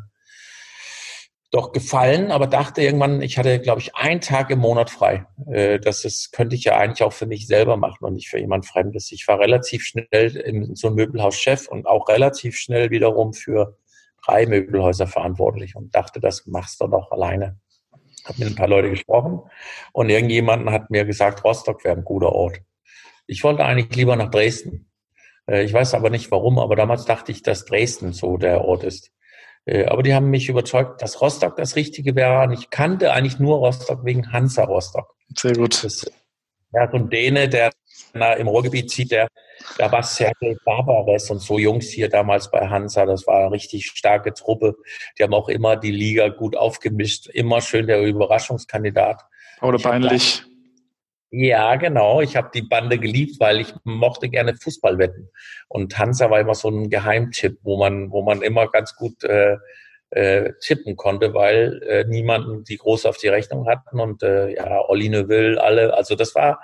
doch 1.54 1.72
gefallen, 1.72 2.32
aber 2.32 2.48
dachte 2.48 2.82
irgendwann, 2.82 3.22
ich 3.22 3.38
hatte, 3.38 3.60
glaube 3.60 3.80
ich, 3.80 3.94
einen 3.94 4.22
Tag 4.22 4.50
im 4.50 4.58
Monat 4.58 4.90
frei. 4.90 5.28
Äh, 5.46 5.80
das 5.80 6.04
ist, 6.04 6.32
könnte 6.32 6.56
ich 6.56 6.64
ja 6.64 6.78
eigentlich 6.78 7.04
auch 7.04 7.14
für 7.14 7.28
mich 7.28 7.46
selber 7.46 7.78
machen 7.78 8.04
und 8.06 8.14
nicht 8.14 8.28
für 8.28 8.40
jemand 8.40 8.66
Fremdes. 8.66 9.12
Ich 9.12 9.28
war 9.28 9.40
relativ 9.40 9.84
schnell 9.84 10.36
in 10.36 10.76
so 10.76 10.88
einem 10.88 10.96
Möbelhaus 10.96 11.36
Chef 11.36 11.68
und 11.68 11.86
auch 11.86 12.10
relativ 12.10 12.58
schnell 12.58 12.90
wiederum 12.90 13.34
für 13.34 13.78
drei 14.26 14.48
Möbelhäuser 14.48 15.06
verantwortlich 15.06 15.76
und 15.76 15.94
dachte, 15.94 16.20
das 16.20 16.48
machst 16.48 16.82
du 16.82 16.88
doch 16.88 17.12
alleine. 17.12 17.60
Hab 18.26 18.40
mit 18.40 18.48
ein 18.48 18.56
paar 18.56 18.68
Leute 18.68 18.90
gesprochen 18.90 19.42
und 19.92 20.10
irgendjemanden 20.10 20.72
hat 20.72 20.90
mir 20.90 21.06
gesagt, 21.06 21.44
Rostock 21.44 21.84
wäre 21.84 21.96
ein 21.96 22.04
guter 22.04 22.32
Ort. 22.32 22.62
Ich 23.28 23.44
wollte 23.44 23.64
eigentlich 23.64 23.96
lieber 23.96 24.16
nach 24.16 24.32
Dresden. 24.32 24.90
Äh, 25.50 25.64
ich 25.64 25.74
weiß 25.74 25.94
aber 25.94 26.10
nicht 26.10 26.32
warum, 26.32 26.60
aber 26.60 26.76
damals 26.76 27.06
dachte 27.06 27.32
ich, 27.32 27.44
dass 27.44 27.66
Dresden 27.66 28.14
so 28.14 28.38
der 28.38 28.64
Ort 28.64 28.84
ist. 28.84 29.12
Äh, 29.66 29.86
aber 29.86 30.04
die 30.04 30.14
haben 30.14 30.30
mich 30.30 30.50
überzeugt, 30.50 31.02
dass 31.02 31.22
Rostock 31.22 31.56
das 31.56 31.76
Richtige 31.76 32.16
wäre. 32.16 32.44
Und 32.44 32.54
ich 32.54 32.70
kannte 32.70 33.14
eigentlich 33.14 33.40
nur 33.40 33.58
Rostock 33.58 34.06
wegen 34.06 34.32
Hansa 34.32 34.64
Rostock. 34.64 35.16
Sehr 35.38 35.54
gut. 35.54 35.84
Das, 35.84 36.10
ja, 36.74 36.90
so 36.90 36.98
ein 36.98 37.10
Däne, 37.10 37.50
der 37.50 37.72
im 38.38 38.48
Ruhrgebiet 38.48 38.92
zieht, 38.92 39.12
der, 39.12 39.28
da 39.78 39.92
war 39.92 40.04
Sergei 40.04 40.56
Barbares 40.66 41.32
und 41.32 41.40
so 41.40 41.58
Jungs 41.58 41.90
hier 41.90 42.10
damals 42.10 42.52
bei 42.52 42.68
Hansa. 42.68 43.06
Das 43.06 43.26
war 43.26 43.40
eine 43.40 43.52
richtig 43.52 43.88
starke 43.88 44.34
Truppe. 44.34 44.76
Die 45.18 45.24
haben 45.24 45.34
auch 45.34 45.50
immer 45.50 45.76
die 45.76 45.92
Liga 45.92 46.28
gut 46.30 46.56
aufgemischt. 46.56 47.28
Immer 47.28 47.62
schön 47.62 47.88
der 47.88 48.02
Überraschungskandidat. 48.02 49.22
Oder 49.62 49.80
peinlich. 49.80 50.44
Ja, 51.36 51.78
genau. 51.78 52.22
Ich 52.22 52.36
habe 52.36 52.52
die 52.54 52.62
Bande 52.62 53.00
geliebt, 53.00 53.40
weil 53.40 53.60
ich 53.60 53.74
mochte 53.86 54.30
gerne 54.30 54.56
Fußball 54.56 55.00
wetten. 55.00 55.30
Und 55.68 55.98
Hansa 55.98 56.30
war 56.30 56.40
immer 56.40 56.54
so 56.54 56.70
ein 56.70 56.92
Geheimtipp, 56.92 57.58
wo 57.64 57.78
man, 57.78 58.12
wo 58.12 58.22
man 58.22 58.44
immer 58.44 58.68
ganz 58.70 58.96
gut 58.96 59.24
äh, 59.24 59.58
äh, 60.12 60.54
tippen 60.62 60.96
konnte, 60.96 61.34
weil 61.34 61.82
äh, 61.88 62.04
niemanden 62.06 62.64
die 62.66 62.78
groß 62.78 63.08
auf 63.08 63.18
die 63.18 63.30
Rechnung 63.30 63.68
hatten 63.68 64.00
und 64.00 64.22
äh, 64.22 64.54
ja, 64.54 64.88
Olli 64.88 65.10
Neuville, 65.10 65.60
alle. 65.60 65.96
Also 65.96 66.16
das 66.16 66.36
war 66.36 66.62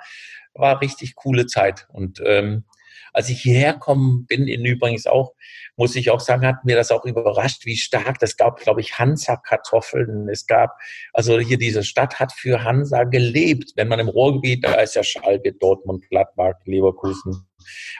war 0.54 0.80
richtig 0.80 1.14
coole 1.14 1.46
Zeit. 1.46 1.86
Und 1.92 2.22
ähm, 2.24 2.64
als 3.12 3.28
ich 3.28 3.40
hierher 3.40 3.74
kommen 3.74 4.26
bin, 4.26 4.48
in 4.48 4.64
übrigens 4.64 5.06
auch, 5.06 5.34
muss 5.76 5.96
ich 5.96 6.10
auch 6.10 6.20
sagen, 6.20 6.46
hat 6.46 6.64
mir 6.64 6.76
das 6.76 6.90
auch 6.90 7.04
überrascht, 7.04 7.64
wie 7.64 7.76
stark, 7.76 8.18
das 8.18 8.36
gab, 8.36 8.60
glaube 8.60 8.80
ich, 8.80 8.98
Hansa-Kartoffeln. 8.98 10.28
Es 10.28 10.46
gab, 10.46 10.76
also 11.12 11.38
hier 11.38 11.58
diese 11.58 11.82
Stadt 11.84 12.20
hat 12.20 12.32
für 12.32 12.64
Hansa 12.64 13.04
gelebt. 13.04 13.72
Wenn 13.76 13.88
man 13.88 14.00
im 14.00 14.08
Ruhrgebiet, 14.08 14.64
da 14.64 14.74
ist 14.74 14.94
ja 14.94 15.02
Schalke, 15.02 15.52
Dortmund, 15.52 16.08
Gladbach, 16.10 16.54
Leverkusen. 16.64 17.46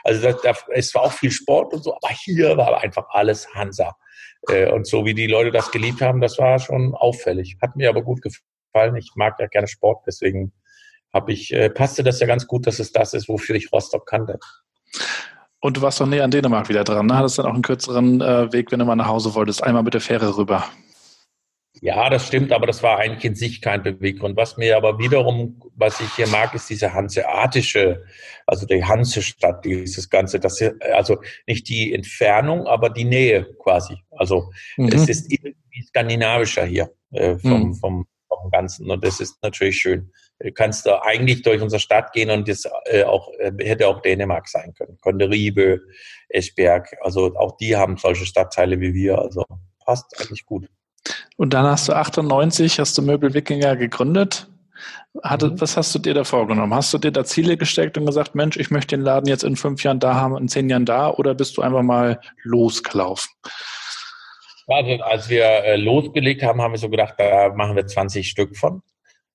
Also 0.03 0.21
da, 0.21 0.33
da, 0.43 0.57
es 0.69 0.93
war 0.95 1.03
auch 1.03 1.13
viel 1.13 1.31
Sport 1.31 1.73
und 1.73 1.83
so, 1.83 1.95
aber 1.95 2.09
hier 2.13 2.57
war 2.57 2.81
einfach 2.81 3.05
alles 3.09 3.47
Hansa. 3.53 3.95
Äh, 4.49 4.71
und 4.71 4.87
so 4.87 5.05
wie 5.05 5.13
die 5.13 5.27
Leute 5.27 5.51
das 5.51 5.71
geliebt 5.71 6.01
haben, 6.01 6.21
das 6.21 6.37
war 6.37 6.59
schon 6.59 6.95
auffällig. 6.95 7.57
Hat 7.61 7.75
mir 7.75 7.89
aber 7.89 8.01
gut 8.01 8.21
gefallen. 8.21 8.95
Ich 8.95 9.11
mag 9.15 9.39
ja 9.39 9.47
gerne 9.47 9.67
Sport, 9.67 10.03
deswegen 10.07 10.53
habe 11.13 11.33
ich, 11.33 11.53
äh, 11.53 11.69
passte 11.69 12.03
das 12.03 12.19
ja 12.19 12.27
ganz 12.27 12.47
gut, 12.47 12.67
dass 12.67 12.79
es 12.79 12.91
das 12.91 13.13
ist, 13.13 13.27
wofür 13.27 13.55
ich 13.55 13.71
Rostock 13.71 14.07
kannte. 14.07 14.39
Und 15.59 15.77
du 15.77 15.81
warst 15.81 16.01
doch 16.01 16.07
näher 16.07 16.23
an 16.23 16.31
Dänemark 16.31 16.69
wieder 16.69 16.83
dran, 16.83 17.05
ne? 17.05 17.15
Hattest 17.15 17.37
dann 17.37 17.45
auch 17.45 17.53
einen 17.53 17.61
kürzeren 17.61 18.19
äh, 18.19 18.51
Weg, 18.51 18.71
wenn 18.71 18.79
du 18.79 18.85
mal 18.85 18.95
nach 18.95 19.07
Hause 19.07 19.35
wolltest, 19.35 19.63
einmal 19.63 19.83
mit 19.83 19.93
der 19.93 20.01
Fähre 20.01 20.35
rüber. 20.35 20.65
Ja, 21.79 22.09
das 22.09 22.27
stimmt, 22.27 22.51
aber 22.51 22.67
das 22.67 22.83
war 22.83 22.99
eigentlich 22.99 23.25
in 23.25 23.35
sich 23.35 23.61
kein 23.61 23.81
Beweggrund. 23.81 24.35
Was 24.35 24.57
mir 24.57 24.75
aber 24.75 24.99
wiederum, 24.99 25.61
was 25.75 25.99
ich 26.01 26.13
hier 26.15 26.27
mag, 26.27 26.53
ist 26.53 26.69
diese 26.69 26.93
hanseatische, 26.93 28.03
also 28.45 28.65
die 28.65 28.83
Hansestadt, 28.83 29.63
dieses 29.63 30.09
Ganze, 30.09 30.39
das 30.39 30.57
hier, 30.57 30.75
also 30.93 31.21
nicht 31.47 31.69
die 31.69 31.93
Entfernung, 31.93 32.67
aber 32.67 32.89
die 32.89 33.05
Nähe 33.05 33.47
quasi. 33.63 33.95
Also 34.11 34.51
mhm. 34.77 34.89
es 34.89 35.07
ist 35.07 35.31
irgendwie 35.31 35.81
skandinavischer 35.87 36.65
hier 36.65 36.91
äh, 37.11 37.37
vom, 37.37 37.69
mhm. 37.69 37.73
vom, 37.75 38.05
vom 38.27 38.51
Ganzen 38.51 38.91
und 38.91 39.03
das 39.03 39.19
ist 39.19 39.41
natürlich 39.41 39.77
schön 39.77 40.11
kannst 40.55 40.85
du 40.85 41.01
eigentlich 41.03 41.41
durch 41.43 41.61
unsere 41.61 41.79
Stadt 41.79 42.13
gehen 42.13 42.29
und 42.29 42.47
das 42.47 42.67
äh, 42.85 43.03
auch 43.03 43.29
äh, 43.39 43.51
hätte 43.59 43.87
auch 43.87 44.01
Dänemark 44.01 44.47
sein 44.47 44.73
können. 44.73 44.97
Könnte 45.01 45.29
Riebe, 45.29 45.81
Eschberg, 46.29 46.95
also 47.01 47.35
auch 47.35 47.57
die 47.57 47.75
haben 47.75 47.97
solche 47.97 48.25
Stadtteile 48.25 48.79
wie 48.79 48.93
wir, 48.93 49.19
also 49.19 49.45
passt 49.85 50.19
eigentlich 50.19 50.45
gut. 50.45 50.67
Und 51.37 51.53
dann 51.53 51.65
hast 51.65 51.87
du 51.87 51.93
98, 51.93 52.79
hast 52.79 52.97
du 52.97 53.01
Möbel 53.01 53.33
Wikinger 53.33 53.75
gegründet. 53.75 54.47
Hatte, 55.23 55.49
mhm. 55.49 55.61
Was 55.61 55.77
hast 55.77 55.93
du 55.93 55.99
dir 55.99 56.13
da 56.13 56.23
vorgenommen? 56.23 56.73
Hast 56.73 56.93
du 56.93 56.97
dir 56.97 57.11
da 57.11 57.23
Ziele 57.23 57.57
gesteckt 57.57 57.97
und 57.97 58.05
gesagt, 58.05 58.33
Mensch, 58.33 58.57
ich 58.57 58.71
möchte 58.71 58.95
den 58.95 59.03
Laden 59.03 59.27
jetzt 59.27 59.43
in 59.43 59.55
fünf 59.55 59.83
Jahren 59.83 59.99
da 59.99 60.15
haben, 60.15 60.37
in 60.37 60.47
zehn 60.47 60.69
Jahren 60.69 60.85
da, 60.85 61.11
oder 61.11 61.33
bist 61.35 61.57
du 61.57 61.61
einfach 61.61 61.83
mal 61.83 62.19
losgelaufen? 62.43 63.29
Also, 64.67 65.03
als 65.03 65.29
wir 65.29 65.43
äh, 65.43 65.75
losgelegt 65.75 66.43
haben, 66.43 66.61
haben 66.61 66.71
wir 66.71 66.77
so 66.77 66.89
gedacht, 66.89 67.15
da 67.17 67.49
machen 67.53 67.75
wir 67.75 67.85
20 67.85 68.27
Stück 68.27 68.55
von. 68.55 68.81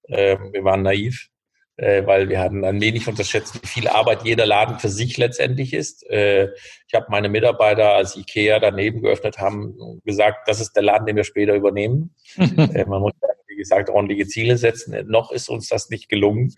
Ähm, 0.09 0.53
wir 0.53 0.65
waren 0.65 0.83
naiv, 0.83 1.29
äh, 1.77 2.07
weil 2.07 2.29
wir 2.29 2.41
hatten 2.41 2.65
ein 2.65 2.81
wenig 2.81 3.09
unterschätzt, 3.09 3.63
wie 3.63 3.67
viel 3.67 3.89
Arbeit 3.89 4.25
jeder 4.25 4.47
Laden 4.47 4.79
für 4.79 4.89
sich 4.89 5.17
letztendlich 5.17 5.75
ist. 5.75 6.09
Äh, 6.09 6.49
ich 6.87 6.95
habe 6.95 7.07
meine 7.11 7.29
Mitarbeiter, 7.29 7.95
als 7.95 8.17
Ikea 8.17 8.59
daneben 8.59 9.03
geöffnet 9.03 9.39
haben, 9.39 10.01
gesagt, 10.05 10.49
das 10.49 10.61
ist 10.61 10.73
der 10.73 10.83
Laden, 10.83 11.07
den 11.07 11.17
wir 11.17 11.25
später 11.25 11.55
übernehmen. 11.55 12.15
äh, 12.37 12.85
man 12.87 13.03
muss, 13.03 13.13
wie 13.47 13.57
gesagt, 13.57 13.91
ordentliche 13.91 14.27
Ziele 14.27 14.57
setzen. 14.57 14.97
Noch 15.09 15.33
ist 15.33 15.49
uns 15.49 15.69
das 15.69 15.91
nicht 15.91 16.09
gelungen, 16.09 16.55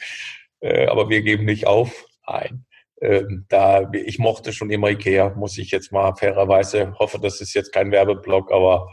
äh, 0.61 0.87
aber 0.87 1.09
wir 1.09 1.23
geben 1.23 1.45
nicht 1.45 1.67
auf. 1.67 2.07
Nein. 2.27 2.65
Ähm, 3.01 3.47
da 3.49 3.89
ich 3.93 4.19
mochte 4.19 4.53
schon 4.53 4.71
immer 4.71 4.91
Ikea, 4.91 5.31
muss 5.37 5.57
ich 5.57 5.71
jetzt 5.71 5.93
mal 5.93 6.15
fairerweise 6.17 6.95
hoffe, 6.99 7.21
das 7.21 7.41
ist 7.41 7.55
jetzt 7.55 7.73
kein 7.73 7.93
Werbeblock, 7.93 8.51
aber 8.51 8.93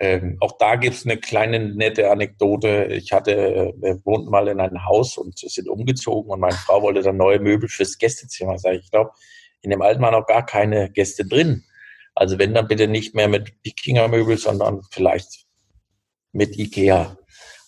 Ähm, 0.00 0.38
auch 0.40 0.58
da 0.58 0.74
gibt 0.76 0.96
es 0.96 1.06
eine 1.06 1.18
kleine 1.18 1.60
nette 1.60 2.10
Anekdote. 2.10 2.86
Ich 2.90 3.12
hatte, 3.12 3.72
wir 3.76 4.04
wohnten 4.04 4.30
mal 4.30 4.48
in 4.48 4.60
einem 4.60 4.84
Haus 4.84 5.16
und 5.16 5.38
sind 5.38 5.68
umgezogen 5.68 6.30
und 6.30 6.40
meine 6.40 6.56
Frau 6.56 6.82
wollte 6.82 7.02
dann 7.02 7.16
neue 7.16 7.38
Möbel 7.38 7.68
fürs 7.68 7.98
Gästezimmer. 7.98 8.58
Sag 8.58 8.74
ich, 8.74 8.84
ich 8.84 8.90
glaube, 8.90 9.12
in 9.62 9.70
dem 9.70 9.82
alten 9.82 10.02
waren 10.02 10.12
noch 10.12 10.26
gar 10.26 10.44
keine 10.44 10.90
Gäste 10.90 11.24
drin. 11.24 11.64
Also 12.14 12.38
wenn 12.38 12.54
dann 12.54 12.68
bitte 12.68 12.88
nicht 12.88 13.14
mehr 13.14 13.28
mit 13.28 13.52
Wikinger-Möbel, 13.64 14.36
sondern 14.36 14.82
vielleicht 14.90 15.46
mit 16.32 16.56
Ikea. 16.58 17.16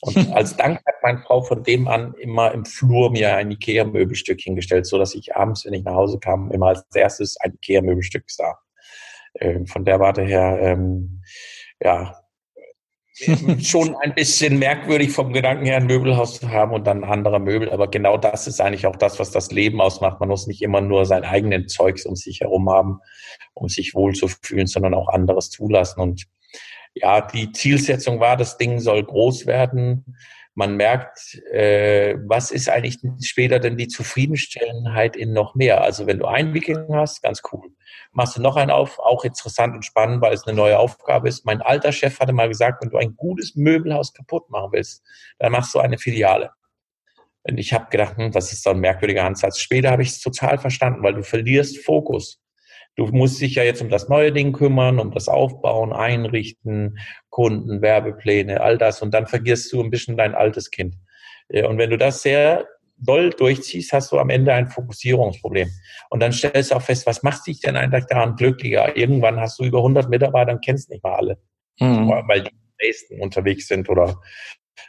Und 0.01 0.17
als 0.33 0.57
Dank 0.57 0.79
hat 0.87 0.95
meine 1.03 1.21
Frau 1.21 1.43
von 1.43 1.63
dem 1.63 1.89
an 1.89 2.15
immer 2.15 2.53
im 2.53 2.65
Flur 2.65 3.11
mir 3.11 3.37
ein 3.37 3.51
Ikea-Möbelstück 3.51 4.41
hingestellt, 4.41 4.87
so 4.87 4.99
dass 4.99 5.15
ich 5.15 5.35
abends, 5.35 5.65
wenn 5.65 5.75
ich 5.75 5.85
nach 5.85 5.95
Hause 5.95 6.19
kam, 6.19 6.51
immer 6.51 6.69
als 6.69 6.85
erstes 6.95 7.37
ein 7.41 7.55
Ikea-Möbelstück 7.55 8.25
sah. 8.31 8.59
Ähm, 9.39 9.67
von 9.67 9.85
der 9.85 10.01
Warte 10.01 10.23
her, 10.23 10.59
ähm, 10.61 11.23
ja, 11.81 12.17
schon 13.63 13.97
ein 13.97 14.15
bisschen 14.15 14.59
merkwürdig 14.59 15.11
vom 15.11 15.33
Gedanken 15.33 15.65
her, 15.65 15.79
ein 15.79 15.87
Möbelhaus 15.87 16.39
zu 16.39 16.51
haben 16.51 16.73
und 16.73 16.87
dann 16.87 17.03
andere 17.03 17.41
Möbel. 17.41 17.71
Aber 17.71 17.89
genau 17.89 18.19
das 18.19 18.47
ist 18.47 18.61
eigentlich 18.61 18.87
auch 18.87 18.97
das, 18.97 19.19
was 19.19 19.31
das 19.31 19.51
Leben 19.51 19.81
ausmacht. 19.81 20.21
Man 20.21 20.29
muss 20.29 20.47
nicht 20.47 20.61
immer 20.61 20.83
nur 20.83 21.07
sein 21.07 21.25
eigenen 21.25 21.67
Zeugs 21.67 22.05
um 22.05 22.15
sich 22.15 22.41
herum 22.41 22.69
haben, 22.69 23.01
um 23.55 23.69
sich 23.69 23.95
wohl 23.95 24.15
zu 24.15 24.29
fühlen, 24.29 24.67
sondern 24.67 24.93
auch 24.93 25.09
anderes 25.09 25.49
zulassen. 25.49 26.01
Und 26.01 26.27
ja, 26.95 27.23
die 27.23 27.53
Zielsetzung 27.53 28.21
war, 28.21 28.37
das 28.37 28.59
Ding 28.59 28.81
soll 28.81 29.03
groß 29.03 29.47
werden. 29.47 30.17
Man 30.59 30.77
merkt, 30.77 31.35
äh, 31.53 32.17
was 32.27 32.51
ist 32.51 32.71
eigentlich 32.71 32.99
später 33.21 33.59
denn 33.59 33.77
die 33.77 33.89
Zufriedenstellenheit 33.89 35.15
in 35.15 35.35
noch 35.35 35.55
mehr? 35.55 35.83
Also 35.83 36.07
wenn 36.07 36.19
du 36.19 36.25
ein 36.25 36.55
Viking 36.55 36.95
hast, 36.95 37.23
ganz 37.23 37.43
cool. 37.53 37.69
Machst 38.13 38.39
du 38.39 38.41
noch 38.41 38.57
einen 38.57 38.71
auf, 38.71 38.99
auch 38.99 39.25
interessant 39.25 39.75
und 39.75 39.85
spannend, 39.85 40.23
weil 40.23 40.33
es 40.33 40.47
eine 40.47 40.57
neue 40.57 40.79
Aufgabe 40.79 41.29
ist. 41.29 41.45
Mein 41.45 41.61
alter 41.61 41.93
Chef 41.93 42.19
hatte 42.21 42.33
mal 42.33 42.49
gesagt, 42.49 42.83
wenn 42.83 42.89
du 42.89 42.97
ein 42.97 43.17
gutes 43.17 43.55
Möbelhaus 43.55 44.15
kaputt 44.15 44.49
machen 44.49 44.73
willst, 44.73 45.05
dann 45.39 45.53
machst 45.53 45.75
du 45.75 45.79
eine 45.79 45.99
Filiale. 45.99 46.53
Und 47.43 47.59
ich 47.59 47.75
habe 47.75 47.91
gedacht, 47.91 48.17
hm, 48.17 48.33
das 48.33 48.51
ist 48.51 48.63
so 48.63 48.71
ein 48.71 48.81
merkwürdiger 48.81 49.25
Ansatz. 49.25 49.59
Später 49.59 49.91
habe 49.91 50.03
ich 50.03 50.09
es 50.09 50.21
total 50.21 50.57
verstanden, 50.57 51.03
weil 51.03 51.13
du 51.13 51.23
verlierst 51.23 51.85
Fokus. 51.85 52.41
Du 52.97 53.07
musst 53.07 53.41
dich 53.41 53.55
ja 53.55 53.63
jetzt 53.63 53.83
um 53.83 53.91
das 53.91 54.09
neue 54.09 54.33
Ding 54.33 54.53
kümmern, 54.53 54.99
um 54.99 55.13
das 55.13 55.29
Aufbauen, 55.29 55.93
Einrichten, 55.93 56.99
Kunden, 57.29 57.83
Werbepläne, 57.83 58.61
all 58.61 58.79
das. 58.79 59.03
Und 59.03 59.13
dann 59.13 59.27
vergisst 59.27 59.73
du 59.73 59.83
ein 59.83 59.91
bisschen 59.91 60.17
dein 60.17 60.35
altes 60.35 60.71
Kind. 60.71 60.97
Äh, 61.49 61.67
und 61.67 61.79
wenn 61.79 61.91
du 61.91 61.99
das 61.99 62.23
sehr 62.23 62.67
doll 62.99 63.31
durchziehst, 63.31 63.93
hast 63.93 64.11
du 64.11 64.19
am 64.19 64.31
Ende 64.31 64.53
ein 64.53 64.69
Fokussierungsproblem. 64.69 65.71
Und 66.11 66.21
dann 66.21 66.33
stellst 66.33 66.71
du 66.71 66.77
auch 66.77 66.83
fest, 66.83 67.07
was 67.07 67.23
macht 67.23 67.47
dich 67.47 67.61
denn 67.61 67.77
eigentlich 67.77 68.07
daran 68.07 68.37
glücklicher? 68.37 68.97
Irgendwann 68.97 69.39
hast 69.39 69.59
du 69.59 69.65
über 69.65 69.79
100 69.79 70.09
Mitarbeiter 70.09 70.53
und 70.53 70.65
kennst 70.65 70.91
nicht 70.91 71.05
mal 71.05 71.15
alle, 71.15 71.39
mhm. 71.79 72.09
weil 72.27 72.45
die 72.45 72.57
nächsten 72.81 73.21
unterwegs 73.21 73.69
sind 73.69 73.89
oder 73.89 74.21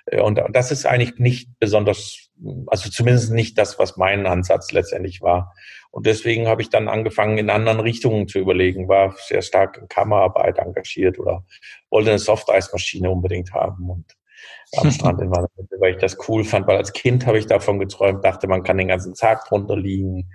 äh, 0.06 0.22
und 0.22 0.42
das 0.52 0.72
ist 0.72 0.86
eigentlich 0.86 1.18
nicht 1.18 1.50
besonders, 1.60 2.27
also 2.68 2.90
zumindest 2.90 3.32
nicht 3.32 3.58
das, 3.58 3.80
was 3.80 3.98
mein 3.98 4.26
Ansatz 4.26 4.72
letztendlich 4.72 5.22
war. 5.22 5.54
Und 5.92 6.06
deswegen 6.06 6.48
habe 6.48 6.62
ich 6.62 6.70
dann 6.70 6.88
angefangen, 6.88 7.38
in 7.38 7.50
anderen 7.50 7.80
Richtungen 7.80 8.28
zu 8.28 8.40
überlegen, 8.40 8.88
war 8.88 9.16
sehr 9.18 9.42
stark 9.42 9.78
in 9.78 9.88
Kammerarbeit 9.88 10.60
engagiert 10.60 11.18
oder 11.20 11.46
wollte 11.90 12.10
eine 12.10 12.20
Softeismaschine 12.20 13.10
unbedingt 13.10 13.54
haben 13.54 13.90
und 13.90 14.06
am 14.76 14.92
Strand 14.92 15.22
in 15.22 15.32
Wandermitte, 15.32 15.76
weil 15.80 15.94
ich 15.94 16.00
das 16.00 16.18
cool 16.28 16.44
fand, 16.44 16.68
weil 16.68 16.78
als 16.78 16.94
Kind 16.94 17.26
habe 17.26 17.40
ich 17.40 17.48
davon 17.48 17.80
geträumt, 17.80 18.24
dachte, 18.24 18.48
man 18.48 18.64
kann 18.64 18.78
den 18.78 18.90
ganzen 18.90 19.16
Tag 19.16 19.46
drunter 19.46 19.76
liegen. 19.76 20.30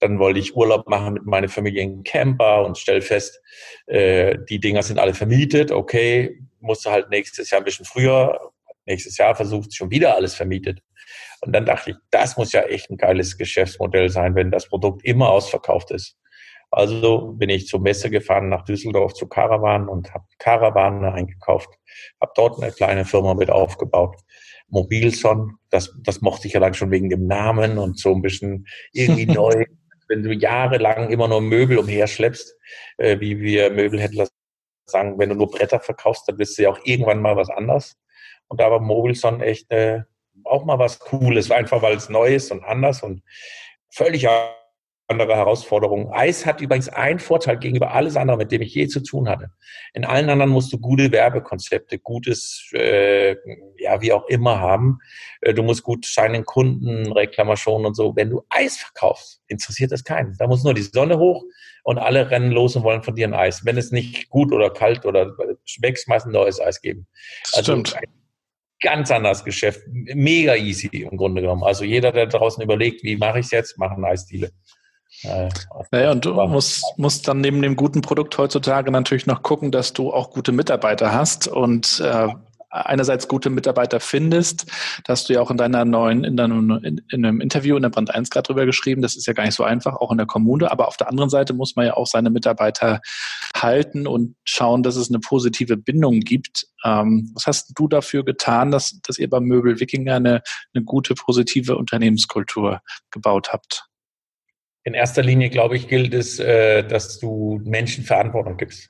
Dann 0.00 0.20
wollte 0.20 0.38
ich 0.38 0.54
Urlaub 0.54 0.88
machen 0.88 1.14
mit 1.14 1.26
meiner 1.26 1.48
Familie 1.48 1.82
in 1.82 2.04
Camper 2.04 2.64
und 2.64 2.78
stell 2.78 3.00
fest, 3.00 3.40
äh, 3.86 4.38
die 4.48 4.60
Dinger 4.60 4.84
sind 4.84 5.00
alle 5.00 5.14
vermietet. 5.14 5.72
Okay, 5.72 6.40
musste 6.60 6.92
halt 6.92 7.10
nächstes 7.10 7.50
Jahr 7.50 7.60
ein 7.60 7.64
bisschen 7.64 7.84
früher 7.84 8.38
nächstes 8.88 9.18
Jahr 9.18 9.36
versucht, 9.36 9.74
schon 9.74 9.90
wieder 9.90 10.16
alles 10.16 10.34
vermietet. 10.34 10.80
Und 11.40 11.52
dann 11.52 11.66
dachte 11.66 11.90
ich, 11.90 11.96
das 12.10 12.36
muss 12.36 12.52
ja 12.52 12.62
echt 12.62 12.90
ein 12.90 12.96
geiles 12.96 13.38
Geschäftsmodell 13.38 14.08
sein, 14.08 14.34
wenn 14.34 14.50
das 14.50 14.68
Produkt 14.68 15.04
immer 15.04 15.30
ausverkauft 15.30 15.90
ist. 15.90 16.16
Also 16.70 17.32
bin 17.32 17.48
ich 17.48 17.66
zur 17.66 17.80
Messe 17.80 18.10
gefahren 18.10 18.50
nach 18.50 18.64
Düsseldorf 18.64 19.14
zu 19.14 19.26
Caravan 19.26 19.88
und 19.88 20.12
habe 20.12 20.24
Caravan 20.38 21.04
eingekauft, 21.04 21.70
habe 22.20 22.32
dort 22.34 22.62
eine 22.62 22.72
kleine 22.72 23.04
Firma 23.04 23.34
mit 23.34 23.50
aufgebaut. 23.50 24.16
Mobilson, 24.68 25.56
das, 25.70 25.94
das 26.02 26.20
mochte 26.20 26.46
ich 26.46 26.52
ja 26.52 26.60
dann 26.60 26.74
schon 26.74 26.90
wegen 26.90 27.08
dem 27.08 27.26
Namen 27.26 27.78
und 27.78 27.98
so 27.98 28.14
ein 28.14 28.20
bisschen 28.20 28.66
irgendwie 28.92 29.26
neu. 29.32 29.64
Wenn 30.08 30.22
du 30.22 30.34
jahrelang 30.34 31.10
immer 31.10 31.28
nur 31.28 31.40
Möbel 31.40 31.78
umherschleppst, 31.78 32.54
äh, 32.98 33.18
wie 33.20 33.40
wir 33.40 33.70
Möbelhändler 33.70 34.28
sagen, 34.86 35.18
wenn 35.18 35.30
du 35.30 35.34
nur 35.34 35.50
Bretter 35.50 35.80
verkaufst, 35.80 36.28
dann 36.28 36.36
bist 36.36 36.58
du 36.58 36.62
ja 36.62 36.70
auch 36.70 36.80
irgendwann 36.84 37.20
mal 37.20 37.36
was 37.36 37.50
anderes. 37.50 37.96
Und 38.48 38.60
da 38.60 38.70
war 38.70 38.80
Mobilson 38.80 39.40
echt 39.40 39.70
äh, 39.70 40.02
auch 40.48 40.64
mal 40.64 40.78
was 40.78 40.98
Cooles, 40.98 41.50
einfach 41.50 41.82
weil 41.82 41.96
es 41.96 42.08
neu 42.08 42.34
ist 42.34 42.50
und 42.50 42.64
anders 42.64 43.02
und 43.02 43.22
völlig 43.90 44.28
andere 45.08 45.36
Herausforderungen. 45.36 46.12
Eis 46.12 46.44
hat 46.44 46.60
übrigens 46.60 46.90
einen 46.90 47.18
Vorteil 47.18 47.58
gegenüber 47.58 47.92
alles 47.92 48.16
andere, 48.16 48.36
mit 48.36 48.52
dem 48.52 48.60
ich 48.60 48.74
je 48.74 48.88
zu 48.88 49.00
tun 49.00 49.28
hatte. 49.28 49.50
In 49.94 50.04
allen 50.04 50.28
anderen 50.28 50.52
musst 50.52 50.70
du 50.72 50.78
gute 50.78 51.10
Werbekonzepte, 51.10 51.98
gutes, 51.98 52.70
äh, 52.74 53.36
ja, 53.78 54.02
wie 54.02 54.12
auch 54.12 54.28
immer 54.28 54.60
haben. 54.60 54.98
Äh, 55.40 55.54
du 55.54 55.62
musst 55.62 55.82
gut 55.82 56.04
scheinen 56.04 56.44
Kunden, 56.44 57.10
Reklamationen 57.10 57.86
und 57.86 57.94
so. 57.94 58.14
Wenn 58.16 58.28
du 58.28 58.42
Eis 58.50 58.76
verkaufst, 58.76 59.40
interessiert 59.46 59.92
das 59.92 60.04
keinen. 60.04 60.36
Da 60.38 60.46
muss 60.46 60.62
nur 60.62 60.74
die 60.74 60.82
Sonne 60.82 61.18
hoch 61.18 61.42
und 61.84 61.96
alle 61.96 62.30
rennen 62.30 62.52
los 62.52 62.76
und 62.76 62.82
wollen 62.82 63.02
von 63.02 63.14
dir 63.14 63.28
ein 63.28 63.34
Eis. 63.34 63.64
Wenn 63.64 63.78
es 63.78 63.90
nicht 63.90 64.28
gut 64.28 64.52
oder 64.52 64.68
kalt 64.68 65.06
oder 65.06 65.34
schmeckt, 65.64 66.04
ein 66.06 66.32
neues 66.32 66.60
Eis 66.60 66.82
geben. 66.82 67.06
Also 67.54 67.72
Stimmt 67.72 67.96
ganz 68.80 69.10
anders 69.10 69.44
Geschäft. 69.44 69.80
Mega 69.88 70.54
easy 70.54 70.88
im 70.88 71.16
Grunde 71.16 71.40
genommen. 71.40 71.64
Also 71.64 71.84
jeder, 71.84 72.12
der 72.12 72.26
draußen 72.26 72.62
überlegt, 72.62 73.02
wie 73.02 73.16
mache 73.16 73.40
ich 73.40 73.46
es 73.46 73.52
jetzt, 73.52 73.78
machen 73.78 74.04
Eisdiele. 74.04 74.50
Äh, 75.22 75.48
naja, 75.90 76.12
und 76.12 76.24
du 76.24 76.34
musst, 76.46 76.84
musst 76.96 77.26
dann 77.26 77.40
neben 77.40 77.62
dem 77.62 77.76
guten 77.76 78.02
Produkt 78.02 78.36
heutzutage 78.38 78.90
natürlich 78.90 79.26
noch 79.26 79.42
gucken, 79.42 79.72
dass 79.72 79.92
du 79.92 80.12
auch 80.12 80.30
gute 80.30 80.52
Mitarbeiter 80.52 81.12
hast 81.12 81.48
und 81.48 82.00
äh, 82.00 82.28
einerseits 82.70 83.28
gute 83.28 83.50
Mitarbeiter 83.50 84.00
findest, 84.00 84.66
da 85.04 85.12
hast 85.12 85.28
du 85.28 85.32
ja 85.32 85.40
auch 85.40 85.50
in 85.50 85.56
deiner 85.56 85.84
neuen, 85.84 86.24
in 86.24 86.36
deinem 86.36 86.70
in, 86.82 87.00
in 87.10 87.24
einem 87.24 87.40
Interview 87.40 87.76
in 87.76 87.82
der 87.82 87.90
Brand 87.90 88.14
1 88.14 88.30
gerade 88.30 88.46
drüber 88.46 88.66
geschrieben, 88.66 89.02
das 89.02 89.16
ist 89.16 89.26
ja 89.26 89.32
gar 89.32 89.44
nicht 89.44 89.54
so 89.54 89.64
einfach, 89.64 89.96
auch 89.96 90.10
in 90.12 90.18
der 90.18 90.26
Kommune, 90.26 90.70
aber 90.70 90.88
auf 90.88 90.96
der 90.96 91.08
anderen 91.08 91.30
Seite 91.30 91.54
muss 91.54 91.76
man 91.76 91.86
ja 91.86 91.94
auch 91.94 92.06
seine 92.06 92.30
Mitarbeiter 92.30 93.00
halten 93.54 94.06
und 94.06 94.36
schauen, 94.44 94.82
dass 94.82 94.96
es 94.96 95.08
eine 95.08 95.20
positive 95.20 95.76
Bindung 95.76 96.20
gibt. 96.20 96.66
Ähm, 96.84 97.30
was 97.34 97.46
hast 97.46 97.72
du 97.76 97.88
dafür 97.88 98.24
getan, 98.24 98.70
dass, 98.70 99.00
dass 99.02 99.18
ihr 99.18 99.30
beim 99.30 99.44
Möbel 99.44 99.80
Wikinger 99.80 100.16
eine, 100.16 100.42
eine 100.74 100.84
gute, 100.84 101.14
positive 101.14 101.76
Unternehmenskultur 101.76 102.80
gebaut 103.10 103.52
habt? 103.52 103.86
In 104.84 104.94
erster 104.94 105.22
Linie, 105.22 105.50
glaube 105.50 105.76
ich, 105.76 105.88
gilt 105.88 106.14
es, 106.14 106.38
äh, 106.38 106.82
dass 106.82 107.18
du 107.18 107.60
Menschen 107.64 108.04
Verantwortung 108.04 108.56
gibst. 108.56 108.88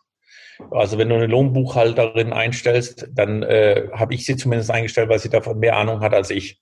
Also 0.70 0.98
wenn 0.98 1.08
du 1.08 1.14
eine 1.14 1.26
Lohnbuchhalterin 1.26 2.32
einstellst, 2.32 3.08
dann 3.12 3.42
äh, 3.42 3.88
habe 3.92 4.14
ich 4.14 4.26
sie 4.26 4.36
zumindest 4.36 4.70
eingestellt, 4.70 5.08
weil 5.08 5.18
sie 5.18 5.30
davon 5.30 5.58
mehr 5.58 5.76
Ahnung 5.76 6.00
hat 6.00 6.14
als 6.14 6.30
ich. 6.30 6.60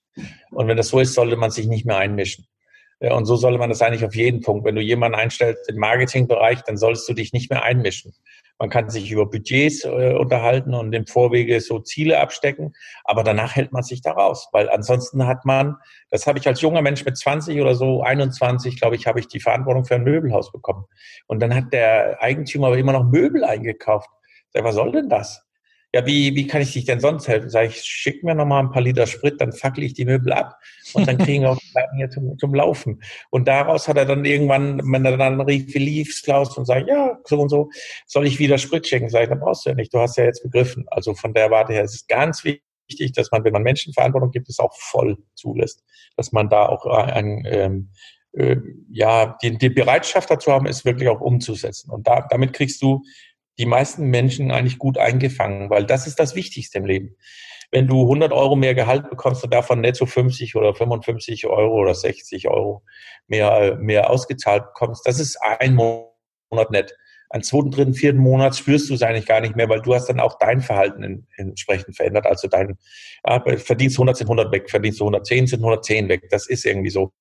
Und 0.51 0.67
wenn 0.67 0.77
das 0.77 0.89
so 0.89 0.99
ist, 0.99 1.13
sollte 1.13 1.35
man 1.35 1.51
sich 1.51 1.67
nicht 1.67 1.85
mehr 1.85 1.97
einmischen. 1.97 2.45
Und 2.99 3.25
so 3.25 3.35
sollte 3.35 3.59
man 3.59 3.69
das 3.69 3.81
eigentlich 3.81 4.05
auf 4.05 4.15
jeden 4.15 4.41
Punkt. 4.41 4.65
Wenn 4.65 4.75
du 4.75 4.81
jemanden 4.81 5.19
einstellst 5.19 5.69
im 5.69 5.77
Marketingbereich, 5.77 6.61
dann 6.63 6.77
solltest 6.77 7.07
du 7.07 7.13
dich 7.13 7.31
nicht 7.31 7.51
mehr 7.51 7.63
einmischen. 7.63 8.13
Man 8.59 8.69
kann 8.71 8.89
sich 8.89 9.11
über 9.11 9.27
Budgets 9.27 9.83
äh, 9.83 10.13
unterhalten 10.13 10.73
und 10.73 10.91
im 10.93 11.05
Vorwege 11.05 11.61
so 11.61 11.79
Ziele 11.79 12.19
abstecken, 12.19 12.73
aber 13.03 13.23
danach 13.23 13.55
hält 13.55 13.71
man 13.71 13.83
sich 13.83 14.01
da 14.01 14.13
raus, 14.13 14.49
weil 14.51 14.67
ansonsten 14.69 15.27
hat 15.27 15.45
man, 15.45 15.75
das 16.09 16.25
habe 16.25 16.39
ich 16.39 16.47
als 16.47 16.61
junger 16.61 16.81
Mensch 16.81 17.05
mit 17.05 17.17
20 17.17 17.61
oder 17.61 17.75
so, 17.75 18.01
21, 18.01 18.79
glaube 18.79 18.95
ich, 18.95 19.05
habe 19.05 19.19
ich 19.19 19.27
die 19.27 19.39
Verantwortung 19.39 19.85
für 19.85 19.95
ein 19.95 20.03
Möbelhaus 20.03 20.51
bekommen. 20.51 20.85
Und 21.27 21.39
dann 21.39 21.53
hat 21.53 21.71
der 21.71 22.17
Eigentümer 22.19 22.67
aber 22.67 22.77
immer 22.79 22.93
noch 22.93 23.03
Möbel 23.03 23.43
eingekauft. 23.43 24.09
Sag, 24.49 24.63
was 24.63 24.73
soll 24.73 24.91
denn 24.91 25.09
das? 25.09 25.46
Ja, 25.97 26.05
wie, 26.05 26.35
wie 26.35 26.45
kann 26.45 26.61
ich 26.61 26.73
dich 26.73 26.85
denn 26.85 26.99
sonst 26.99 27.27
helfen? 27.27 27.49
Sag 27.49 27.69
ich, 27.69 27.77
schick 27.83 28.23
mir 28.23 28.35
noch 28.35 28.45
mal 28.45 28.59
ein 28.59 28.69
paar 28.69 28.83
Liter 28.83 29.07
Sprit, 29.07 29.41
dann 29.41 29.51
fackel 29.51 29.83
ich 29.83 29.95
die 29.95 30.05
Möbel 30.05 30.31
ab 30.31 30.59
und 30.93 31.07
dann 31.07 31.17
kriegen 31.17 31.41
wir 31.41 31.49
auch 31.49 31.57
die 31.57 31.95
hier 31.95 32.11
zum, 32.11 32.37
zum 32.37 32.53
Laufen. 32.53 33.01
Und 33.31 33.47
daraus 33.47 33.87
hat 33.87 33.97
er 33.97 34.05
dann 34.05 34.23
irgendwann, 34.23 34.79
wenn 34.91 35.05
er 35.05 35.17
dann 35.17 35.41
rief, 35.41 35.73
wie 35.73 35.79
lief's, 35.79 36.21
Klaus, 36.21 36.55
und 36.55 36.65
sagt, 36.65 36.87
ja, 36.87 37.17
so 37.23 37.39
und 37.39 37.49
so, 37.49 37.71
soll 38.05 38.27
ich 38.27 38.37
wieder 38.37 38.59
Sprit 38.59 38.87
schicken? 38.87 39.09
Sag 39.09 39.23
ich, 39.23 39.29
dann 39.29 39.39
brauchst 39.39 39.65
du 39.65 39.71
ja 39.71 39.75
nicht, 39.75 39.91
du 39.91 39.97
hast 39.97 40.17
ja 40.17 40.25
jetzt 40.25 40.43
begriffen. 40.43 40.85
Also 40.91 41.15
von 41.15 41.33
der 41.33 41.49
Warte 41.49 41.73
her 41.73 41.83
ist 41.83 41.95
es 41.95 42.05
ganz 42.05 42.43
wichtig, 42.43 43.13
dass 43.13 43.31
man, 43.31 43.43
wenn 43.43 43.53
man 43.53 43.63
Menschenverantwortung 43.63 44.29
gibt, 44.29 44.49
es 44.49 44.59
auch 44.59 44.75
voll 44.77 45.17
zulässt. 45.33 45.83
Dass 46.15 46.31
man 46.31 46.47
da 46.47 46.67
auch 46.67 46.85
ein, 46.85 47.43
ähm, 47.49 47.89
äh, 48.33 48.57
ja, 48.91 49.35
die, 49.41 49.57
die 49.57 49.69
Bereitschaft 49.69 50.29
dazu 50.29 50.51
haben, 50.51 50.67
ist 50.67 50.85
wirklich 50.85 51.09
auch 51.09 51.21
umzusetzen. 51.21 51.89
Und 51.89 52.05
da, 52.05 52.27
damit 52.29 52.53
kriegst 52.53 52.83
du 52.83 53.01
die 53.59 53.65
meisten 53.65 54.09
Menschen 54.09 54.51
eigentlich 54.51 54.77
gut 54.77 54.97
eingefangen, 54.97 55.69
weil 55.69 55.85
das 55.85 56.07
ist 56.07 56.19
das 56.19 56.35
Wichtigste 56.35 56.77
im 56.77 56.85
Leben. 56.85 57.15
Wenn 57.71 57.87
du 57.87 58.03
100 58.03 58.31
Euro 58.31 58.55
mehr 58.55 58.75
Gehalt 58.75 59.09
bekommst 59.09 59.43
und 59.43 59.53
davon 59.53 59.81
netto 59.81 60.05
50 60.05 60.55
oder 60.55 60.73
55 60.73 61.47
Euro 61.47 61.81
oder 61.81 61.93
60 61.93 62.47
Euro 62.47 62.83
mehr, 63.27 63.75
mehr 63.75 64.09
ausgezahlt 64.09 64.67
bekommst, 64.67 65.05
das 65.05 65.19
ist 65.19 65.37
ein 65.41 65.75
Monat 65.75 66.71
nett. 66.71 66.95
Am 67.29 67.43
zweiten, 67.43 67.71
dritten, 67.71 67.93
vierten 67.93 68.19
Monat 68.19 68.55
spürst 68.55 68.89
du 68.89 68.93
es 68.93 69.01
eigentlich 69.01 69.25
gar 69.25 69.41
nicht 69.41 69.57
mehr, 69.57 69.67
weil 69.67 69.81
du 69.81 69.93
hast 69.93 70.07
dann 70.07 70.21
auch 70.21 70.37
dein 70.37 70.61
Verhalten 70.61 71.03
in, 71.03 71.27
entsprechend 71.35 71.97
verändert. 71.97 72.25
Also 72.25 72.47
dein 72.47 72.77
ja, 73.27 73.43
verdienst 73.57 73.97
100 73.97 74.15
sind 74.15 74.27
100 74.27 74.51
weg, 74.53 74.69
verdienst 74.69 75.01
110 75.01 75.47
sind 75.47 75.59
110 75.59 76.07
weg. 76.07 76.29
Das 76.29 76.47
ist 76.47 76.65
irgendwie 76.65 76.89
so. 76.89 77.11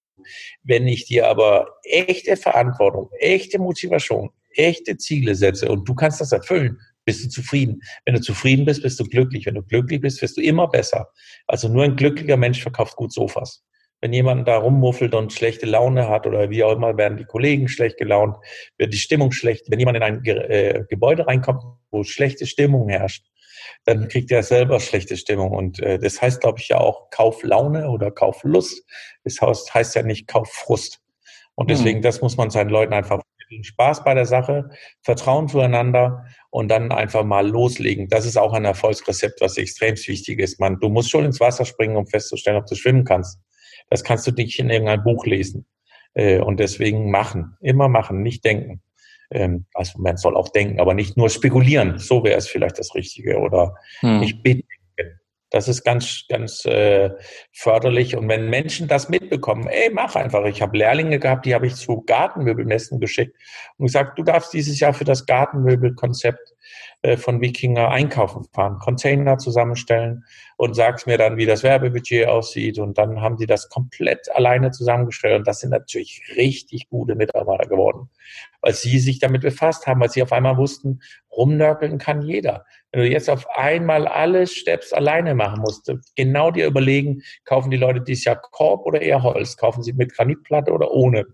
Wenn 0.62 0.86
ich 0.86 1.06
dir 1.06 1.26
aber 1.26 1.78
echte 1.82 2.36
Verantwortung, 2.36 3.10
echte 3.18 3.58
Motivation, 3.58 4.30
echte 4.56 4.96
Ziele 4.96 5.34
setze 5.34 5.68
und 5.68 5.88
du 5.88 5.94
kannst 5.94 6.20
das 6.20 6.32
erfüllen, 6.32 6.78
bist 7.04 7.24
du 7.24 7.28
zufrieden. 7.28 7.80
Wenn 8.04 8.14
du 8.14 8.20
zufrieden 8.20 8.64
bist, 8.64 8.82
bist 8.82 8.98
du 9.00 9.04
glücklich. 9.04 9.46
Wenn 9.46 9.54
du 9.54 9.62
glücklich 9.62 10.00
bist, 10.00 10.20
wirst 10.20 10.36
du 10.36 10.42
immer 10.42 10.68
besser. 10.68 11.08
Also 11.46 11.68
nur 11.68 11.84
ein 11.84 11.96
glücklicher 11.96 12.36
Mensch 12.36 12.60
verkauft 12.60 12.96
gut 12.96 13.12
Sofas. 13.12 13.64
Wenn 14.00 14.12
jemand 14.12 14.46
da 14.46 14.58
rummuffelt 14.58 15.14
und 15.14 15.32
schlechte 15.32 15.64
Laune 15.64 16.08
hat 16.08 16.26
oder 16.26 16.50
wie 16.50 16.62
auch 16.62 16.72
immer, 16.72 16.98
werden 16.98 17.16
die 17.16 17.24
Kollegen 17.24 17.68
schlecht 17.68 17.96
gelaunt, 17.96 18.36
wird 18.76 18.92
die 18.92 18.98
Stimmung 18.98 19.32
schlecht. 19.32 19.70
Wenn 19.70 19.78
jemand 19.78 19.96
in 19.96 20.02
ein 20.02 20.24
äh, 20.24 20.84
Gebäude 20.88 21.26
reinkommt, 21.26 21.62
wo 21.90 22.04
schlechte 22.04 22.44
Stimmung 22.44 22.88
herrscht, 22.88 23.24
dann 23.84 24.08
kriegt 24.08 24.30
er 24.30 24.42
selber 24.42 24.80
schlechte 24.80 25.16
Stimmung. 25.16 25.52
Und 25.52 25.80
äh, 25.80 25.98
das 25.98 26.20
heißt, 26.20 26.40
glaube 26.40 26.58
ich, 26.60 26.68
ja 26.68 26.78
auch 26.78 27.08
Kauflaune 27.10 27.88
oder 27.88 28.10
Kauflust. 28.10 28.84
Das 29.24 29.40
heißt, 29.40 29.72
heißt 29.72 29.94
ja 29.94 30.02
nicht 30.02 30.26
Kauffrust. 30.26 31.00
Und 31.54 31.70
deswegen, 31.70 32.00
mhm. 32.00 32.02
das 32.02 32.20
muss 32.20 32.36
man 32.36 32.50
seinen 32.50 32.68
Leuten 32.68 32.92
einfach 32.92 33.22
Spaß 33.62 34.04
bei 34.04 34.14
der 34.14 34.26
Sache, 34.26 34.70
Vertrauen 35.02 35.48
zueinander 35.48 36.24
und 36.50 36.68
dann 36.68 36.92
einfach 36.92 37.24
mal 37.24 37.46
loslegen. 37.46 38.08
Das 38.08 38.26
ist 38.26 38.36
auch 38.36 38.52
ein 38.52 38.64
Erfolgsrezept, 38.64 39.40
was 39.40 39.56
extrem 39.56 39.96
wichtig 39.96 40.40
ist. 40.40 40.60
Man, 40.60 40.78
du 40.80 40.88
musst 40.88 41.10
schon 41.10 41.24
ins 41.24 41.40
Wasser 41.40 41.64
springen, 41.64 41.96
um 41.96 42.06
festzustellen, 42.06 42.56
ob 42.56 42.66
du 42.66 42.74
schwimmen 42.74 43.04
kannst. 43.04 43.38
Das 43.88 44.04
kannst 44.04 44.26
du 44.26 44.32
nicht 44.32 44.58
in 44.58 44.70
irgendeinem 44.70 45.04
Buch 45.04 45.26
lesen. 45.26 45.66
Äh, 46.14 46.40
und 46.40 46.58
deswegen 46.58 47.10
machen. 47.10 47.56
Immer 47.60 47.88
machen, 47.88 48.22
nicht 48.22 48.44
denken. 48.44 48.82
Ähm, 49.30 49.66
also 49.74 49.98
man 49.98 50.16
soll 50.16 50.36
auch 50.36 50.48
denken, 50.48 50.80
aber 50.80 50.94
nicht 50.94 51.16
nur 51.16 51.28
spekulieren. 51.28 51.98
So 51.98 52.24
wäre 52.24 52.38
es 52.38 52.48
vielleicht 52.48 52.78
das 52.78 52.94
Richtige. 52.94 53.38
Oder 53.38 53.74
hm. 54.00 54.20
nicht 54.20 54.42
beten. 54.42 54.66
Das 55.50 55.68
ist 55.68 55.84
ganz, 55.84 56.24
ganz 56.28 56.64
äh, 56.64 57.10
förderlich. 57.52 58.16
Und 58.16 58.28
wenn 58.28 58.50
Menschen 58.50 58.88
das 58.88 59.08
mitbekommen, 59.08 59.68
ey, 59.68 59.90
mach 59.92 60.16
einfach. 60.16 60.44
Ich 60.46 60.60
habe 60.60 60.76
Lehrlinge 60.76 61.20
gehabt, 61.20 61.46
die 61.46 61.54
habe 61.54 61.66
ich 61.66 61.76
zu 61.76 62.02
Gartenmöbelmessen 62.02 62.98
geschickt 62.98 63.36
und 63.78 63.86
gesagt, 63.86 64.18
du 64.18 64.24
darfst 64.24 64.52
dieses 64.52 64.80
Jahr 64.80 64.92
für 64.92 65.04
das 65.04 65.24
Gartenmöbelkonzept 65.26 66.54
von 67.16 67.40
Wikinger 67.40 67.90
einkaufen 67.90 68.44
fahren, 68.52 68.78
Container 68.78 69.38
zusammenstellen 69.38 70.24
und 70.56 70.74
sagst 70.74 71.06
mir 71.06 71.18
dann, 71.18 71.36
wie 71.36 71.46
das 71.46 71.62
Werbebudget 71.62 72.26
aussieht. 72.26 72.78
Und 72.78 72.98
dann 72.98 73.20
haben 73.20 73.36
die 73.36 73.46
das 73.46 73.68
komplett 73.68 74.28
alleine 74.34 74.70
zusammengestellt. 74.72 75.38
Und 75.38 75.46
das 75.46 75.60
sind 75.60 75.70
natürlich 75.70 76.22
richtig 76.36 76.88
gute 76.88 77.14
Mitarbeiter 77.14 77.68
geworden, 77.68 78.08
weil 78.62 78.74
sie 78.74 78.98
sich 78.98 79.18
damit 79.18 79.42
befasst 79.42 79.86
haben, 79.86 80.00
weil 80.00 80.10
sie 80.10 80.22
auf 80.22 80.32
einmal 80.32 80.56
wussten, 80.56 81.00
rumnörkeln 81.30 81.98
kann 81.98 82.22
jeder. 82.22 82.64
Wenn 82.90 83.02
du 83.02 83.08
jetzt 83.08 83.30
auf 83.30 83.46
einmal 83.50 84.08
alle 84.08 84.46
Steps 84.46 84.92
alleine 84.92 85.34
machen 85.34 85.60
musst, 85.60 85.92
genau 86.16 86.50
dir 86.50 86.66
überlegen, 86.66 87.22
kaufen 87.44 87.70
die 87.70 87.76
Leute 87.76 88.00
dieses 88.00 88.24
Jahr 88.24 88.40
Korb 88.40 88.86
oder 88.86 89.00
eher 89.00 89.22
Holz? 89.22 89.56
Kaufen 89.56 89.82
sie 89.82 89.92
mit 89.92 90.14
Granitplatte 90.14 90.72
oder 90.72 90.90
ohne? 90.90 91.26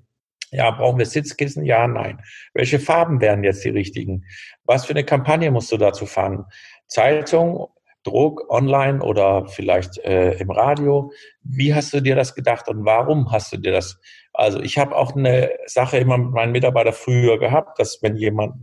Ja, 0.53 0.71
brauchen 0.71 0.99
wir 0.99 1.07
Sitzkissen? 1.07 1.65
Ja, 1.65 1.89
nein. 1.89 2.21
Welche 2.53 2.79
Farben 2.79 3.23
wären 3.23 3.43
jetzt 3.43 3.65
die 3.65 3.71
richtigen? 3.71 4.27
Was 4.65 4.85
für 4.85 4.93
eine 4.93 5.05
Kampagne 5.05 5.51
musst 5.51 5.73
du 5.73 5.79
dazu 5.79 6.05
fahren? 6.05 6.45
Zeitung, 6.87 7.69
Druck, 8.05 8.51
online 8.51 9.03
oder 9.03 9.47
vielleicht 9.47 9.97
äh, 9.99 10.33
im 10.33 10.51
Radio? 10.51 11.11
Wie 11.43 11.75
hast 11.75 11.95
du 11.95 12.01
dir 12.01 12.17
das 12.17 12.35
gedacht 12.35 12.69
und 12.69 12.85
warum 12.85 13.33
hast 13.33 13.53
du 13.53 13.57
dir 13.57 13.73
das? 13.73 13.99
Also 14.35 14.61
ich 14.61 14.77
habe 14.77 14.95
auch 14.95 15.17
eine 15.17 15.51
Sache 15.67 15.97
immer 15.97 16.19
mit 16.19 16.33
meinen 16.33 16.53
Mitarbeitern 16.53 16.93
früher 16.93 17.39
gehabt, 17.39 17.79
dass 17.79 18.03
wenn 18.03 18.17
jemand 18.17 18.57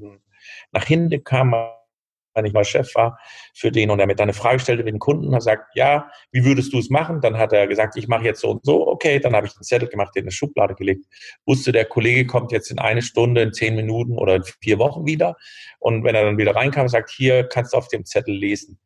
nach 0.71 0.86
hinten 0.86 1.23
kam, 1.23 1.56
wenn 2.34 2.46
ich 2.46 2.54
mal 2.54 2.63
Chef 2.63 2.94
war 2.96 3.20
für 3.54 3.72
den 3.72 3.89
und 3.89 4.00
er 4.00 4.08
mir 4.08 4.15
dann 4.15 4.26
eine 4.26 4.34
Frage 4.34 4.60
stellte 4.60 4.84
mit 4.84 4.94
den 4.94 5.00
Kunden, 5.00 5.34
hat 5.34 5.44
sagt, 5.44 5.76
ja, 5.76 6.10
wie 6.32 6.46
würdest 6.46 6.74
du 6.74 6.80
es 6.80 6.89
machen? 6.89 7.22
Dann 7.22 7.38
hat 7.38 7.54
er 7.54 7.68
gesagt, 7.68 7.96
ich 7.98 8.08
mache 8.08 8.26
jetzt 8.26 8.42
so 8.42 8.52
und 8.52 8.65
so, 8.65 8.88
okay, 8.88 9.20
dann 9.20 9.36
habe 9.36 9.48
ich 9.48 9.56
einen 9.56 9.63
Zettel 9.63 9.89
gemacht, 9.89 10.15
den 10.15 10.22
in 10.22 10.26
eine 10.26 10.32
Schublade 10.32 10.76
gelegt. 10.76 11.06
Wusste, 11.46 11.72
der 11.72 11.86
Kollege 11.86 12.26
kommt 12.26 12.52
jetzt 12.52 12.72
in 12.72 12.80
eine 12.80 13.02
Stunde, 13.02 13.42
in 13.42 13.54
zehn 13.54 13.76
Minuten 13.76 14.18
oder 14.18 14.36
in 14.36 14.44
vier 14.62 14.80
Wochen 14.80 15.06
wieder. 15.06 15.36
Und 15.80 16.04
wenn 16.04 16.15
er 16.15 16.24
dann 16.24 16.38
wieder 16.38 16.56
reinkam, 16.56 16.88
sagt, 16.88 17.10
hier 17.10 17.44
kannst 17.44 17.74
du 17.74 17.78
auf 17.78 17.88
dem 17.88 18.06
Zettel 18.06 18.36
lesen. 18.36 18.80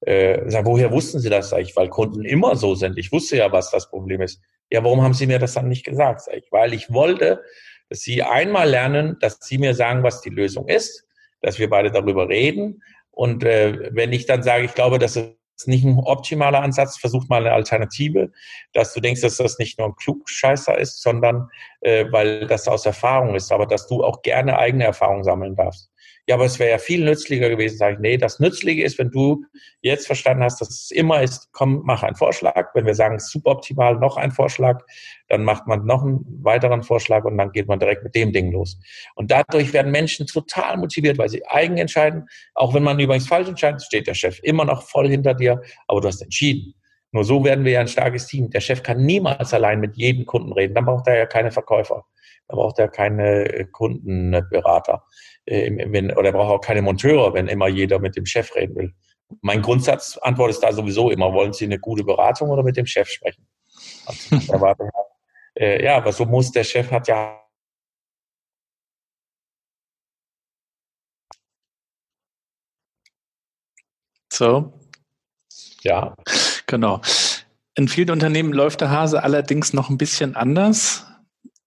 Äh, 0.00 0.48
sag, 0.48 0.64
woher 0.64 0.92
wussten 0.92 1.18
Sie 1.18 1.28
das? 1.28 1.50
Sag 1.50 1.60
ich, 1.60 1.74
weil 1.76 1.88
Kunden 1.88 2.24
immer 2.24 2.56
so 2.56 2.74
sind. 2.74 2.98
Ich 2.98 3.10
wusste 3.10 3.36
ja, 3.36 3.50
was 3.50 3.70
das 3.70 3.88
Problem 3.88 4.20
ist. 4.22 4.40
Ja, 4.70 4.84
warum 4.84 5.02
haben 5.02 5.14
Sie 5.14 5.26
mir 5.26 5.38
das 5.38 5.54
dann 5.54 5.68
nicht 5.68 5.84
gesagt? 5.84 6.22
Sag 6.22 6.34
ich, 6.34 6.52
weil 6.52 6.72
ich 6.72 6.92
wollte, 6.92 7.42
dass 7.88 8.00
Sie 8.00 8.22
einmal 8.22 8.68
lernen, 8.68 9.16
dass 9.20 9.38
Sie 9.40 9.58
mir 9.58 9.74
sagen, 9.74 10.02
was 10.02 10.20
die 10.20 10.30
Lösung 10.30 10.68
ist, 10.68 11.07
dass 11.40 11.58
wir 11.58 11.70
beide 11.70 11.90
darüber 11.90 12.28
reden. 12.28 12.82
Und 13.10 13.44
äh, 13.44 13.90
wenn 13.92 14.12
ich 14.12 14.26
dann 14.26 14.42
sage, 14.42 14.64
ich 14.64 14.74
glaube, 14.74 14.98
das 14.98 15.16
ist 15.16 15.36
nicht 15.66 15.84
ein 15.84 15.98
optimaler 15.98 16.62
Ansatz, 16.62 16.98
versuch 16.98 17.28
mal 17.28 17.40
eine 17.40 17.52
Alternative, 17.52 18.30
dass 18.72 18.94
du 18.94 19.00
denkst, 19.00 19.22
dass 19.22 19.38
das 19.38 19.58
nicht 19.58 19.78
nur 19.78 19.88
ein 19.88 19.96
Klugscheißer 19.96 20.78
ist, 20.78 21.02
sondern 21.02 21.48
äh, 21.80 22.04
weil 22.10 22.46
das 22.46 22.68
aus 22.68 22.86
Erfahrung 22.86 23.34
ist, 23.34 23.50
aber 23.50 23.66
dass 23.66 23.88
du 23.88 24.04
auch 24.04 24.22
gerne 24.22 24.58
eigene 24.58 24.84
Erfahrungen 24.84 25.24
sammeln 25.24 25.56
darfst 25.56 25.87
ja, 26.28 26.34
aber 26.34 26.44
es 26.44 26.58
wäre 26.58 26.72
ja 26.72 26.78
viel 26.78 27.02
nützlicher 27.02 27.48
gewesen, 27.48 27.78
sage 27.78 27.94
ich, 27.94 28.00
nee, 28.00 28.18
das 28.18 28.38
Nützliche 28.38 28.82
ist, 28.82 28.98
wenn 28.98 29.10
du 29.10 29.46
jetzt 29.80 30.06
verstanden 30.06 30.44
hast, 30.44 30.60
dass 30.60 30.68
es 30.68 30.90
immer 30.90 31.22
ist, 31.22 31.48
komm, 31.52 31.80
mach 31.86 32.02
einen 32.02 32.16
Vorschlag. 32.16 32.68
Wenn 32.74 32.84
wir 32.84 32.94
sagen, 32.94 33.18
suboptimal, 33.18 33.94
noch 33.96 34.18
ein 34.18 34.30
Vorschlag, 34.30 34.84
dann 35.28 35.42
macht 35.42 35.66
man 35.66 35.86
noch 35.86 36.02
einen 36.02 36.20
weiteren 36.42 36.82
Vorschlag 36.82 37.24
und 37.24 37.38
dann 37.38 37.50
geht 37.52 37.66
man 37.66 37.78
direkt 37.78 38.04
mit 38.04 38.14
dem 38.14 38.30
Ding 38.32 38.52
los. 38.52 38.78
Und 39.14 39.30
dadurch 39.30 39.72
werden 39.72 39.90
Menschen 39.90 40.26
total 40.26 40.76
motiviert, 40.76 41.16
weil 41.16 41.30
sie 41.30 41.46
eigen 41.46 41.78
entscheiden. 41.78 42.26
Auch 42.54 42.74
wenn 42.74 42.82
man 42.82 43.00
übrigens 43.00 43.26
falsch 43.26 43.48
entscheidet, 43.48 43.82
steht 43.82 44.06
der 44.06 44.12
Chef 44.12 44.38
immer 44.42 44.66
noch 44.66 44.82
voll 44.82 45.08
hinter 45.08 45.32
dir, 45.32 45.62
aber 45.86 46.02
du 46.02 46.08
hast 46.08 46.20
entschieden. 46.20 46.74
Nur 47.10 47.24
so 47.24 47.42
werden 47.42 47.64
wir 47.64 47.72
ja 47.72 47.80
ein 47.80 47.88
starkes 47.88 48.26
Team. 48.26 48.50
Der 48.50 48.60
Chef 48.60 48.82
kann 48.82 49.02
niemals 49.06 49.54
allein 49.54 49.80
mit 49.80 49.96
jedem 49.96 50.26
Kunden 50.26 50.52
reden. 50.52 50.74
Dann 50.74 50.84
braucht 50.84 51.06
er 51.06 51.16
ja 51.16 51.24
keine 51.24 51.50
Verkäufer. 51.50 52.04
Dann 52.48 52.56
braucht 52.56 52.78
er 52.78 52.88
keine 52.88 53.68
Kundenberater 53.72 55.04
äh, 55.48 55.92
wenn, 55.92 56.12
oder 56.16 56.32
braucht 56.32 56.50
auch 56.50 56.66
keine 56.66 56.82
Monteure, 56.82 57.32
wenn 57.34 57.48
immer 57.48 57.68
jeder 57.68 57.98
mit 57.98 58.16
dem 58.16 58.26
Chef 58.26 58.54
reden 58.54 58.76
will. 58.76 58.94
Mein 59.40 59.62
Grundsatzantwort 59.62 60.50
ist 60.50 60.60
da 60.60 60.72
sowieso 60.72 61.10
immer, 61.10 61.32
wollen 61.32 61.52
Sie 61.52 61.64
eine 61.64 61.78
gute 61.78 62.04
Beratung 62.04 62.50
oder 62.50 62.62
mit 62.62 62.76
dem 62.76 62.86
Chef 62.86 63.08
sprechen? 63.08 63.46
äh, 65.54 65.84
ja, 65.84 65.96
aber 65.96 66.12
so 66.12 66.24
muss 66.24 66.50
der 66.52 66.64
Chef 66.64 66.90
hat 66.90 67.08
ja 67.08 67.34
So. 74.30 74.72
Ja. 75.82 76.14
Genau. 76.66 77.00
In 77.74 77.88
vielen 77.88 78.10
Unternehmen 78.10 78.52
läuft 78.52 78.80
der 78.82 78.90
Hase 78.90 79.22
allerdings 79.22 79.72
noch 79.72 79.90
ein 79.90 79.98
bisschen 79.98 80.36
anders. 80.36 81.07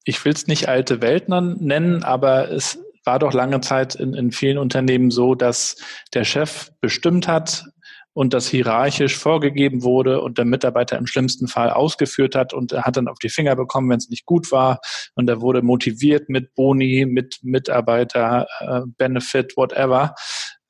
Ich 0.04 0.24
will 0.26 0.34
es 0.34 0.48
nicht 0.48 0.68
alte 0.68 1.02
Weltner 1.02 1.42
nennen, 1.42 2.04
aber 2.04 2.52
es 2.52 2.80
war 3.04 3.20
doch 3.20 3.34
lange 3.34 3.62
Zeit 3.62 3.96
in, 3.96 4.14
in 4.14 4.32
vielen 4.32 4.58
Unternehmen 4.58 5.12
so, 5.12 5.36
dass 5.36 5.78
der 6.14 6.24
Chef 6.24 6.72
bestimmt 6.82 7.28
hat, 7.28 7.66
und 8.14 8.34
das 8.34 8.48
hierarchisch 8.48 9.18
vorgegeben 9.18 9.84
wurde 9.84 10.22
und 10.22 10.38
der 10.38 10.46
Mitarbeiter 10.46 10.98
im 10.98 11.08
schlimmsten 11.08 11.48
Fall 11.48 11.70
ausgeführt 11.70 12.36
hat 12.36 12.54
und 12.54 12.72
er 12.72 12.84
hat 12.84 12.98
dann 12.98 13.08
auf 13.08 13.20
die 13.20 13.30
Finger 13.30 13.56
bekommen, 13.56 13.90
wenn 13.90 13.98
es 13.98 14.10
nicht 14.10 14.26
gut 14.26 14.52
war 14.52 14.80
und 15.16 15.30
er 15.30 15.42
wurde 15.42 15.62
motiviert 15.62 16.28
mit 16.30 16.54
Boni, 16.54 17.06
mit 17.06 17.40
Mitarbeiter, 17.42 18.48
äh, 18.60 18.82
Benefit, 18.98 19.56
whatever. 19.56 20.14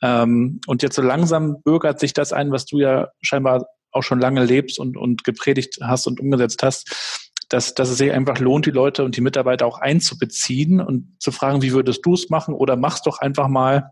Ähm, 0.03 0.61
und 0.67 0.83
jetzt 0.83 0.95
so 0.95 1.01
langsam 1.01 1.61
bürgert 1.63 1.99
sich 1.99 2.13
das 2.13 2.31
ein, 2.31 2.51
was 2.51 2.65
du 2.65 2.79
ja 2.79 3.09
scheinbar 3.21 3.65
auch 3.91 4.03
schon 4.03 4.19
lange 4.19 4.45
lebst 4.45 4.79
und, 4.79 4.95
und 4.95 5.23
gepredigt 5.23 5.79
hast 5.81 6.07
und 6.07 6.19
umgesetzt 6.19 6.63
hast, 6.63 7.30
dass, 7.51 7.75
dass 7.75 7.89
es 7.89 7.97
sich 7.97 8.11
einfach 8.13 8.39
lohnt, 8.39 8.65
die 8.65 8.71
Leute 8.71 9.03
und 9.03 9.17
die 9.17 9.21
Mitarbeiter 9.21 9.65
auch 9.65 9.79
einzubeziehen 9.79 10.79
und 10.79 11.17
zu 11.19 11.31
fragen, 11.31 11.61
wie 11.61 11.73
würdest 11.73 12.05
du 12.05 12.13
es 12.13 12.29
machen 12.29 12.53
oder 12.53 12.77
mach's 12.77 13.01
doch 13.01 13.19
einfach 13.19 13.49
mal. 13.49 13.91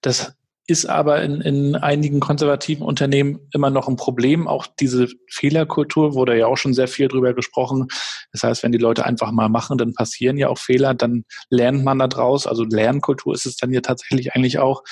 Das 0.00 0.34
ist 0.66 0.86
aber 0.86 1.22
in, 1.22 1.42
in 1.42 1.76
einigen 1.76 2.18
konservativen 2.18 2.84
Unternehmen 2.84 3.40
immer 3.52 3.68
noch 3.68 3.88
ein 3.88 3.96
Problem. 3.96 4.48
Auch 4.48 4.66
diese 4.80 5.06
Fehlerkultur 5.30 6.14
wurde 6.14 6.36
ja 6.36 6.46
auch 6.46 6.56
schon 6.56 6.72
sehr 6.72 6.88
viel 6.88 7.08
drüber 7.08 7.34
gesprochen. 7.34 7.88
Das 8.32 8.42
heißt, 8.42 8.62
wenn 8.62 8.72
die 8.72 8.78
Leute 8.78 9.04
einfach 9.04 9.30
mal 9.32 9.50
machen, 9.50 9.76
dann 9.76 9.92
passieren 9.92 10.38
ja 10.38 10.48
auch 10.48 10.58
Fehler, 10.58 10.94
dann 10.94 11.24
lernt 11.50 11.84
man 11.84 11.98
da 11.98 12.08
draus. 12.08 12.46
Also 12.46 12.64
Lernkultur 12.64 13.34
ist 13.34 13.46
es 13.46 13.56
dann 13.56 13.72
ja 13.72 13.82
tatsächlich 13.82 14.34
eigentlich 14.34 14.58
auch. 14.58 14.82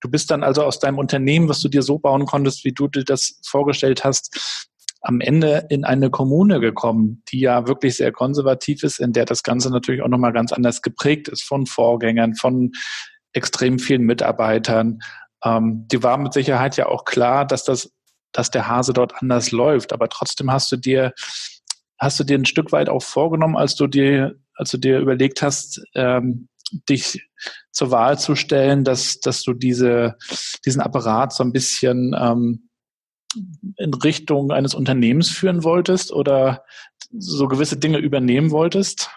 Du 0.00 0.08
bist 0.08 0.30
dann 0.30 0.44
also 0.44 0.62
aus 0.62 0.78
deinem 0.78 0.98
Unternehmen, 0.98 1.48
was 1.48 1.60
du 1.60 1.68
dir 1.68 1.82
so 1.82 1.98
bauen 1.98 2.24
konntest, 2.24 2.64
wie 2.64 2.72
du 2.72 2.88
dir 2.88 3.04
das 3.04 3.40
vorgestellt 3.44 4.04
hast, 4.04 4.69
am 5.02 5.20
Ende 5.20 5.66
in 5.70 5.84
eine 5.84 6.10
Kommune 6.10 6.60
gekommen, 6.60 7.22
die 7.30 7.40
ja 7.40 7.66
wirklich 7.66 7.96
sehr 7.96 8.12
konservativ 8.12 8.82
ist, 8.82 9.00
in 9.00 9.12
der 9.12 9.24
das 9.24 9.42
Ganze 9.42 9.70
natürlich 9.70 10.02
auch 10.02 10.08
nochmal 10.08 10.32
ganz 10.32 10.52
anders 10.52 10.82
geprägt 10.82 11.28
ist 11.28 11.42
von 11.42 11.66
Vorgängern, 11.66 12.34
von 12.34 12.72
extrem 13.32 13.78
vielen 13.78 14.02
Mitarbeitern. 14.02 14.98
Ähm, 15.42 15.86
die 15.90 16.02
war 16.02 16.18
mit 16.18 16.32
Sicherheit 16.32 16.76
ja 16.76 16.86
auch 16.86 17.04
klar, 17.04 17.46
dass 17.46 17.64
das, 17.64 17.90
dass 18.32 18.50
der 18.50 18.68
Hase 18.68 18.92
dort 18.92 19.14
anders 19.22 19.52
läuft. 19.52 19.92
Aber 19.92 20.08
trotzdem 20.08 20.50
hast 20.50 20.70
du 20.70 20.76
dir, 20.76 21.14
hast 21.98 22.20
du 22.20 22.24
dir 22.24 22.38
ein 22.38 22.44
Stück 22.44 22.72
weit 22.72 22.88
auch 22.88 23.02
vorgenommen, 23.02 23.56
als 23.56 23.76
du 23.76 23.86
dir, 23.86 24.34
als 24.54 24.70
du 24.70 24.78
dir 24.78 24.98
überlegt 24.98 25.40
hast, 25.40 25.82
ähm, 25.94 26.48
dich 26.88 27.26
zur 27.72 27.90
Wahl 27.90 28.18
zu 28.18 28.36
stellen, 28.36 28.84
dass, 28.84 29.18
dass 29.20 29.42
du 29.42 29.54
diese, 29.54 30.16
diesen 30.64 30.82
Apparat 30.82 31.32
so 31.32 31.42
ein 31.42 31.52
bisschen 31.52 32.14
ähm, 32.18 32.69
in 33.76 33.94
Richtung 33.94 34.50
eines 34.52 34.74
Unternehmens 34.74 35.30
führen 35.30 35.64
wolltest 35.64 36.12
oder 36.12 36.64
so 37.10 37.48
gewisse 37.48 37.78
Dinge 37.78 37.98
übernehmen 37.98 38.50
wolltest? 38.50 39.10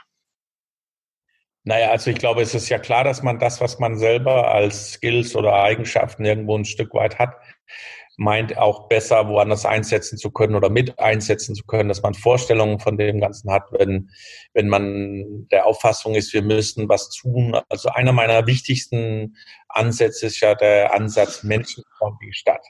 Naja, 1.65 1.91
also 1.91 2.11
ich 2.11 2.17
glaube, 2.17 2.41
es 2.41 2.53
ist 2.53 2.67
ja 2.67 2.77
klar, 2.77 3.05
dass 3.05 3.23
man 3.23 3.39
das, 3.39 3.61
was 3.61 3.79
man 3.79 3.97
selber 3.97 4.51
als 4.51 4.93
Skills 4.93 5.35
oder 5.35 5.53
Eigenschaften 5.53 6.25
irgendwo 6.25 6.57
ein 6.57 6.65
Stück 6.65 6.93
weit 6.93 7.19
hat, 7.19 7.35
meint 8.17 8.57
auch 8.57 8.89
besser 8.89 9.27
woanders 9.27 9.65
einsetzen 9.65 10.17
zu 10.17 10.29
können 10.29 10.55
oder 10.55 10.69
mit 10.69 10.99
einsetzen 10.99 11.55
zu 11.55 11.63
können, 11.65 11.89
dass 11.89 12.03
man 12.03 12.13
Vorstellungen 12.13 12.79
von 12.79 12.97
dem 12.97 13.21
Ganzen 13.21 13.51
hat, 13.51 13.63
wenn, 13.71 14.11
wenn 14.53 14.67
man 14.67 15.47
der 15.51 15.65
Auffassung 15.65 16.15
ist, 16.15 16.33
wir 16.33 16.43
müssen 16.43 16.89
was 16.89 17.09
tun. 17.09 17.57
Also 17.69 17.89
einer 17.89 18.11
meiner 18.11 18.45
wichtigsten 18.45 19.37
Ansätze 19.69 20.27
ist 20.27 20.41
ja 20.41 20.55
der 20.55 20.93
Ansatz 20.93 21.43
Menschen 21.43 21.83
die 22.21 22.33
Stadt 22.33 22.63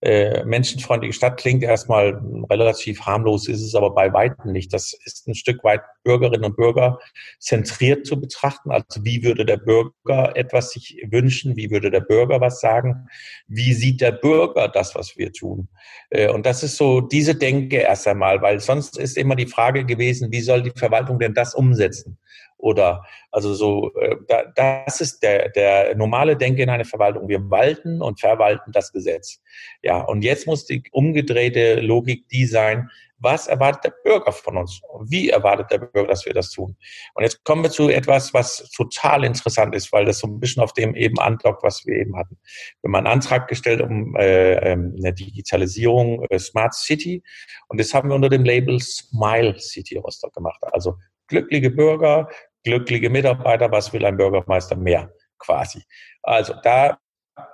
äh, 0.00 0.44
menschenfreundliche 0.44 1.12
Stadt 1.12 1.38
klingt 1.38 1.62
erstmal 1.62 2.20
relativ 2.48 3.00
harmlos, 3.00 3.48
ist 3.48 3.62
es 3.62 3.74
aber 3.74 3.94
bei 3.94 4.12
weitem 4.12 4.52
nicht. 4.52 4.72
Das 4.72 4.92
ist 5.04 5.26
ein 5.26 5.34
Stück 5.34 5.64
weit 5.64 5.82
Bürgerinnen 6.04 6.44
und 6.44 6.56
Bürger 6.56 7.00
zentriert 7.40 8.06
zu 8.06 8.20
betrachten. 8.20 8.70
Also 8.70 9.04
wie 9.04 9.24
würde 9.24 9.44
der 9.44 9.56
Bürger 9.56 10.36
etwas 10.36 10.70
sich 10.70 11.02
wünschen? 11.10 11.56
Wie 11.56 11.70
würde 11.70 11.90
der 11.90 12.00
Bürger 12.00 12.40
was 12.40 12.60
sagen? 12.60 13.08
Wie 13.48 13.72
sieht 13.72 14.00
der 14.00 14.12
Bürger 14.12 14.68
das, 14.68 14.94
was 14.94 15.16
wir 15.16 15.32
tun? 15.32 15.68
Äh, 16.10 16.28
und 16.28 16.46
das 16.46 16.62
ist 16.62 16.76
so 16.76 17.00
diese 17.00 17.34
Denke 17.34 17.78
erst 17.78 18.06
einmal, 18.06 18.40
weil 18.40 18.60
sonst 18.60 18.98
ist 18.98 19.16
immer 19.16 19.34
die 19.34 19.46
Frage 19.46 19.84
gewesen, 19.84 20.30
wie 20.30 20.42
soll 20.42 20.62
die 20.62 20.72
Verwaltung 20.76 21.18
denn 21.18 21.34
das 21.34 21.54
umsetzen? 21.54 22.18
Oder 22.58 23.04
also 23.30 23.54
so, 23.54 23.94
äh, 23.94 24.16
das 24.54 25.00
ist 25.00 25.22
der, 25.22 25.48
der 25.50 25.94
normale 25.94 26.36
Denke 26.36 26.62
in 26.62 26.70
einer 26.70 26.84
Verwaltung. 26.84 27.28
Wir 27.28 27.50
walten 27.50 28.02
und 28.02 28.20
verwalten 28.20 28.72
das 28.72 28.92
Gesetz. 28.92 29.40
Ja, 29.82 30.02
und 30.02 30.22
jetzt 30.22 30.46
muss 30.46 30.66
die 30.66 30.82
umgedrehte 30.92 31.80
Logik 31.80 32.28
die 32.28 32.46
sein, 32.46 32.90
was 33.20 33.48
erwartet 33.48 33.84
der 33.84 33.94
Bürger 34.04 34.32
von 34.32 34.56
uns? 34.56 34.80
Wie 35.08 35.28
erwartet 35.28 35.70
der 35.70 35.78
Bürger, 35.78 36.08
dass 36.08 36.24
wir 36.24 36.34
das 36.34 36.50
tun? 36.50 36.76
Und 37.14 37.22
jetzt 37.24 37.42
kommen 37.44 37.62
wir 37.62 37.70
zu 37.70 37.88
etwas, 37.88 38.32
was 38.32 38.70
total 38.70 39.24
interessant 39.24 39.74
ist, 39.74 39.92
weil 39.92 40.04
das 40.04 40.20
so 40.20 40.28
ein 40.28 40.38
bisschen 40.38 40.62
auf 40.62 40.72
dem 40.72 40.94
eben 40.94 41.18
andockt, 41.18 41.62
was 41.62 41.84
wir 41.84 41.96
eben 41.96 42.16
hatten. 42.16 42.38
Wir 42.82 42.88
haben 42.88 42.94
einen 42.94 43.06
Antrag 43.06 43.48
gestellt 43.48 43.80
um 43.80 44.14
äh, 44.16 44.52
ähm, 44.54 44.94
eine 44.98 45.12
Digitalisierung 45.12 46.24
äh, 46.30 46.38
Smart 46.38 46.74
City 46.74 47.22
und 47.66 47.80
das 47.80 47.92
haben 47.92 48.08
wir 48.08 48.14
unter 48.14 48.28
dem 48.28 48.44
Label 48.44 48.78
Smile 48.80 49.58
City 49.58 49.96
Rostock 49.96 50.32
gemacht. 50.32 50.60
Also 50.72 50.96
glückliche 51.26 51.70
Bürger, 51.70 52.28
glückliche 52.64 53.10
Mitarbeiter, 53.10 53.70
was 53.70 53.92
will 53.92 54.04
ein 54.04 54.16
Bürgermeister 54.16 54.76
mehr 54.76 55.10
quasi? 55.38 55.82
Also 56.22 56.54
da 56.62 56.98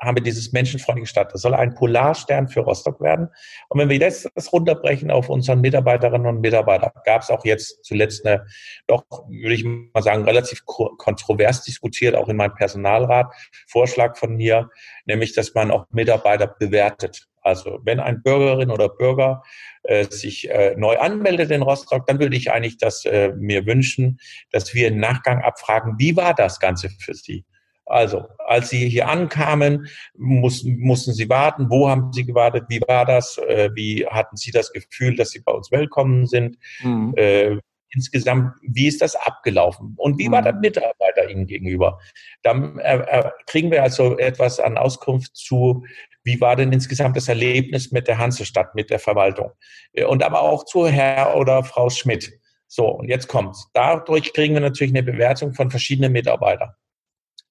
haben 0.00 0.16
wir 0.16 0.22
dieses 0.22 0.52
menschenfreundliche 0.52 1.10
Stadt. 1.10 1.32
Das 1.32 1.42
soll 1.42 1.54
ein 1.54 1.74
Polarstern 1.74 2.48
für 2.48 2.60
Rostock 2.60 3.00
werden. 3.00 3.28
Und 3.68 3.80
wenn 3.80 3.88
wir 3.88 3.98
jetzt 3.98 4.28
das 4.34 4.52
runterbrechen 4.52 5.10
auf 5.10 5.28
unseren 5.28 5.60
Mitarbeiterinnen 5.60 6.26
und 6.26 6.40
Mitarbeiter, 6.40 6.92
gab 7.04 7.22
es 7.22 7.30
auch 7.30 7.44
jetzt 7.44 7.84
zuletzt 7.84 8.26
eine, 8.26 8.46
doch, 8.86 9.04
würde 9.28 9.54
ich 9.54 9.64
mal 9.64 10.02
sagen, 10.02 10.24
relativ 10.24 10.64
kontrovers 10.64 11.62
diskutiert, 11.62 12.14
auch 12.14 12.28
in 12.28 12.36
meinem 12.36 12.54
Personalrat, 12.54 13.32
Vorschlag 13.68 14.16
von 14.16 14.36
mir, 14.36 14.70
nämlich, 15.04 15.34
dass 15.34 15.54
man 15.54 15.70
auch 15.70 15.86
Mitarbeiter 15.90 16.46
bewertet. 16.46 17.28
Also 17.44 17.78
wenn 17.84 18.00
ein 18.00 18.22
Bürgerin 18.22 18.70
oder 18.70 18.88
Bürger 18.88 19.42
äh, 19.82 20.06
sich 20.06 20.50
äh, 20.50 20.74
neu 20.76 20.98
anmeldet 20.98 21.50
in 21.50 21.62
Rostock, 21.62 22.06
dann 22.06 22.18
würde 22.18 22.36
ich 22.36 22.50
eigentlich 22.50 22.78
das 22.78 23.04
äh, 23.04 23.32
mir 23.36 23.66
wünschen, 23.66 24.18
dass 24.50 24.74
wir 24.74 24.88
im 24.88 24.98
Nachgang 24.98 25.42
abfragen, 25.42 25.96
wie 25.98 26.16
war 26.16 26.34
das 26.34 26.58
Ganze 26.58 26.88
für 26.88 27.14
Sie? 27.14 27.44
Also, 27.86 28.24
als 28.38 28.70
Sie 28.70 28.88
hier 28.88 29.08
ankamen, 29.08 29.88
mussten, 30.16 30.78
mussten 30.78 31.12
Sie 31.12 31.28
warten. 31.28 31.68
Wo 31.68 31.88
haben 31.88 32.14
Sie 32.14 32.24
gewartet? 32.24 32.64
Wie 32.68 32.80
war 32.80 33.04
das? 33.04 33.36
Äh, 33.36 33.70
wie 33.74 34.06
hatten 34.06 34.36
Sie 34.36 34.50
das 34.50 34.72
Gefühl, 34.72 35.16
dass 35.16 35.30
Sie 35.30 35.40
bei 35.40 35.52
uns 35.52 35.70
willkommen 35.70 36.26
sind? 36.26 36.56
Mhm. 36.82 37.14
Insgesamt, 37.94 38.54
wie 38.62 38.88
ist 38.88 39.00
das 39.00 39.14
abgelaufen? 39.16 39.94
Und 39.96 40.18
wie 40.18 40.30
war 40.30 40.40
mhm. 40.40 40.44
der 40.44 40.54
Mitarbeiter 40.54 41.30
Ihnen 41.30 41.46
gegenüber? 41.46 42.00
Dann 42.42 42.78
äh, 42.78 42.96
äh, 42.96 43.30
kriegen 43.46 43.70
wir 43.70 43.82
also 43.82 44.18
etwas 44.18 44.60
an 44.60 44.76
Auskunft 44.76 45.36
zu, 45.36 45.84
wie 46.24 46.40
war 46.40 46.56
denn 46.56 46.72
insgesamt 46.72 47.16
das 47.16 47.28
Erlebnis 47.28 47.92
mit 47.92 48.08
der 48.08 48.18
Hansestadt, 48.18 48.74
mit 48.74 48.90
der 48.90 48.98
Verwaltung? 48.98 49.52
Äh, 49.92 50.04
und 50.04 50.22
aber 50.22 50.42
auch 50.42 50.64
zu 50.64 50.86
Herr 50.86 51.36
oder 51.36 51.62
Frau 51.64 51.90
Schmidt. 51.90 52.32
So, 52.66 52.88
und 52.88 53.08
jetzt 53.08 53.28
kommt's. 53.28 53.68
Dadurch 53.72 54.32
kriegen 54.32 54.54
wir 54.54 54.60
natürlich 54.60 54.92
eine 54.92 55.02
Bewertung 55.02 55.54
von 55.54 55.70
verschiedenen 55.70 56.12
Mitarbeitern. 56.12 56.70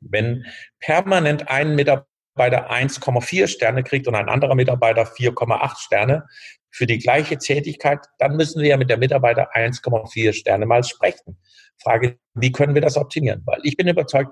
Wenn 0.01 0.45
permanent 0.79 1.47
ein 1.49 1.75
Mitarbeiter 1.75 2.69
1,4 2.69 3.47
Sterne 3.47 3.83
kriegt 3.83 4.07
und 4.07 4.15
ein 4.15 4.27
anderer 4.27 4.55
Mitarbeiter 4.55 5.03
4,8 5.03 5.77
Sterne 5.77 6.27
für 6.73 6.87
die 6.87 6.97
gleiche 6.97 7.37
Tätigkeit, 7.37 7.99
dann 8.17 8.35
müssen 8.35 8.61
wir 8.61 8.69
ja 8.69 8.77
mit 8.77 8.89
der 8.89 8.97
Mitarbeiter 8.97 9.55
1,4 9.55 10.33
Sterne 10.33 10.65
mal 10.65 10.83
sprechen. 10.83 11.37
Frage, 11.81 12.17
wie 12.33 12.51
können 12.51 12.73
wir 12.73 12.81
das 12.81 12.97
optimieren? 12.97 13.43
Weil 13.45 13.59
ich 13.63 13.77
bin 13.77 13.87
überzeugt, 13.87 14.31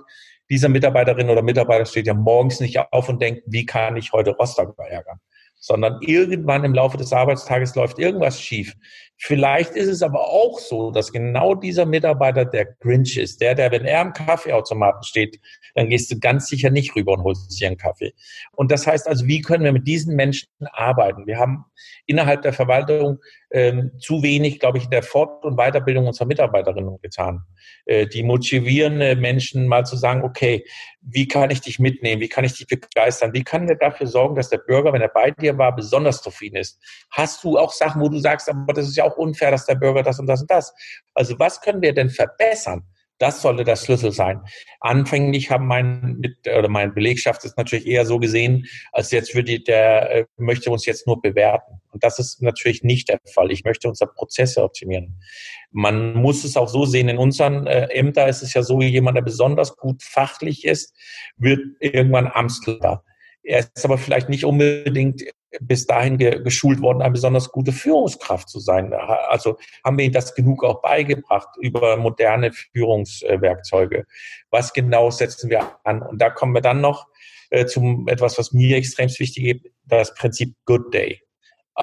dieser 0.49 0.67
Mitarbeiterin 0.67 1.29
oder 1.29 1.43
Mitarbeiter 1.43 1.85
steht 1.85 2.07
ja 2.07 2.15
morgens 2.15 2.59
nicht 2.59 2.79
auf 2.91 3.07
und 3.09 3.21
denkt, 3.21 3.43
wie 3.45 3.65
kann 3.65 3.95
ich 3.95 4.11
heute 4.11 4.31
Rostock 4.31 4.75
verärgern? 4.75 5.19
Sondern 5.59 5.99
irgendwann 6.01 6.63
im 6.63 6.73
Laufe 6.73 6.97
des 6.97 7.13
Arbeitstages 7.13 7.75
läuft 7.75 7.99
irgendwas 7.99 8.41
schief. 8.41 8.75
Vielleicht 9.23 9.75
ist 9.75 9.87
es 9.87 10.01
aber 10.01 10.19
auch 10.29 10.57
so, 10.57 10.89
dass 10.89 11.11
genau 11.11 11.53
dieser 11.53 11.85
Mitarbeiter 11.85 12.43
der 12.43 12.65
Grinch 12.65 13.17
ist, 13.17 13.39
der, 13.39 13.53
der, 13.53 13.71
wenn 13.71 13.85
er 13.85 14.01
am 14.01 14.13
Kaffeeautomaten 14.13 15.03
steht, 15.03 15.39
dann 15.75 15.89
gehst 15.89 16.11
du 16.11 16.19
ganz 16.19 16.47
sicher 16.47 16.71
nicht 16.71 16.95
rüber 16.95 17.13
und 17.13 17.23
holst 17.23 17.61
dir 17.61 17.67
einen 17.67 17.77
Kaffee. 17.77 18.13
Und 18.53 18.71
das 18.71 18.87
heißt 18.87 19.07
also, 19.07 19.27
wie 19.27 19.41
können 19.41 19.63
wir 19.63 19.73
mit 19.73 19.87
diesen 19.87 20.15
Menschen 20.15 20.47
arbeiten? 20.71 21.27
Wir 21.27 21.37
haben 21.37 21.65
innerhalb 22.07 22.41
der 22.41 22.51
Verwaltung 22.51 23.19
ähm, 23.51 23.91
zu 23.99 24.23
wenig, 24.23 24.59
glaube 24.59 24.79
ich, 24.79 24.85
in 24.85 24.89
der 24.89 25.03
Fort- 25.03 25.45
und 25.45 25.55
Weiterbildung 25.55 26.07
unserer 26.07 26.25
Mitarbeiterinnen 26.25 26.97
getan. 27.01 27.43
Äh, 27.85 28.07
die 28.07 28.23
motivieren 28.23 29.19
Menschen 29.19 29.67
mal 29.67 29.85
zu 29.85 29.97
sagen, 29.97 30.23
okay, 30.23 30.65
wie 31.01 31.27
kann 31.27 31.49
ich 31.49 31.61
dich 31.61 31.79
mitnehmen? 31.79 32.21
Wie 32.21 32.29
kann 32.29 32.45
ich 32.45 32.53
dich 32.53 32.67
begeistern? 32.67 33.33
Wie 33.33 33.43
kann 33.43 33.67
wir 33.67 33.75
dafür 33.75 34.07
sorgen, 34.07 34.35
dass 34.35 34.49
der 34.49 34.59
Bürger, 34.59 34.93
wenn 34.93 35.01
er 35.01 35.09
bei 35.09 35.31
dir 35.31 35.57
war, 35.57 35.75
besonders 35.75 36.21
zufrieden 36.21 36.57
ist? 36.57 36.79
Hast 37.09 37.43
du 37.43 37.57
auch 37.57 37.71
Sachen, 37.71 38.01
wo 38.01 38.09
du 38.09 38.19
sagst, 38.19 38.49
aber 38.49 38.73
das 38.73 38.87
ist 38.87 38.95
ja 38.95 39.03
auch 39.03 39.10
unfair, 39.17 39.51
dass 39.51 39.65
der 39.65 39.75
Bürger 39.75 40.03
das 40.03 40.19
und 40.19 40.27
das 40.27 40.41
und 40.41 40.51
das. 40.51 40.73
Also 41.13 41.37
was 41.39 41.61
können 41.61 41.81
wir 41.81 41.93
denn 41.93 42.09
verbessern? 42.09 42.83
Das 43.21 43.43
sollte 43.43 43.63
der 43.63 43.75
Schlüssel 43.75 44.11
sein. 44.11 44.41
Anfänglich 44.79 45.51
haben 45.51 45.67
mein 45.67 46.17
mit 46.17 46.37
oder 46.47 46.67
meine 46.67 46.91
Belegschaft 46.91 47.45
ist 47.45 47.55
natürlich 47.55 47.85
eher 47.85 48.03
so 48.03 48.17
gesehen, 48.17 48.65
als 48.93 49.11
jetzt 49.11 49.35
würde 49.35 49.59
der 49.59 50.09
äh, 50.09 50.25
möchte 50.37 50.71
uns 50.71 50.87
jetzt 50.87 51.05
nur 51.05 51.21
bewerten. 51.21 51.79
Und 51.91 52.03
das 52.03 52.17
ist 52.17 52.41
natürlich 52.41 52.81
nicht 52.81 53.09
der 53.09 53.19
Fall. 53.31 53.51
Ich 53.51 53.63
möchte 53.63 53.87
unsere 53.87 54.11
Prozesse 54.11 54.63
optimieren. 54.63 55.21
Man 55.69 56.15
muss 56.15 56.43
es 56.43 56.57
auch 56.57 56.67
so 56.67 56.85
sehen. 56.85 57.09
In 57.09 57.19
unseren 57.19 57.67
äh, 57.67 57.89
Ämtern 57.91 58.27
ist 58.27 58.41
es 58.41 58.55
ja 58.55 58.63
so, 58.63 58.81
jemand, 58.81 59.17
der 59.17 59.21
besonders 59.21 59.77
gut 59.77 60.01
fachlich 60.01 60.65
ist, 60.65 60.95
wird 61.37 61.59
irgendwann 61.79 62.25
Amtsleiter. 62.25 63.03
Er 63.43 63.59
ist 63.59 63.85
aber 63.85 63.99
vielleicht 63.99 64.29
nicht 64.29 64.45
unbedingt 64.45 65.23
bis 65.59 65.85
dahin 65.85 66.17
ge 66.17 66.41
geschult 66.43 66.81
worden, 66.81 67.01
eine 67.01 67.11
besonders 67.11 67.49
gute 67.49 67.71
Führungskraft 67.71 68.49
zu 68.49 68.59
sein. 68.59 68.93
Also 68.93 69.57
haben 69.83 69.97
wir 69.97 70.05
ihnen 70.05 70.13
das 70.13 70.33
genug 70.33 70.63
auch 70.63 70.81
beigebracht 70.81 71.49
über 71.59 71.97
moderne 71.97 72.51
Führungswerkzeuge. 72.51 74.05
Was 74.49 74.73
genau 74.73 75.09
setzen 75.11 75.49
wir 75.49 75.77
an? 75.83 76.01
Und 76.01 76.21
da 76.21 76.29
kommen 76.29 76.53
wir 76.53 76.61
dann 76.61 76.81
noch 76.81 77.07
äh, 77.49 77.65
zum 77.65 78.07
etwas, 78.07 78.37
was 78.37 78.53
mir 78.53 78.77
extrem 78.77 79.09
wichtig 79.09 79.45
ist, 79.45 79.65
das 79.85 80.13
Prinzip 80.13 80.55
Good 80.65 80.93
Day. 80.93 81.21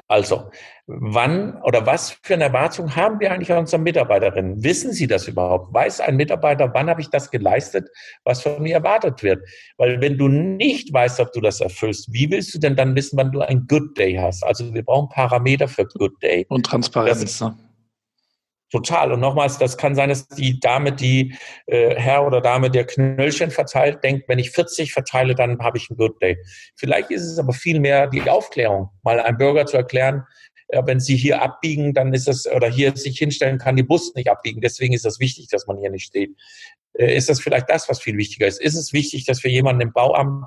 Also, 0.07 0.51
wann 0.87 1.59
oder 1.63 1.85
was 1.85 2.11
für 2.21 2.35
eine 2.35 2.45
Erwartung 2.45 2.95
haben 2.95 3.19
wir 3.19 3.31
eigentlich 3.31 3.51
an 3.51 3.59
unsere 3.59 3.81
Mitarbeiterinnen? 3.81 4.63
Wissen 4.63 4.93
Sie 4.93 5.07
das 5.07 5.27
überhaupt? 5.27 5.73
Weiß 5.73 5.99
ein 5.99 6.15
Mitarbeiter, 6.15 6.71
wann 6.73 6.89
habe 6.89 7.01
ich 7.01 7.09
das 7.09 7.31
geleistet, 7.31 7.89
was 8.23 8.41
von 8.41 8.61
mir 8.61 8.75
erwartet 8.75 9.23
wird? 9.23 9.47
Weil 9.77 9.99
wenn 9.99 10.17
du 10.17 10.27
nicht 10.27 10.93
weißt, 10.93 11.19
ob 11.19 11.31
du 11.33 11.41
das 11.41 11.59
erfüllst, 11.59 12.13
wie 12.13 12.29
willst 12.29 12.53
du 12.53 12.59
denn 12.59 12.75
dann 12.75 12.95
wissen, 12.95 13.17
wann 13.17 13.31
du 13.31 13.41
ein 13.41 13.65
Good 13.67 13.97
Day 13.97 14.15
hast? 14.15 14.43
Also 14.43 14.73
wir 14.73 14.83
brauchen 14.83 15.09
Parameter 15.09 15.67
für 15.67 15.85
Good 15.85 16.21
Day. 16.21 16.45
Und 16.49 16.65
Transparenz. 16.65 17.39
Das, 17.39 17.53
Total. 18.71 19.11
Und 19.11 19.19
nochmals, 19.19 19.57
das 19.57 19.77
kann 19.77 19.95
sein, 19.95 20.09
dass 20.09 20.27
die 20.27 20.59
Dame, 20.59 20.91
die 20.91 21.35
äh, 21.65 21.95
Herr 21.95 22.25
oder 22.25 22.39
Dame, 22.39 22.69
der 22.69 22.85
Knöllchen 22.85 23.49
verteilt, 23.49 24.03
denkt, 24.03 24.29
wenn 24.29 24.37
ich 24.37 24.51
40 24.51 24.93
verteile, 24.93 25.33
dann 25.33 25.59
habe 25.59 25.77
ich 25.77 25.89
ein 25.89 25.97
Good 25.97 26.21
Day. 26.21 26.37
Vielleicht 26.75 27.09
ist 27.09 27.23
es 27.23 27.39
aber 27.39 27.53
viel 27.53 27.79
mehr 27.79 28.07
die 28.07 28.29
Aufklärung, 28.29 28.89
mal 29.01 29.19
einem 29.19 29.37
Bürger 29.37 29.65
zu 29.65 29.77
erklären, 29.77 30.25
ja, 30.71 30.85
wenn 30.85 30.99
Sie 30.99 31.15
hier 31.15 31.41
abbiegen, 31.41 31.93
dann 31.95 32.13
ist 32.13 32.27
das, 32.27 32.45
oder 32.45 32.69
hier 32.69 32.95
sich 32.95 33.17
hinstellen, 33.17 33.57
kann 33.57 33.75
die 33.75 33.83
Bus 33.83 34.13
nicht 34.13 34.29
abbiegen. 34.29 34.61
Deswegen 34.61 34.93
ist 34.93 35.03
das 35.03 35.19
wichtig, 35.19 35.47
dass 35.47 35.65
man 35.65 35.79
hier 35.79 35.89
nicht 35.89 36.05
steht. 36.05 36.35
Äh, 36.93 37.15
ist 37.15 37.27
das 37.27 37.39
vielleicht 37.39 37.69
das, 37.69 37.89
was 37.89 38.01
viel 38.01 38.17
wichtiger 38.17 38.45
ist? 38.45 38.61
Ist 38.61 38.75
es 38.75 38.93
wichtig, 38.93 39.25
dass 39.25 39.43
wir 39.43 39.49
jemanden 39.51 39.81
im 39.81 39.93
Bauamt, 39.93 40.45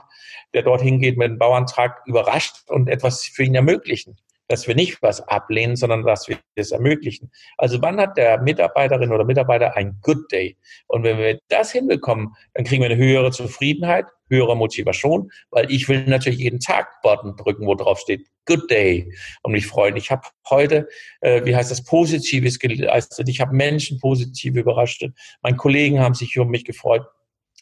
der 0.55 0.63
dorthin 0.63 1.01
geht 1.01 1.19
mit 1.19 1.29
einem 1.29 1.39
Bauantrag, 1.39 2.03
überrascht 2.07 2.55
und 2.69 2.89
etwas 2.89 3.25
für 3.25 3.43
ihn 3.43 3.57
ermöglichen? 3.57 4.17
Dass 4.53 4.69
wir 4.69 4.75
nicht 4.75 5.01
was 5.01 5.27
ablehnen, 5.29 5.77
sondern 5.77 6.05
dass 6.05 6.29
wir 6.29 6.39
es 6.57 6.73
ermöglichen. 6.73 7.31
Also 7.57 7.81
wann 7.81 7.99
hat 7.99 8.19
der 8.19 8.43
Mitarbeiterin 8.43 9.11
oder 9.11 9.25
Mitarbeiter 9.25 9.75
ein 9.77 9.99
Good 10.03 10.31
Day? 10.31 10.59
Und 10.89 11.05
wenn 11.05 11.17
wir 11.17 11.41
das 11.49 11.73
hinbekommen, 11.73 12.35
dann 12.53 12.65
kriegen 12.65 12.83
wir 12.83 12.91
eine 12.91 13.03
höhere 13.03 13.31
Zufriedenheit, 13.31 14.05
höhere 14.29 14.55
Motivation, 14.55 15.33
weil 15.51 15.71
ich 15.71 15.89
will 15.89 16.05
natürlich 16.05 16.39
jeden 16.39 16.61
Tag 16.61 17.01
Button 17.03 17.35
drücken, 17.37 17.67
wo 17.67 17.75
drauf 17.75 18.01
steht 18.01 18.27
Good 18.45 18.71
Day 18.71 19.15
und 19.43 19.53
mich 19.53 19.67
freuen. 19.67 19.97
Ich 19.97 20.11
habe 20.11 20.29
heute, 20.51 20.87
äh, 21.23 21.47
wie 21.47 21.57
heißt 21.57 21.71
das, 21.71 21.83
Positives 21.85 22.59
geleistet. 22.59 23.31
Ich 23.31 23.41
habe 23.41 23.55
Menschen 23.55 24.01
positiv 24.01 24.55
überrascht. 24.55 25.03
Meine 25.41 25.57
Kollegen 25.57 26.01
haben 26.01 26.15
sich 26.15 26.39
um 26.39 26.49
mich 26.49 26.67
gefreut. 26.67 27.07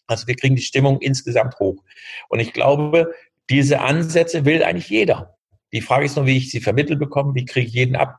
Also 0.08 0.26
wir 0.26 0.34
kriegen 0.34 0.56
die 0.56 0.62
Stimmung 0.62 1.00
insgesamt 1.00 1.60
hoch. 1.60 1.84
Und 2.28 2.40
ich 2.40 2.52
glaube, 2.52 3.14
diese 3.48 3.80
Ansätze 3.80 4.44
will 4.44 4.64
eigentlich 4.64 4.88
jeder. 4.88 5.36
Die 5.72 5.80
Frage 5.80 6.06
ist 6.06 6.16
nur, 6.16 6.26
wie 6.26 6.36
ich 6.36 6.50
sie 6.50 6.60
vermittelt 6.60 6.98
bekomme, 6.98 7.34
wie 7.34 7.44
kriege 7.44 7.66
ich 7.66 7.74
jeden 7.74 7.96
ab. 7.96 8.18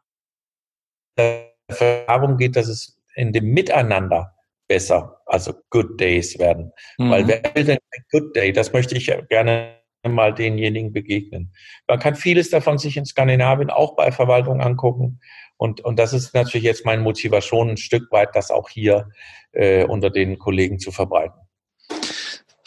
Erfahrung 1.68 2.38
geht, 2.38 2.56
dass 2.56 2.68
es 2.68 3.02
in 3.16 3.34
dem 3.34 3.46
Miteinander 3.52 4.34
besser, 4.68 5.22
also 5.26 5.54
Good 5.70 6.00
Days 6.00 6.40
werden. 6.40 6.72
Mhm. 6.98 7.10
Weil 7.10 7.28
wer 7.28 7.42
will 7.54 7.66
denn 7.66 7.78
ein 7.94 8.04
Good 8.12 8.36
Day? 8.36 8.54
Das 8.54 8.72
möchte 8.72 8.96
ich 8.96 9.12
gerne 9.30 9.76
mal 10.08 10.34
denjenigen 10.34 10.94
begegnen. 10.94 11.54
Man 11.88 12.00
kann 12.00 12.16
vieles 12.16 12.50
davon 12.50 12.78
sich 12.78 12.98
in 12.98 13.06
Skandinavien 13.06 13.70
auch 13.70 13.96
bei 13.96 14.12
Verwaltung 14.12 14.62
angucken. 14.62 15.20
Und, 15.58 15.82
und 15.82 16.00
das 16.00 16.14
ist 16.14 16.34
natürlich 16.34 16.64
jetzt 16.64 16.86
meine 16.86 17.02
Motivation, 17.02 17.70
ein 17.70 17.78
Stück 17.78 18.12
weit 18.12 18.30
das 18.34 18.50
auch 18.50 18.70
hier 18.70 19.10
äh, 19.52 19.86
unter 19.86 20.10
den 20.10 20.40
Kollegen 20.40 20.80
zu 20.80 20.92
verbreiten. 20.92 21.40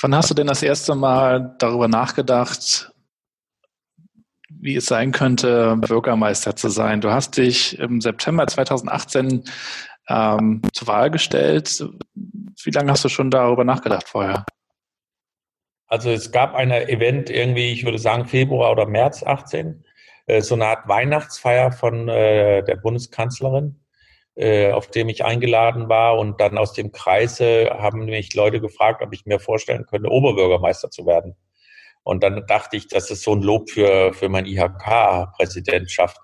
Wann 0.01 0.15
hast 0.15 0.31
du 0.31 0.35
denn 0.35 0.47
das 0.47 0.63
erste 0.63 0.95
Mal 0.95 1.57
darüber 1.59 1.89
nachgedacht, 1.89 2.93
wie 4.61 4.77
es 4.77 4.87
sein 4.87 5.13
könnte, 5.13 5.77
Bürgermeister 5.77 6.57
zu 6.57 6.69
sein? 6.69 7.01
Du 7.01 7.11
hast 7.11 7.37
dich 7.37 7.79
im 7.79 8.01
September 8.01 8.47
2018 8.47 9.45
ähm, 10.09 10.63
zur 10.73 10.89
Wahl 10.89 11.11
gestellt. 11.11 11.85
Wie 12.15 12.71
lange 12.71 12.93
hast 12.93 13.05
du 13.05 13.09
schon 13.09 13.31
darüber 13.31 13.65
nachgedacht 13.65 14.09
vorher? 14.09 14.45
Also 15.87 16.11
es 16.11 16.33
gab 16.33 16.55
ein 16.55 16.71
Event 16.71 17.31
irgendwie, 17.31 17.73
ich 17.73 17.85
würde 17.85 17.99
sagen 17.99 18.27
Februar 18.27 18.73
oder 18.73 18.87
März 18.87 19.23
18, 19.23 19.85
äh, 20.27 20.41
so 20.41 20.55
eine 20.55 20.67
Art 20.67 20.89
Weihnachtsfeier 20.89 21.73
von 21.73 22.09
äh, 22.09 22.65
der 22.65 22.77
Bundeskanzlerin 22.77 23.81
äh, 24.37 24.73
auf 24.73 24.91
dem 24.91 25.09
ich 25.09 25.25
eingeladen 25.25 25.89
war. 25.89 26.19
Und 26.19 26.41
dann 26.41 26.59
aus 26.59 26.73
dem 26.73 26.93
Kreise 26.93 27.71
haben 27.71 28.07
mich 28.07 28.35
Leute 28.35 28.61
gefragt, 28.61 29.03
ob 29.03 29.13
ich 29.13 29.27
mir 29.27 29.39
vorstellen 29.39 29.87
könnte, 29.87 30.11
Oberbürgermeister 30.11 30.91
zu 30.91 31.07
werden. 31.07 31.37
Und 32.05 32.23
dann 32.23 32.47
dachte 32.47 32.77
ich, 32.77 32.87
das 32.87 33.11
ist 33.11 33.23
so 33.23 33.33
ein 33.33 33.43
Lob 33.43 33.71
für, 33.71 34.13
für 34.13 34.29
mein 34.29 34.47
IHK-Präsidentschaft 34.47 36.19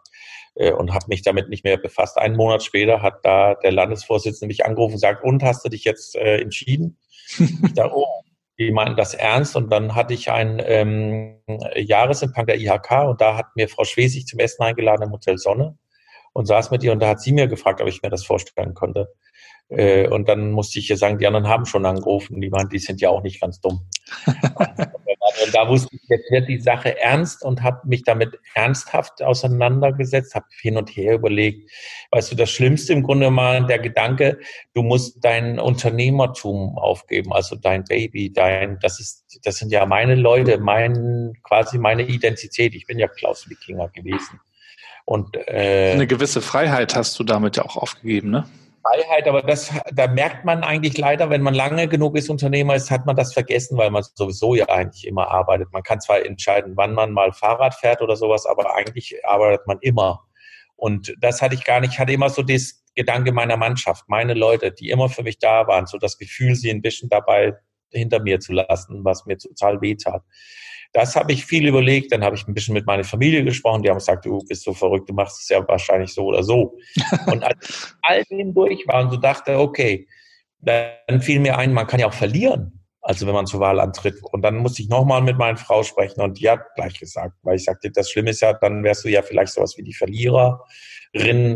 äh, 0.54 0.72
und 0.72 0.92
habe 0.92 1.06
mich 1.08 1.22
damit 1.22 1.48
nicht 1.48 1.64
mehr 1.64 1.78
befasst. 1.78 2.18
Einen 2.18 2.36
Monat 2.36 2.62
später 2.62 3.02
hat 3.02 3.24
da 3.24 3.54
der 3.54 3.72
Landesvorsitzende 3.72 4.46
mich 4.46 4.64
angerufen 4.64 4.94
und 4.94 5.00
sagt, 5.00 5.24
und 5.24 5.42
hast 5.42 5.64
du 5.64 5.70
dich 5.70 5.84
jetzt 5.84 6.16
äh, 6.16 6.40
entschieden? 6.40 6.98
ich 7.38 7.74
dachte, 7.74 7.92
oh, 7.94 8.22
die 8.58 8.70
meinen 8.70 8.94
das 8.94 9.14
ernst. 9.14 9.56
Und 9.56 9.72
dann 9.72 9.94
hatte 9.94 10.12
ich 10.12 10.30
einen 10.30 10.60
ähm, 10.62 11.40
Jahresempfang 11.74 12.46
der 12.46 12.60
IHK 12.60 13.08
und 13.08 13.20
da 13.20 13.36
hat 13.36 13.56
mir 13.56 13.68
Frau 13.68 13.84
Schwesig 13.84 14.26
zum 14.26 14.38
Essen 14.38 14.62
eingeladen 14.62 15.04
im 15.04 15.12
Hotel 15.12 15.38
Sonne 15.38 15.78
und 16.34 16.46
saß 16.46 16.70
mit 16.70 16.84
ihr 16.84 16.92
und 16.92 17.00
da 17.00 17.08
hat 17.08 17.22
sie 17.22 17.32
mir 17.32 17.48
gefragt, 17.48 17.80
ob 17.80 17.88
ich 17.88 18.02
mir 18.02 18.10
das 18.10 18.24
vorstellen 18.24 18.74
konnte. 18.74 19.08
Äh, 19.70 20.08
und 20.08 20.28
dann 20.28 20.50
musste 20.50 20.80
ich 20.80 20.90
ihr 20.90 20.96
sagen, 20.96 21.18
die 21.18 21.26
anderen 21.26 21.48
haben 21.48 21.64
schon 21.64 21.86
angerufen. 21.86 22.40
Die 22.40 22.50
meinen, 22.50 22.68
die 22.68 22.78
sind 22.78 23.00
ja 23.00 23.08
auch 23.08 23.22
nicht 23.22 23.40
ganz 23.40 23.60
dumm. 23.60 23.86
und 24.26 24.34
da 25.54 25.68
wusste 25.68 25.94
ich, 25.94 26.02
jetzt 26.08 26.30
wird 26.30 26.48
die 26.48 26.60
Sache 26.60 27.00
ernst 27.00 27.44
und 27.44 27.62
habe 27.62 27.86
mich 27.86 28.02
damit 28.02 28.38
ernsthaft 28.54 29.22
auseinandergesetzt, 29.22 30.34
habe 30.34 30.46
hin 30.60 30.76
und 30.76 30.90
her 30.90 31.14
überlegt. 31.14 31.70
Weißt 32.10 32.32
du, 32.32 32.36
das 32.36 32.50
Schlimmste 32.50 32.92
im 32.92 33.04
Grunde 33.04 33.30
mal 33.30 33.64
der 33.66 33.78
Gedanke, 33.78 34.40
du 34.74 34.82
musst 34.82 35.24
dein 35.24 35.60
Unternehmertum 35.60 36.76
aufgeben, 36.76 37.32
also 37.32 37.54
dein 37.54 37.84
Baby, 37.84 38.32
dein, 38.32 38.78
das 38.80 38.98
ist, 38.98 39.40
das 39.44 39.56
sind 39.56 39.70
ja 39.70 39.86
meine 39.86 40.16
Leute, 40.16 40.58
mein, 40.58 41.34
quasi 41.44 41.78
meine 41.78 42.02
Identität. 42.02 42.74
Ich 42.74 42.86
bin 42.86 42.98
ja 42.98 43.06
Klaus 43.06 43.48
Wikinger 43.48 43.88
gewesen. 43.88 44.40
Und 45.04 45.36
äh, 45.48 45.92
eine 45.94 46.06
gewisse 46.06 46.40
Freiheit 46.40 46.96
hast 46.96 47.18
du 47.18 47.24
damit 47.24 47.56
ja 47.56 47.64
auch 47.64 47.76
aufgegeben, 47.76 48.30
ne? 48.30 48.48
Freiheit, 48.82 49.28
aber 49.28 49.42
das, 49.42 49.72
da 49.92 50.06
merkt 50.06 50.44
man 50.44 50.64
eigentlich 50.64 50.96
leider, 50.96 51.30
wenn 51.30 51.42
man 51.42 51.54
lange 51.54 51.88
genug 51.88 52.16
ist 52.16 52.30
Unternehmer 52.30 52.74
ist, 52.74 52.90
hat 52.90 53.06
man 53.06 53.16
das 53.16 53.32
vergessen, 53.32 53.76
weil 53.76 53.90
man 53.90 54.02
sowieso 54.14 54.54
ja 54.54 54.68
eigentlich 54.68 55.06
immer 55.06 55.28
arbeitet. 55.28 55.72
Man 55.72 55.82
kann 55.82 56.00
zwar 56.00 56.24
entscheiden, 56.24 56.76
wann 56.76 56.94
man 56.94 57.12
mal 57.12 57.32
Fahrrad 57.32 57.74
fährt 57.74 58.02
oder 58.02 58.16
sowas, 58.16 58.46
aber 58.46 58.74
eigentlich 58.74 59.24
arbeitet 59.24 59.66
man 59.66 59.78
immer. 59.80 60.24
Und 60.76 61.14
das 61.20 61.42
hatte 61.42 61.54
ich 61.54 61.64
gar 61.64 61.80
nicht. 61.80 61.92
Ich 61.92 61.98
hatte 61.98 62.12
immer 62.12 62.30
so 62.30 62.42
das 62.42 62.82
Gedanke 62.94 63.32
meiner 63.32 63.56
Mannschaft, 63.56 64.04
meine 64.08 64.34
Leute, 64.34 64.72
die 64.72 64.90
immer 64.90 65.08
für 65.08 65.22
mich 65.22 65.38
da 65.38 65.66
waren, 65.66 65.86
so 65.86 65.98
das 65.98 66.16
Gefühl, 66.16 66.54
sie 66.54 66.70
ein 66.70 66.82
bisschen 66.82 67.08
dabei 67.08 67.54
hinter 67.90 68.20
mir 68.20 68.40
zu 68.40 68.52
lassen, 68.52 69.04
was 69.04 69.26
mir 69.26 69.36
total 69.36 69.80
weh 69.80 69.94
tat. 69.94 70.22
Das 70.92 71.14
habe 71.14 71.32
ich 71.32 71.46
viel 71.46 71.66
überlegt. 71.66 72.12
Dann 72.12 72.24
habe 72.24 72.36
ich 72.36 72.46
ein 72.46 72.54
bisschen 72.54 72.74
mit 72.74 72.86
meiner 72.86 73.04
Familie 73.04 73.44
gesprochen. 73.44 73.82
Die 73.82 73.90
haben 73.90 73.98
gesagt, 73.98 74.26
du 74.26 74.38
bist 74.48 74.64
so 74.64 74.74
verrückt, 74.74 75.08
du 75.08 75.14
machst 75.14 75.42
es 75.42 75.48
ja 75.48 75.66
wahrscheinlich 75.66 76.12
so 76.12 76.24
oder 76.24 76.42
so. 76.42 76.76
und 77.26 77.42
als 77.44 77.68
ich 77.68 77.76
all 78.02 78.24
dem 78.24 78.54
durch 78.54 78.86
war 78.86 79.04
und 79.04 79.10
so 79.10 79.16
dachte, 79.16 79.58
okay, 79.58 80.06
dann 80.58 81.20
fiel 81.20 81.40
mir 81.40 81.58
ein, 81.58 81.72
man 81.72 81.86
kann 81.86 82.00
ja 82.00 82.06
auch 82.06 82.12
verlieren. 82.12 82.80
Also 83.02 83.26
wenn 83.26 83.34
man 83.34 83.46
zur 83.46 83.60
Wahl 83.60 83.80
antritt. 83.80 84.22
Und 84.22 84.42
dann 84.42 84.56
musste 84.56 84.82
ich 84.82 84.88
nochmal 84.88 85.22
mit 85.22 85.38
meiner 85.38 85.56
Frau 85.56 85.82
sprechen 85.82 86.20
und 86.20 86.38
die 86.38 86.50
hat 86.50 86.60
gleich 86.74 86.98
gesagt, 86.98 87.34
weil 87.42 87.56
ich 87.56 87.64
sagte, 87.64 87.90
das 87.90 88.10
Schlimme 88.10 88.30
ist 88.30 88.40
ja, 88.40 88.52
dann 88.52 88.84
wärst 88.84 89.04
du 89.04 89.08
ja 89.08 89.22
vielleicht 89.22 89.54
sowas 89.54 89.76
wie 89.78 89.82
die 89.82 89.94
Verlierer 89.94 90.64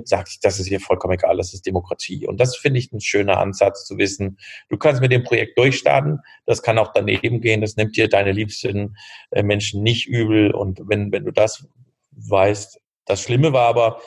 sagt 0.05 0.38
das 0.42 0.59
ist 0.59 0.66
hier 0.66 0.80
vollkommen 0.80 1.14
egal, 1.14 1.36
das 1.36 1.55
ist 1.55 1.66
Demokratie. 1.66 2.26
Und 2.26 2.40
das 2.40 2.57
finde 2.57 2.78
ich 2.78 2.92
ein 2.92 3.00
schöner 3.00 3.38
Ansatz 3.38 3.84
zu 3.84 3.98
wissen. 3.98 4.38
Du 4.68 4.76
kannst 4.76 5.00
mit 5.00 5.12
dem 5.12 5.22
Projekt 5.22 5.57
durchstarten, 5.59 6.20
das 6.46 6.62
kann 6.62 6.78
auch 6.78 6.92
daneben 6.92 7.40
gehen, 7.40 7.61
das 7.61 7.76
nimmt 7.76 7.96
dir 7.96 8.09
deine 8.09 8.32
liebsten 8.32 8.96
äh, 9.30 9.42
Menschen 9.42 9.82
nicht 9.82 10.07
übel. 10.07 10.52
Und 10.52 10.80
wenn, 10.86 11.12
wenn 11.12 11.24
du 11.24 11.30
das 11.30 11.66
weißt, 12.12 12.80
das 13.07 13.22
Schlimme 13.22 13.52
war 13.52 13.68
aber, 13.68 14.00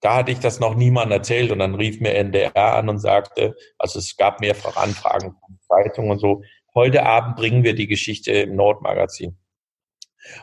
da 0.00 0.16
hatte 0.16 0.32
ich 0.32 0.38
das 0.38 0.60
noch 0.60 0.74
niemand 0.74 1.12
erzählt 1.12 1.50
und 1.50 1.58
dann 1.58 1.74
rief 1.74 2.00
mir 2.00 2.14
NDR 2.14 2.74
an 2.74 2.88
und 2.88 2.98
sagte, 2.98 3.56
also 3.78 3.98
es 3.98 4.16
gab 4.16 4.40
mehrfach 4.40 4.76
Anfragen 4.76 5.34
von 5.40 5.58
Zeitungen 5.68 6.12
und 6.12 6.18
so, 6.18 6.42
heute 6.74 7.04
Abend 7.04 7.36
bringen 7.36 7.64
wir 7.64 7.74
die 7.74 7.88
Geschichte 7.88 8.32
im 8.32 8.54
Nordmagazin. 8.54 9.36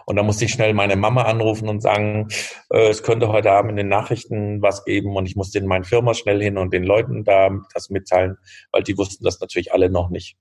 Und 0.06 0.16
da 0.16 0.24
musste 0.24 0.46
ich 0.46 0.52
schnell 0.52 0.74
meine 0.74 0.96
Mama 0.96 1.24
anrufen 1.24 1.70
und 1.70 1.82
sagen, 1.82 2.28
äh, 2.72 2.90
es 2.90 3.04
könnte 3.04 3.30
heute 3.30 3.52
Abend 3.52 3.72
in 3.72 3.78
den 3.78 3.90
Nachrichten 3.90 4.62
was 4.62 4.84
geben 4.86 5.16
und 5.16 5.26
ich 5.26 5.36
musste 5.36 5.60
in 5.60 5.68
meine 5.68 5.86
Firma 5.86 6.14
schnell 6.14 6.42
hin 6.42 6.58
und 6.58 6.74
den 6.74 6.84
Leuten 6.84 7.24
da 7.24 7.50
das 7.74 7.90
mitteilen, 7.90 8.38
weil 8.72 8.84
die 8.84 8.98
wussten 8.98 9.24
das 9.24 9.40
natürlich 9.40 9.74
alle 9.74 9.90
noch 9.90 10.10
nicht. 10.10 10.38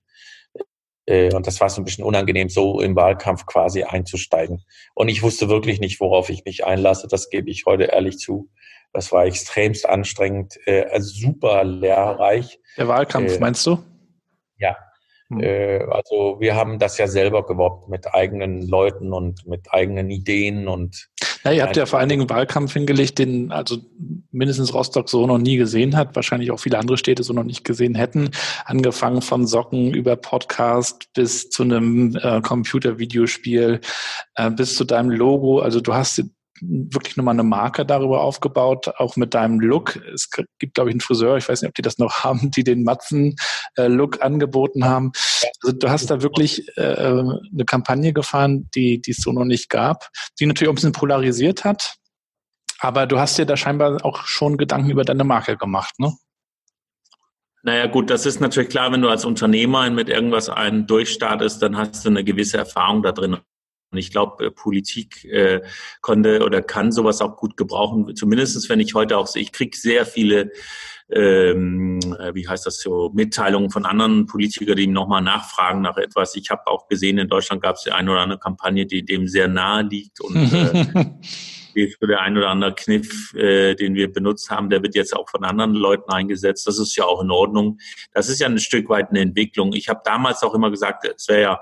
Äh, 1.06 1.34
und 1.34 1.46
das 1.46 1.60
war 1.60 1.68
so 1.68 1.80
ein 1.80 1.84
bisschen 1.84 2.04
unangenehm, 2.04 2.48
so 2.48 2.80
im 2.80 2.96
Wahlkampf 2.96 3.46
quasi 3.46 3.82
einzusteigen. 3.82 4.64
Und 4.94 5.08
ich 5.08 5.22
wusste 5.22 5.48
wirklich 5.48 5.80
nicht, 5.80 6.00
worauf 6.00 6.30
ich 6.30 6.44
mich 6.44 6.64
einlasse. 6.64 7.08
Das 7.08 7.30
gebe 7.30 7.50
ich 7.50 7.66
heute 7.66 7.84
ehrlich 7.84 8.18
zu. 8.18 8.50
Das 8.92 9.10
war 9.10 9.26
extremst 9.26 9.88
anstrengend, 9.88 10.56
äh, 10.66 11.00
super 11.00 11.64
lehrreich. 11.64 12.60
Der 12.76 12.88
Wahlkampf, 12.88 13.36
äh, 13.36 13.38
meinst 13.40 13.66
du? 13.66 13.82
Ja, 14.56 14.76
hm. 15.28 15.40
Äh, 15.40 15.78
also 15.90 16.36
wir 16.38 16.54
haben 16.54 16.78
das 16.78 16.98
ja 16.98 17.06
selber 17.06 17.46
gewoppt 17.46 17.88
mit 17.88 18.14
eigenen 18.14 18.66
Leuten 18.66 19.12
und 19.12 19.46
mit 19.46 19.72
eigenen 19.72 20.10
Ideen 20.10 20.68
und 20.68 21.08
ja, 21.44 21.52
ihr 21.52 21.62
habt 21.62 21.76
ja 21.76 21.84
vor 21.84 21.98
allen 21.98 22.08
Dingen 22.08 22.22
einen 22.22 22.30
Wahlkampf 22.30 22.72
hingelegt, 22.72 23.18
den 23.18 23.52
also 23.52 23.76
mindestens 24.30 24.72
Rostock 24.72 25.10
so 25.10 25.26
noch 25.26 25.36
nie 25.36 25.58
gesehen 25.58 25.94
hat, 25.94 26.16
wahrscheinlich 26.16 26.50
auch 26.50 26.58
viele 26.58 26.78
andere 26.78 26.96
Städte 26.96 27.22
so 27.22 27.34
noch 27.34 27.44
nicht 27.44 27.64
gesehen 27.64 27.94
hätten. 27.94 28.30
Angefangen 28.64 29.20
von 29.20 29.46
Socken 29.46 29.92
über 29.92 30.16
Podcast 30.16 31.12
bis 31.12 31.50
zu 31.50 31.62
einem 31.62 32.16
äh, 32.16 32.40
Computer-Videospiel, 32.40 33.80
äh, 34.36 34.50
bis 34.52 34.74
zu 34.74 34.84
deinem 34.84 35.10
Logo. 35.10 35.58
Also 35.58 35.82
du 35.82 35.92
hast 35.92 36.24
wirklich 36.68 37.16
nochmal 37.16 37.34
eine 37.34 37.42
Marke 37.42 37.84
darüber 37.84 38.22
aufgebaut, 38.22 38.88
auch 38.98 39.16
mit 39.16 39.34
deinem 39.34 39.60
Look. 39.60 39.96
Es 40.12 40.30
gibt, 40.30 40.74
glaube 40.74 40.90
ich, 40.90 40.94
einen 40.94 41.00
Friseur, 41.00 41.36
ich 41.36 41.48
weiß 41.48 41.62
nicht, 41.62 41.68
ob 41.68 41.74
die 41.74 41.82
das 41.82 41.98
noch 41.98 42.12
haben, 42.24 42.50
die 42.50 42.64
den 42.64 42.84
Matzen-Look 42.84 44.22
angeboten 44.22 44.84
haben. 44.84 45.12
Also 45.62 45.76
du 45.76 45.90
hast 45.90 46.10
da 46.10 46.22
wirklich 46.22 46.68
äh, 46.76 46.82
eine 46.82 47.64
Kampagne 47.66 48.12
gefahren, 48.12 48.68
die, 48.74 49.00
die 49.00 49.12
es 49.12 49.18
so 49.18 49.32
noch 49.32 49.44
nicht 49.44 49.68
gab, 49.68 50.08
die 50.40 50.46
natürlich 50.46 50.68
auch 50.68 50.72
ein 50.72 50.76
bisschen 50.76 50.92
polarisiert 50.92 51.64
hat. 51.64 51.96
Aber 52.80 53.06
du 53.06 53.18
hast 53.18 53.38
dir 53.38 53.46
da 53.46 53.56
scheinbar 53.56 54.04
auch 54.04 54.26
schon 54.26 54.56
Gedanken 54.58 54.90
über 54.90 55.04
deine 55.04 55.24
Marke 55.24 55.56
gemacht, 55.56 55.98
ne? 55.98 56.12
Naja 57.62 57.86
gut, 57.86 58.10
das 58.10 58.26
ist 58.26 58.42
natürlich 58.42 58.68
klar, 58.68 58.92
wenn 58.92 59.00
du 59.00 59.08
als 59.08 59.24
Unternehmer 59.24 59.88
mit 59.88 60.10
irgendwas 60.10 60.50
einen 60.50 60.86
durchstartest, 60.86 61.62
dann 61.62 61.78
hast 61.78 62.04
du 62.04 62.10
eine 62.10 62.22
gewisse 62.22 62.58
Erfahrung 62.58 63.02
da 63.02 63.12
drin. 63.12 63.38
Und 63.94 63.98
ich 63.98 64.10
glaube, 64.10 64.46
äh, 64.46 64.50
Politik 64.50 65.24
äh, 65.24 65.62
konnte 66.00 66.44
oder 66.44 66.62
kann 66.62 66.90
sowas 66.90 67.20
auch 67.20 67.36
gut 67.36 67.56
gebrauchen. 67.56 68.16
Zumindestens, 68.16 68.68
wenn 68.68 68.80
ich 68.80 68.94
heute 68.94 69.16
auch 69.16 69.28
sehe, 69.28 69.42
ich 69.42 69.52
kriege 69.52 69.76
sehr 69.76 70.04
viele, 70.04 70.50
ähm, 71.08 72.00
äh, 72.18 72.34
wie 72.34 72.48
heißt 72.48 72.66
das 72.66 72.80
so, 72.80 73.12
Mitteilungen 73.14 73.70
von 73.70 73.86
anderen 73.86 74.26
Politikern, 74.26 74.76
die 74.76 74.88
nochmal 74.88 75.22
nachfragen 75.22 75.80
nach 75.80 75.96
etwas. 75.96 76.34
Ich 76.34 76.50
habe 76.50 76.66
auch 76.66 76.88
gesehen, 76.88 77.18
in 77.18 77.28
Deutschland 77.28 77.62
gab 77.62 77.76
es 77.76 77.84
die 77.84 77.92
eine 77.92 78.10
oder 78.10 78.22
andere 78.22 78.40
Kampagne, 78.40 78.84
die 78.84 79.04
dem 79.04 79.28
sehr 79.28 79.46
nahe 79.46 79.82
liegt. 79.82 80.20
Und 80.20 80.52
äh, 80.52 81.06
für 82.00 82.06
der 82.08 82.20
ein 82.20 82.36
oder 82.36 82.50
andere 82.50 82.74
Kniff, 82.74 83.32
äh, 83.34 83.76
den 83.76 83.94
wir 83.94 84.12
benutzt 84.12 84.50
haben, 84.50 84.70
der 84.70 84.82
wird 84.82 84.96
jetzt 84.96 85.14
auch 85.14 85.28
von 85.30 85.44
anderen 85.44 85.74
Leuten 85.74 86.10
eingesetzt. 86.10 86.66
Das 86.66 86.80
ist 86.80 86.96
ja 86.96 87.04
auch 87.04 87.22
in 87.22 87.30
Ordnung. 87.30 87.78
Das 88.12 88.28
ist 88.28 88.40
ja 88.40 88.48
ein 88.48 88.58
Stück 88.58 88.88
weit 88.88 89.10
eine 89.10 89.20
Entwicklung. 89.20 89.72
Ich 89.72 89.88
habe 89.88 90.00
damals 90.04 90.42
auch 90.42 90.54
immer 90.54 90.70
gesagt, 90.70 91.04
es 91.04 91.28
wäre 91.28 91.42
ja, 91.42 91.60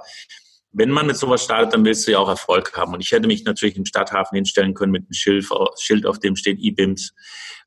wenn 0.72 0.90
man 0.90 1.06
mit 1.06 1.16
sowas 1.16 1.44
startet, 1.44 1.74
dann 1.74 1.84
willst 1.84 2.06
du 2.06 2.12
ja 2.12 2.18
auch 2.18 2.28
Erfolg 2.28 2.76
haben. 2.76 2.94
Und 2.94 3.00
ich 3.00 3.12
hätte 3.12 3.26
mich 3.26 3.44
natürlich 3.44 3.76
im 3.76 3.84
Stadthafen 3.84 4.36
hinstellen 4.36 4.74
können 4.74 4.92
mit 4.92 5.02
einem 5.02 5.12
Schild, 5.12 5.46
Schild 5.78 6.06
auf 6.06 6.18
dem 6.18 6.36
steht 6.36 6.58
IBIMS. 6.60 7.14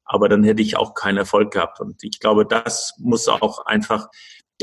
Aber 0.04 0.30
dann 0.30 0.44
hätte 0.44 0.62
ich 0.62 0.78
auch 0.78 0.94
keinen 0.94 1.18
Erfolg 1.18 1.52
gehabt. 1.52 1.80
Und 1.80 2.04
ich 2.04 2.20
glaube, 2.20 2.46
das 2.46 2.94
muss 2.98 3.28
auch 3.28 3.66
einfach 3.66 4.08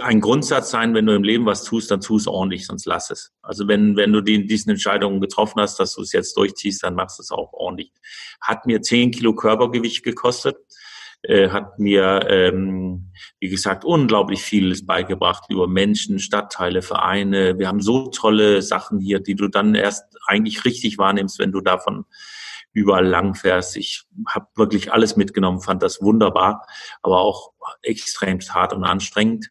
ein 0.01 0.21
Grundsatz 0.21 0.71
sein, 0.71 0.95
wenn 0.95 1.07
du 1.07 1.15
im 1.15 1.23
Leben 1.23 1.45
was 1.45 1.65
tust, 1.65 1.91
dann 1.91 2.01
tu 2.01 2.17
es 2.17 2.27
ordentlich, 2.27 2.67
sonst 2.67 2.87
lass 2.87 3.11
es. 3.11 3.33
Also 3.43 3.69
wenn, 3.69 3.97
wenn 3.97 4.13
du 4.13 4.23
die, 4.23 4.47
diesen 4.47 4.71
Entscheidungen 4.71 5.21
getroffen 5.21 5.61
hast, 5.61 5.79
dass 5.79 5.95
du 5.95 6.03
es 6.03 6.13
jetzt 6.13 6.37
durchziehst, 6.37 6.83
dann 6.83 6.95
machst 6.95 7.19
du 7.19 7.23
es 7.23 7.31
auch 7.31 7.53
ordentlich. 7.53 7.93
Hat 8.41 8.67
mir 8.67 8.81
zehn 8.81 9.11
Kilo 9.11 9.35
Körpergewicht 9.35 10.03
gekostet, 10.03 10.57
äh, 11.23 11.51
hat 11.51 11.79
mir, 11.79 12.27
ähm, 12.29 13.13
wie 13.39 13.49
gesagt, 13.49 13.85
unglaublich 13.85 14.43
vieles 14.43 14.85
beigebracht 14.85 15.45
über 15.49 15.69
Menschen, 15.69 16.19
Stadtteile, 16.19 16.83
Vereine. 16.83 17.59
Wir 17.59 17.69
haben 17.69 17.81
so 17.81 18.09
tolle 18.09 18.61
Sachen 18.63 18.99
hier, 18.99 19.21
die 19.21 19.37
du 19.37 19.49
dann 19.49 19.75
erst 19.75 20.05
eigentlich 20.27 20.65
richtig 20.65 20.99
wahrnimmst, 20.99 21.39
wenn 21.39 21.53
du 21.53 21.61
davon 21.61 22.05
überall 22.73 23.07
lang 23.07 23.35
fährst. 23.35 23.77
Ich 23.77 24.05
habe 24.27 24.47
wirklich 24.57 24.93
alles 24.93 25.17
mitgenommen, 25.17 25.61
fand 25.61 25.83
das 25.83 26.01
wunderbar, 26.01 26.67
aber 27.03 27.21
auch 27.21 27.53
extrem 27.83 28.41
hart 28.41 28.73
und 28.73 28.85
anstrengend. 28.85 29.51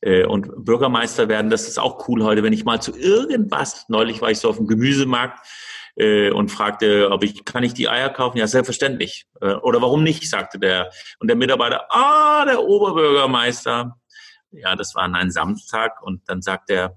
Äh, 0.00 0.26
und 0.26 0.64
Bürgermeister 0.64 1.28
werden, 1.28 1.50
das 1.50 1.66
ist 1.66 1.78
auch 1.78 2.08
cool 2.08 2.22
heute, 2.24 2.42
wenn 2.42 2.52
ich 2.52 2.64
mal 2.64 2.82
zu 2.82 2.96
irgendwas, 2.96 3.86
neulich 3.88 4.20
war 4.20 4.30
ich 4.30 4.38
so 4.38 4.48
auf 4.48 4.56
dem 4.56 4.66
Gemüsemarkt 4.66 5.46
äh, 5.98 6.30
und 6.30 6.50
fragte, 6.50 7.10
ob 7.10 7.24
ich, 7.24 7.44
kann 7.44 7.64
ich 7.64 7.74
die 7.74 7.88
Eier 7.88 8.08
kaufen? 8.08 8.38
Ja, 8.38 8.46
selbstverständlich. 8.46 9.26
Äh, 9.40 9.54
oder 9.54 9.82
warum 9.82 10.02
nicht, 10.02 10.28
sagte 10.28 10.58
der. 10.58 10.90
Und 11.18 11.28
der 11.28 11.36
Mitarbeiter, 11.36 11.86
ah, 11.90 12.44
der 12.44 12.62
Oberbürgermeister. 12.62 13.96
Ja, 14.52 14.76
das 14.76 14.94
war 14.94 15.02
an 15.02 15.14
einem 15.14 15.30
Samstag 15.30 16.02
und 16.02 16.22
dann 16.26 16.40
sagt 16.40 16.70
er, 16.70 16.96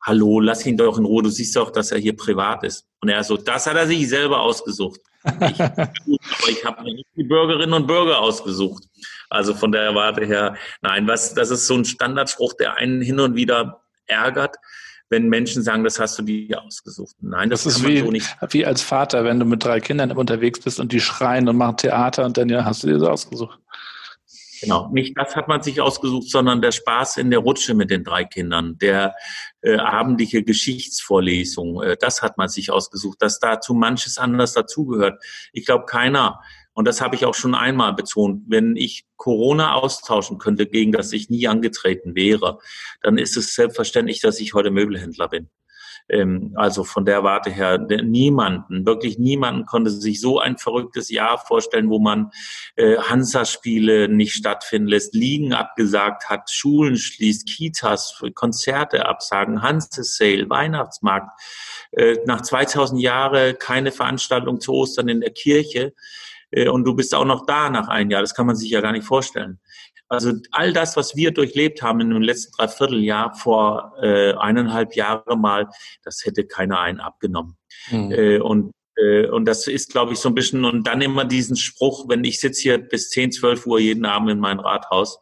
hallo, 0.00 0.40
lass 0.40 0.64
ihn 0.66 0.76
doch 0.76 0.98
in 0.98 1.04
Ruhe, 1.04 1.22
du 1.22 1.28
siehst 1.28 1.54
doch, 1.54 1.70
dass 1.70 1.92
er 1.92 1.98
hier 1.98 2.16
privat 2.16 2.64
ist. 2.64 2.86
Und 3.00 3.08
er 3.08 3.22
so, 3.22 3.36
das 3.36 3.66
hat 3.66 3.76
er 3.76 3.86
sich 3.86 4.08
selber 4.08 4.40
ausgesucht. 4.40 5.00
Ich, 5.24 5.58
ich 6.48 6.64
habe 6.64 6.84
die 7.16 7.24
Bürgerinnen 7.24 7.74
und 7.74 7.86
Bürger 7.86 8.20
ausgesucht. 8.20 8.84
Also 9.30 9.54
von 9.54 9.70
der 9.70 9.94
Warte 9.94 10.24
her, 10.24 10.56
nein, 10.80 11.06
was, 11.06 11.34
das 11.34 11.50
ist 11.50 11.66
so 11.66 11.74
ein 11.74 11.84
Standardspruch, 11.84 12.54
der 12.54 12.76
einen 12.76 13.02
hin 13.02 13.20
und 13.20 13.36
wieder 13.36 13.82
ärgert, 14.06 14.56
wenn 15.12 15.28
Menschen 15.28 15.62
sagen, 15.62 15.84
das 15.84 16.00
hast 16.00 16.18
du 16.18 16.22
dir 16.22 16.62
ausgesucht. 16.62 17.14
Nein, 17.20 17.50
das, 17.50 17.64
das 17.64 17.76
ist 17.76 17.86
wie, 17.86 17.98
so 17.98 18.10
nicht. 18.10 18.34
wie 18.48 18.64
als 18.64 18.80
Vater, 18.80 19.24
wenn 19.24 19.38
du 19.38 19.44
mit 19.44 19.62
drei 19.62 19.78
Kindern 19.78 20.10
unterwegs 20.12 20.58
bist 20.58 20.80
und 20.80 20.90
die 20.90 21.00
schreien 21.00 21.46
und 21.48 21.58
machen 21.58 21.76
Theater 21.76 22.24
und 22.24 22.38
dann 22.38 22.48
ja, 22.48 22.64
hast 22.64 22.82
du 22.82 22.86
dir 22.86 22.94
das 22.94 23.06
ausgesucht. 23.06 23.58
Genau, 24.62 24.88
nicht 24.90 25.18
das 25.18 25.36
hat 25.36 25.48
man 25.48 25.60
sich 25.60 25.80
ausgesucht, 25.82 26.30
sondern 26.30 26.62
der 26.62 26.72
Spaß 26.72 27.18
in 27.18 27.30
der 27.30 27.40
Rutsche 27.40 27.74
mit 27.74 27.90
den 27.90 28.04
drei 28.04 28.24
Kindern, 28.24 28.78
der 28.78 29.14
äh, 29.60 29.76
abendliche 29.76 30.44
Geschichtsvorlesung, 30.44 31.82
äh, 31.82 31.96
das 32.00 32.22
hat 32.22 32.38
man 32.38 32.48
sich 32.48 32.70
ausgesucht, 32.70 33.20
dass 33.20 33.38
dazu 33.38 33.74
manches 33.74 34.16
anderes 34.16 34.54
dazugehört. 34.54 35.22
Ich 35.52 35.66
glaube, 35.66 35.84
keiner 35.84 36.40
und 36.74 36.86
das 36.86 37.00
habe 37.00 37.16
ich 37.16 37.26
auch 37.26 37.34
schon 37.34 37.54
einmal 37.54 37.92
betont. 37.94 38.44
Wenn 38.48 38.76
ich 38.76 39.04
Corona 39.16 39.74
austauschen 39.74 40.38
könnte, 40.38 40.66
gegen 40.66 40.92
das 40.92 41.12
ich 41.12 41.28
nie 41.28 41.46
angetreten 41.46 42.14
wäre, 42.14 42.58
dann 43.02 43.18
ist 43.18 43.36
es 43.36 43.54
selbstverständlich, 43.54 44.20
dass 44.20 44.40
ich 44.40 44.54
heute 44.54 44.70
Möbelhändler 44.70 45.28
bin. 45.28 45.50
Ähm, 46.08 46.52
also 46.56 46.84
von 46.84 47.04
der 47.04 47.22
Warte 47.22 47.50
her, 47.50 47.78
niemanden, 47.78 48.86
wirklich 48.86 49.18
niemanden 49.18 49.66
konnte 49.66 49.90
sich 49.90 50.20
so 50.20 50.40
ein 50.40 50.58
verrücktes 50.58 51.10
Jahr 51.10 51.38
vorstellen, 51.38 51.90
wo 51.90 51.98
man 51.98 52.30
äh, 52.76 52.96
Hansa-Spiele 52.96 54.08
nicht 54.08 54.34
stattfinden 54.34 54.88
lässt, 54.88 55.14
Ligen 55.14 55.52
abgesagt 55.52 56.28
hat, 56.28 56.50
Schulen 56.50 56.96
schließt, 56.96 57.46
Kitas, 57.48 58.20
Konzerte 58.34 59.06
absagen, 59.06 59.62
Hanse-Sale, 59.62 60.48
Weihnachtsmarkt. 60.50 61.30
Äh, 61.92 62.16
nach 62.26 62.40
2000 62.40 63.00
Jahren 63.00 63.58
keine 63.58 63.92
Veranstaltung 63.92 64.60
zu 64.60 64.72
Ostern 64.72 65.08
in 65.08 65.20
der 65.20 65.30
Kirche. 65.30 65.92
Äh, 66.52 66.68
und 66.68 66.84
du 66.84 66.94
bist 66.94 67.14
auch 67.14 67.24
noch 67.24 67.44
da 67.46 67.68
nach 67.68 67.88
einem 67.88 68.10
Jahr. 68.10 68.20
Das 68.22 68.34
kann 68.34 68.46
man 68.46 68.56
sich 68.56 68.70
ja 68.70 68.80
gar 68.80 68.92
nicht 68.92 69.06
vorstellen. 69.06 69.60
Also 70.08 70.32
all 70.50 70.72
das, 70.72 70.96
was 70.96 71.16
wir 71.16 71.32
durchlebt 71.32 71.82
haben 71.82 72.00
in 72.00 72.10
dem 72.10 72.20
letzten 72.20 72.52
Dreivierteljahr 72.56 73.34
vor 73.34 73.94
äh, 74.02 74.34
eineinhalb 74.34 74.94
Jahren 74.94 75.40
mal, 75.40 75.68
das 76.04 76.24
hätte 76.24 76.44
keiner 76.44 76.80
einen 76.80 77.00
abgenommen. 77.00 77.56
Mhm. 77.90 78.12
Äh, 78.12 78.38
und 78.38 78.72
äh, 78.96 79.26
und 79.28 79.46
das 79.46 79.66
ist, 79.66 79.90
glaube 79.90 80.12
ich, 80.12 80.18
so 80.18 80.28
ein 80.28 80.34
bisschen, 80.34 80.64
und 80.66 80.86
dann 80.86 81.00
immer 81.00 81.24
diesen 81.24 81.56
Spruch, 81.56 82.08
wenn 82.08 82.24
ich 82.24 82.40
sitze 82.40 82.62
hier 82.62 82.78
bis 82.78 83.08
10, 83.08 83.32
12 83.32 83.66
Uhr 83.66 83.80
jeden 83.80 84.04
Abend 84.04 84.30
in 84.30 84.38
meinem 84.38 84.60
Rathaus 84.60 85.18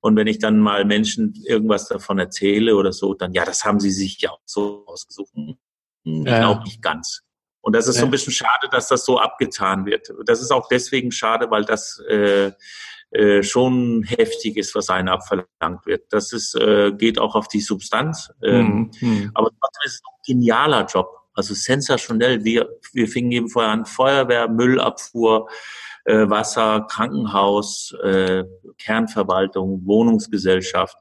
und 0.00 0.16
wenn 0.16 0.26
ich 0.26 0.38
dann 0.38 0.58
mal 0.58 0.84
Menschen 0.84 1.34
irgendwas 1.46 1.88
davon 1.88 2.18
erzähle 2.18 2.74
oder 2.74 2.92
so, 2.92 3.14
dann, 3.14 3.34
ja, 3.34 3.44
das 3.44 3.64
haben 3.64 3.80
sie 3.80 3.90
sich 3.90 4.20
ja 4.20 4.30
auch 4.30 4.40
so 4.44 4.84
ausgesucht. 4.86 5.30
Hm, 5.34 5.56
ich 6.04 6.26
ja. 6.26 6.38
glaube 6.40 6.64
nicht 6.64 6.82
ganz. 6.82 7.22
Und 7.62 7.74
das 7.74 7.88
ist 7.88 7.96
ja. 7.96 8.00
so 8.00 8.06
ein 8.06 8.10
bisschen 8.10 8.32
schade, 8.32 8.68
dass 8.70 8.88
das 8.88 9.04
so 9.04 9.18
abgetan 9.18 9.86
wird. 9.86 10.12
Das 10.26 10.42
ist 10.42 10.50
auch 10.50 10.68
deswegen 10.68 11.12
schade, 11.12 11.50
weil 11.50 11.64
das 11.64 12.02
äh, 12.08 12.50
äh, 13.12 13.42
schon 13.42 14.02
heftig 14.04 14.56
ist, 14.56 14.74
was 14.74 14.90
einem 14.90 15.08
abverlangt 15.08 15.86
wird. 15.86 16.04
Das 16.10 16.32
ist, 16.32 16.54
äh, 16.54 16.92
geht 16.92 17.18
auch 17.18 17.34
auf 17.34 17.46
die 17.46 17.60
Substanz. 17.60 18.32
Ähm, 18.42 18.90
mhm. 19.00 19.30
Aber 19.34 19.50
trotzdem 19.50 19.82
ist 19.84 19.94
es 19.94 20.00
ein 20.00 20.34
genialer 20.34 20.86
Job. 20.86 21.08
Also 21.34 21.54
sensationell. 21.54 22.42
Wir, 22.44 22.68
wir 22.92 23.08
fingen 23.08 23.32
eben 23.32 23.48
vorher 23.48 23.70
an, 23.70 23.86
Feuerwehr, 23.86 24.48
Müllabfuhr, 24.48 25.48
äh, 26.04 26.28
Wasser, 26.28 26.86
Krankenhaus, 26.90 27.94
äh, 28.02 28.44
Kernverwaltung, 28.78 29.86
Wohnungsgesellschaft 29.86 30.96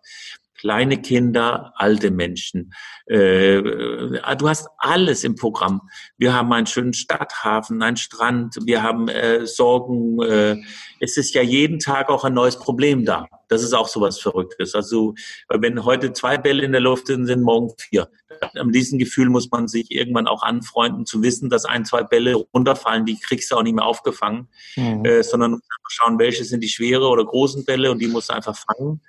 kleine 0.61 1.01
Kinder, 1.01 1.73
alte 1.75 2.11
Menschen. 2.11 2.71
Äh, 3.09 3.55
äh, 3.55 4.35
du 4.37 4.47
hast 4.47 4.69
alles 4.77 5.23
im 5.23 5.35
Programm. 5.35 5.81
Wir 6.17 6.35
haben 6.35 6.53
einen 6.53 6.67
schönen 6.67 6.93
Stadthafen, 6.93 7.81
einen 7.81 7.97
Strand, 7.97 8.57
wir 8.63 8.83
haben 8.83 9.07
äh, 9.07 9.47
Sorgen. 9.47 10.21
Äh, 10.21 10.57
es 10.99 11.17
ist 11.17 11.33
ja 11.33 11.41
jeden 11.41 11.79
Tag 11.79 12.09
auch 12.09 12.25
ein 12.25 12.35
neues 12.35 12.59
Problem 12.59 13.05
da. 13.05 13.25
Das 13.47 13.63
ist 13.63 13.73
auch 13.73 13.87
so 13.87 14.01
was 14.01 14.19
Verrücktes. 14.19 14.75
Also 14.75 15.15
wenn 15.49 15.83
heute 15.83 16.13
zwei 16.13 16.37
Bälle 16.37 16.63
in 16.63 16.73
der 16.73 16.81
Luft 16.81 17.07
sind, 17.07 17.25
sind 17.25 17.41
morgen 17.41 17.71
vier. 17.79 18.07
An 18.53 18.71
diesem 18.71 18.99
Gefühl 18.99 19.29
muss 19.29 19.49
man 19.49 19.67
sich 19.67 19.89
irgendwann 19.89 20.27
auch 20.27 20.43
anfreunden, 20.43 21.07
zu 21.07 21.23
wissen, 21.23 21.49
dass 21.49 21.65
ein, 21.65 21.85
zwei 21.85 22.03
Bälle 22.03 22.35
runterfallen, 22.35 23.05
die 23.05 23.19
kriegst 23.19 23.51
du 23.51 23.55
auch 23.55 23.63
nicht 23.63 23.75
mehr 23.75 23.85
aufgefangen, 23.85 24.47
mhm. 24.75 25.05
äh, 25.05 25.23
sondern 25.23 25.59
schauen, 25.89 26.19
welche 26.19 26.43
sind 26.43 26.61
die 26.61 26.69
schwere 26.69 27.07
oder 27.07 27.25
großen 27.25 27.65
Bälle 27.65 27.91
und 27.91 27.99
die 27.99 28.07
musst 28.07 28.29
du 28.29 28.33
einfach 28.33 28.55
fangen. 28.55 29.01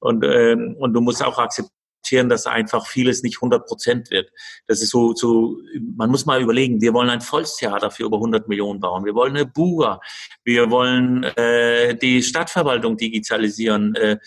Und, 0.00 0.24
ähm, 0.24 0.76
und 0.78 0.92
du 0.92 1.00
musst 1.00 1.24
auch 1.24 1.38
akzeptieren, 1.38 2.28
dass 2.28 2.46
einfach 2.46 2.86
vieles 2.86 3.22
nicht 3.22 3.36
100 3.38 3.66
Prozent 3.66 4.10
wird. 4.10 4.30
Das 4.66 4.80
ist 4.80 4.90
so, 4.90 5.14
so, 5.14 5.58
man 5.96 6.10
muss 6.10 6.26
mal 6.26 6.40
überlegen, 6.40 6.80
wir 6.80 6.94
wollen 6.94 7.10
ein 7.10 7.20
Volkstheater 7.20 7.90
für 7.90 8.04
über 8.04 8.16
100 8.16 8.48
Millionen 8.48 8.80
bauen. 8.80 9.04
Wir 9.04 9.14
wollen 9.14 9.36
eine 9.36 9.46
Buga. 9.46 10.00
Wir 10.44 10.70
wollen 10.70 11.24
äh, 11.24 11.96
die 11.96 12.22
Stadtverwaltung 12.22 12.96
digitalisieren. 12.96 13.94
Äh, 13.96 14.18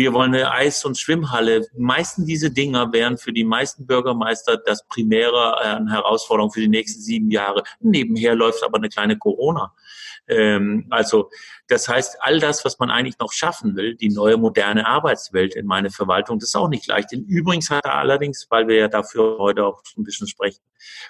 wir 0.00 0.14
wollen 0.14 0.34
eine 0.34 0.50
Eis- 0.50 0.86
und 0.86 0.98
Schwimmhalle. 0.98 1.60
Die 1.60 1.82
meisten 1.82 2.24
diese 2.24 2.50
Dinger 2.50 2.90
wären 2.90 3.18
für 3.18 3.34
die 3.34 3.44
meisten 3.44 3.86
Bürgermeister 3.86 4.56
das 4.56 4.86
primäre 4.86 5.56
äh, 5.62 5.90
Herausforderung 5.90 6.50
für 6.50 6.60
die 6.60 6.68
nächsten 6.68 7.02
sieben 7.02 7.30
Jahre. 7.30 7.64
Nebenher 7.80 8.34
läuft 8.34 8.64
aber 8.64 8.78
eine 8.78 8.88
kleine 8.88 9.18
Corona. 9.18 9.74
Ähm, 10.26 10.86
also 10.88 11.28
das 11.68 11.86
heißt, 11.86 12.16
all 12.20 12.40
das, 12.40 12.64
was 12.64 12.78
man 12.78 12.90
eigentlich 12.90 13.18
noch 13.18 13.30
schaffen 13.30 13.76
will, 13.76 13.94
die 13.94 14.08
neue 14.08 14.38
moderne 14.38 14.86
Arbeitswelt 14.86 15.54
in 15.54 15.66
meine 15.66 15.90
Verwaltung, 15.90 16.38
das 16.38 16.48
ist 16.48 16.56
auch 16.56 16.70
nicht 16.70 16.86
leicht. 16.86 17.12
Denn 17.12 17.24
übrigens 17.24 17.68
hat 17.68 17.84
er 17.84 17.96
allerdings, 17.96 18.46
weil 18.48 18.68
wir 18.68 18.76
ja 18.76 18.88
dafür 18.88 19.36
heute 19.38 19.66
auch 19.66 19.82
ein 19.98 20.04
bisschen 20.04 20.28
sprechen, 20.28 20.60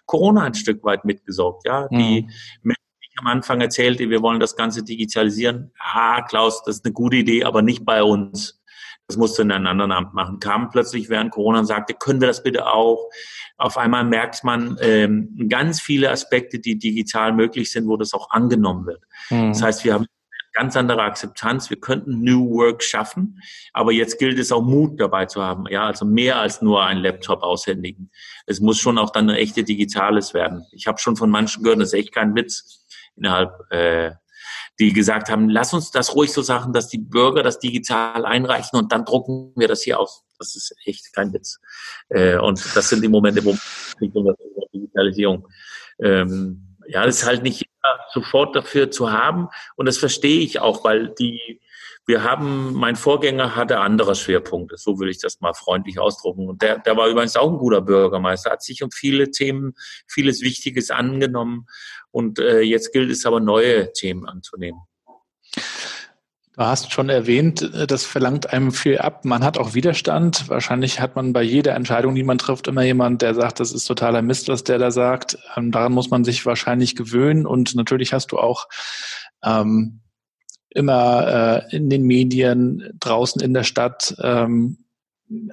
Corona 0.04 0.42
ein 0.42 0.54
Stück 0.54 0.82
weit 0.82 1.04
mitgesorgt. 1.04 1.64
Ja, 1.64 1.86
mhm. 1.92 1.96
die 1.96 2.22
Menschen, 2.62 2.82
die 3.00 3.08
ich 3.12 3.18
am 3.20 3.28
Anfang 3.28 3.60
erzählte, 3.60 4.10
wir 4.10 4.20
wollen 4.20 4.40
das 4.40 4.56
Ganze 4.56 4.82
digitalisieren. 4.82 5.72
Ah, 5.78 6.22
Klaus, 6.22 6.64
das 6.64 6.78
ist 6.78 6.84
eine 6.84 6.92
gute 6.92 7.18
Idee, 7.18 7.44
aber 7.44 7.62
nicht 7.62 7.84
bei 7.84 8.02
uns. 8.02 8.59
Das 9.10 9.16
musste 9.16 9.42
in 9.42 9.50
einem 9.50 9.66
anderen 9.66 9.90
Amt 9.90 10.14
machen. 10.14 10.38
Kam 10.38 10.70
plötzlich 10.70 11.08
während 11.08 11.32
Corona 11.32 11.58
und 11.58 11.66
sagte, 11.66 11.94
können 11.94 12.20
wir 12.20 12.28
das 12.28 12.44
bitte 12.44 12.68
auch? 12.68 13.10
Auf 13.58 13.76
einmal 13.76 14.04
merkt 14.04 14.44
man 14.44 14.76
ähm, 14.80 15.48
ganz 15.48 15.80
viele 15.80 16.12
Aspekte, 16.12 16.60
die 16.60 16.78
digital 16.78 17.32
möglich 17.32 17.72
sind, 17.72 17.88
wo 17.88 17.96
das 17.96 18.14
auch 18.14 18.30
angenommen 18.30 18.86
wird. 18.86 19.02
Mhm. 19.30 19.48
Das 19.48 19.62
heißt, 19.62 19.84
wir 19.84 19.94
haben 19.94 20.06
ganz 20.52 20.76
andere 20.76 21.02
Akzeptanz. 21.02 21.70
Wir 21.70 21.80
könnten 21.80 22.22
New 22.22 22.50
Work 22.50 22.84
schaffen, 22.84 23.40
aber 23.72 23.90
jetzt 23.90 24.20
gilt 24.20 24.38
es 24.38 24.52
auch 24.52 24.62
Mut 24.62 25.00
dabei 25.00 25.26
zu 25.26 25.42
haben. 25.42 25.64
Ja, 25.68 25.86
also 25.86 26.04
mehr 26.04 26.38
als 26.38 26.62
nur 26.62 26.84
ein 26.84 26.98
Laptop 26.98 27.42
aushändigen. 27.42 28.12
Es 28.46 28.60
muss 28.60 28.78
schon 28.78 28.96
auch 28.96 29.10
dann 29.10 29.28
ein 29.28 29.34
echte 29.34 29.64
Digitales 29.64 30.34
werden. 30.34 30.64
Ich 30.70 30.86
habe 30.86 30.98
schon 30.98 31.16
von 31.16 31.30
manchen 31.30 31.64
gehört, 31.64 31.80
das 31.80 31.88
ist 31.88 31.98
echt 31.98 32.14
kein 32.14 32.36
Witz 32.36 32.86
innerhalb 33.16 33.50
äh, 33.70 34.12
die 34.80 34.92
gesagt 34.92 35.28
haben, 35.28 35.48
lass 35.48 35.74
uns 35.74 35.90
das 35.90 36.14
ruhig 36.16 36.32
so 36.32 36.42
sagen, 36.42 36.72
dass 36.72 36.88
die 36.88 36.98
Bürger 36.98 37.42
das 37.42 37.58
digital 37.60 38.24
einreichen 38.24 38.78
und 38.78 38.90
dann 38.90 39.04
drucken 39.04 39.52
wir 39.54 39.68
das 39.68 39.82
hier 39.82 40.00
aus. 40.00 40.24
Das 40.38 40.56
ist 40.56 40.74
echt 40.86 41.12
kein 41.12 41.32
Witz. 41.32 41.60
Äh, 42.08 42.38
und 42.38 42.58
das 42.74 42.88
sind 42.88 43.02
die 43.02 43.08
Momente, 43.08 43.44
wo 43.44 43.54
Digitalisierung. 44.72 45.46
Ähm, 46.02 46.66
Ja, 46.88 47.04
das 47.04 47.18
ist 47.18 47.26
halt 47.26 47.42
nicht 47.42 47.68
sofort 48.12 48.56
dafür 48.56 48.90
zu 48.90 49.12
haben. 49.12 49.48
Und 49.76 49.86
das 49.86 49.98
verstehe 49.98 50.40
ich 50.40 50.58
auch, 50.58 50.82
weil 50.82 51.14
die, 51.18 51.60
wir 52.06 52.24
haben, 52.24 52.74
mein 52.74 52.96
Vorgänger 52.96 53.54
hatte 53.56 53.78
andere 53.78 54.14
Schwerpunkte, 54.14 54.76
so 54.76 54.98
will 54.98 55.08
ich 55.08 55.18
das 55.18 55.40
mal 55.40 55.54
freundlich 55.54 55.98
ausdrucken. 55.98 56.48
Und 56.48 56.62
der, 56.62 56.78
der 56.78 56.96
war 56.96 57.08
übrigens 57.08 57.36
auch 57.36 57.50
ein 57.50 57.58
guter 57.58 57.80
Bürgermeister, 57.80 58.50
hat 58.50 58.62
sich 58.62 58.82
um 58.82 58.90
viele 58.90 59.30
Themen, 59.30 59.74
vieles 60.08 60.40
Wichtiges 60.40 60.90
angenommen. 60.90 61.66
Und 62.10 62.38
äh, 62.38 62.60
jetzt 62.60 62.92
gilt 62.92 63.10
es 63.10 63.26
aber, 63.26 63.40
neue 63.40 63.92
Themen 63.92 64.26
anzunehmen. 64.26 64.80
Du 66.60 66.66
hast 66.66 66.92
schon 66.92 67.08
erwähnt, 67.08 67.62
äh, 67.62 67.86
das 67.86 68.04
verlangt 68.04 68.52
einem 68.52 68.72
viel 68.72 68.98
ab. 68.98 69.24
Man 69.24 69.44
hat 69.44 69.56
auch 69.56 69.74
Widerstand. 69.74 70.48
Wahrscheinlich 70.48 71.00
hat 71.00 71.16
man 71.16 71.32
bei 71.32 71.42
jeder 71.42 71.74
Entscheidung, 71.74 72.14
die 72.14 72.24
man 72.24 72.38
trifft, 72.38 72.66
immer 72.66 72.82
jemand, 72.82 73.22
der 73.22 73.34
sagt, 73.34 73.60
das 73.60 73.72
ist 73.72 73.84
totaler 73.84 74.22
Mist, 74.22 74.48
was 74.48 74.64
der 74.64 74.78
da 74.78 74.90
sagt. 74.90 75.38
Ähm, 75.56 75.70
daran 75.70 75.92
muss 75.92 76.10
man 76.10 76.24
sich 76.24 76.44
wahrscheinlich 76.44 76.96
gewöhnen. 76.96 77.46
Und 77.46 77.74
natürlich 77.76 78.12
hast 78.12 78.32
du 78.32 78.38
auch 78.38 78.66
ähm, 79.44 80.00
immer 80.70 81.66
äh, 81.70 81.76
in 81.76 81.90
den 81.90 82.04
Medien, 82.04 82.90
draußen 82.98 83.40
in 83.42 83.54
der 83.54 83.64
Stadt 83.64 84.14
ähm, 84.22 84.78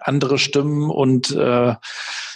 andere 0.01 0.37
Stimmen 0.37 0.89
und 0.89 1.31
äh, 1.35 1.75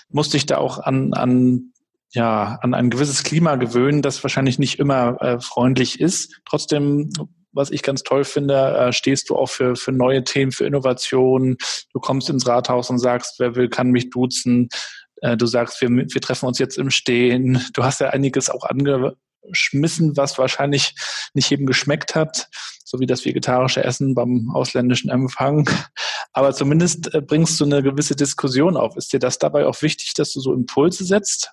musst 0.09 0.33
dich 0.33 0.45
da 0.45 0.57
auch 0.57 0.79
an, 0.79 1.13
an 1.13 1.73
ja, 2.13 2.59
an 2.61 2.73
ein 2.73 2.89
gewisses 2.89 3.23
Klima 3.23 3.55
gewöhnen, 3.55 4.01
das 4.01 4.21
wahrscheinlich 4.21 4.59
nicht 4.59 4.79
immer 4.79 5.21
äh, 5.21 5.39
freundlich 5.39 6.01
ist. 6.01 6.41
Trotzdem 6.45 7.09
was 7.53 7.71
ich 7.71 7.83
ganz 7.83 8.03
toll 8.03 8.23
finde, 8.23 8.55
äh, 8.55 8.93
stehst 8.93 9.29
du 9.29 9.35
auch 9.35 9.49
für, 9.49 9.75
für 9.75 9.91
neue 9.91 10.23
Themen, 10.23 10.51
für 10.51 10.65
Innovationen. 10.65 11.57
Du 11.93 11.99
kommst 11.99 12.29
ins 12.29 12.47
Rathaus 12.47 12.89
und 12.89 12.99
sagst, 12.99 13.39
wer 13.39 13.55
will, 13.55 13.69
kann 13.69 13.91
mich 13.91 14.09
duzen. 14.09 14.69
Äh, 15.17 15.37
du 15.37 15.45
sagst, 15.45 15.81
wir, 15.81 15.89
wir 15.89 16.21
treffen 16.21 16.45
uns 16.45 16.59
jetzt 16.59 16.77
im 16.77 16.89
Stehen. 16.89 17.63
Du 17.73 17.83
hast 17.83 17.99
ja 17.99 18.09
einiges 18.09 18.49
auch 18.49 18.63
angeschmissen, 19.43 20.17
was 20.17 20.37
wahrscheinlich 20.37 20.95
nicht 21.33 21.49
jedem 21.49 21.65
geschmeckt 21.65 22.15
hat, 22.15 22.49
so 22.83 22.99
wie 22.99 23.05
das 23.05 23.25
vegetarische 23.25 23.83
Essen 23.83 24.15
beim 24.15 24.51
ausländischen 24.53 25.09
Empfang. 25.09 25.69
Aber 26.33 26.53
zumindest 26.53 27.13
äh, 27.13 27.21
bringst 27.21 27.59
du 27.59 27.65
eine 27.65 27.83
gewisse 27.83 28.15
Diskussion 28.15 28.77
auf. 28.77 28.95
Ist 28.95 29.13
dir 29.13 29.19
das 29.19 29.37
dabei 29.37 29.65
auch 29.65 29.81
wichtig, 29.81 30.13
dass 30.15 30.33
du 30.33 30.39
so 30.39 30.53
Impulse 30.53 31.03
setzt? 31.03 31.51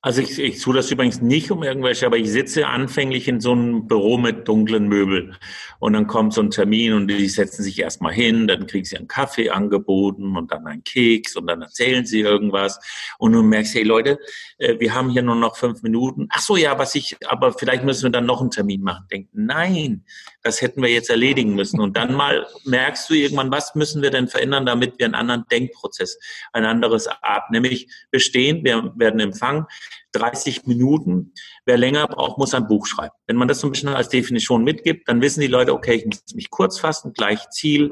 Also 0.00 0.22
ich, 0.22 0.38
ich 0.38 0.62
tue 0.62 0.74
das 0.74 0.92
übrigens 0.92 1.20
nicht 1.20 1.50
um 1.50 1.64
irgendwelche, 1.64 2.06
aber 2.06 2.18
ich 2.18 2.30
sitze 2.30 2.68
anfänglich 2.68 3.26
in 3.26 3.40
so 3.40 3.50
einem 3.50 3.88
Büro 3.88 4.16
mit 4.16 4.46
dunklen 4.46 4.86
Möbeln 4.86 5.36
und 5.80 5.92
dann 5.94 6.06
kommt 6.06 6.34
so 6.34 6.40
ein 6.40 6.52
Termin 6.52 6.92
und 6.92 7.08
die 7.08 7.28
setzen 7.28 7.64
sich 7.64 7.80
erstmal 7.80 8.12
hin, 8.12 8.46
dann 8.46 8.68
kriegen 8.68 8.84
sie 8.84 8.96
einen 8.96 9.08
Kaffee 9.08 9.50
angeboten 9.50 10.36
und 10.36 10.52
dann 10.52 10.68
einen 10.68 10.84
Keks 10.84 11.34
und 11.34 11.48
dann 11.48 11.62
erzählen 11.62 12.06
sie 12.06 12.20
irgendwas 12.20 12.78
und 13.18 13.32
du 13.32 13.42
merkst, 13.42 13.74
hey 13.74 13.82
Leute, 13.82 14.20
äh, 14.58 14.78
wir 14.78 14.94
haben 14.94 15.10
hier 15.10 15.22
nur 15.22 15.34
noch 15.34 15.56
fünf 15.56 15.82
Minuten. 15.82 16.28
Ach 16.30 16.42
so, 16.42 16.56
ja, 16.56 16.78
was 16.78 16.94
ich, 16.94 17.16
aber 17.26 17.52
vielleicht 17.52 17.82
müssen 17.82 18.04
wir 18.04 18.10
dann 18.10 18.26
noch 18.26 18.40
einen 18.40 18.52
Termin 18.52 18.82
machen. 18.82 19.06
Denk, 19.10 19.28
nein, 19.32 20.04
das 20.42 20.62
hätten 20.62 20.80
wir 20.80 20.90
jetzt 20.90 21.10
erledigen 21.10 21.56
müssen. 21.56 21.80
Und 21.80 21.96
dann 21.96 22.14
mal 22.14 22.46
merkst 22.64 23.10
du 23.10 23.14
irgendwann, 23.14 23.50
was 23.50 23.74
müssen 23.74 24.00
wir 24.02 24.10
denn 24.10 24.28
verändern, 24.28 24.64
damit 24.64 24.98
wir 24.98 25.06
einen 25.06 25.16
anderen 25.16 25.44
Denkprozess, 25.50 26.18
ein 26.52 26.64
anderes 26.64 27.08
Art, 27.08 27.50
nämlich 27.50 27.88
bestehen, 28.12 28.64
wir 28.64 28.92
werden 28.96 29.18
empfangen, 29.18 29.66
30 30.12 30.66
Minuten. 30.66 31.32
Wer 31.64 31.76
länger 31.76 32.06
braucht, 32.06 32.38
muss 32.38 32.54
ein 32.54 32.66
Buch 32.66 32.86
schreiben. 32.86 33.14
Wenn 33.26 33.36
man 33.36 33.48
das 33.48 33.60
so 33.60 33.68
ein 33.68 33.72
bisschen 33.72 33.88
als 33.90 34.08
Definition 34.08 34.64
mitgibt, 34.64 35.08
dann 35.08 35.20
wissen 35.20 35.40
die 35.40 35.46
Leute, 35.46 35.72
okay, 35.72 35.94
ich 35.94 36.06
muss 36.06 36.22
mich 36.34 36.50
kurz 36.50 36.78
fassen, 36.78 37.12
gleich 37.12 37.48
Ziel, 37.50 37.90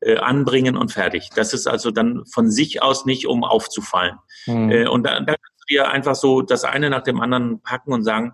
äh, 0.00 0.16
anbringen 0.18 0.76
und 0.76 0.92
fertig. 0.92 1.30
Das 1.34 1.52
ist 1.52 1.66
also 1.66 1.90
dann 1.90 2.24
von 2.26 2.50
sich 2.50 2.82
aus 2.82 3.06
nicht, 3.06 3.26
um 3.26 3.44
aufzufallen. 3.44 4.18
Mhm. 4.46 4.70
Äh, 4.70 4.88
und 4.88 5.04
da, 5.04 5.20
da 5.20 5.34
kannst 5.34 5.60
du 5.60 5.66
dir 5.68 5.90
einfach 5.90 6.14
so 6.14 6.42
das 6.42 6.64
eine 6.64 6.90
nach 6.90 7.02
dem 7.02 7.20
anderen 7.20 7.60
packen 7.62 7.92
und 7.92 8.02
sagen, 8.02 8.32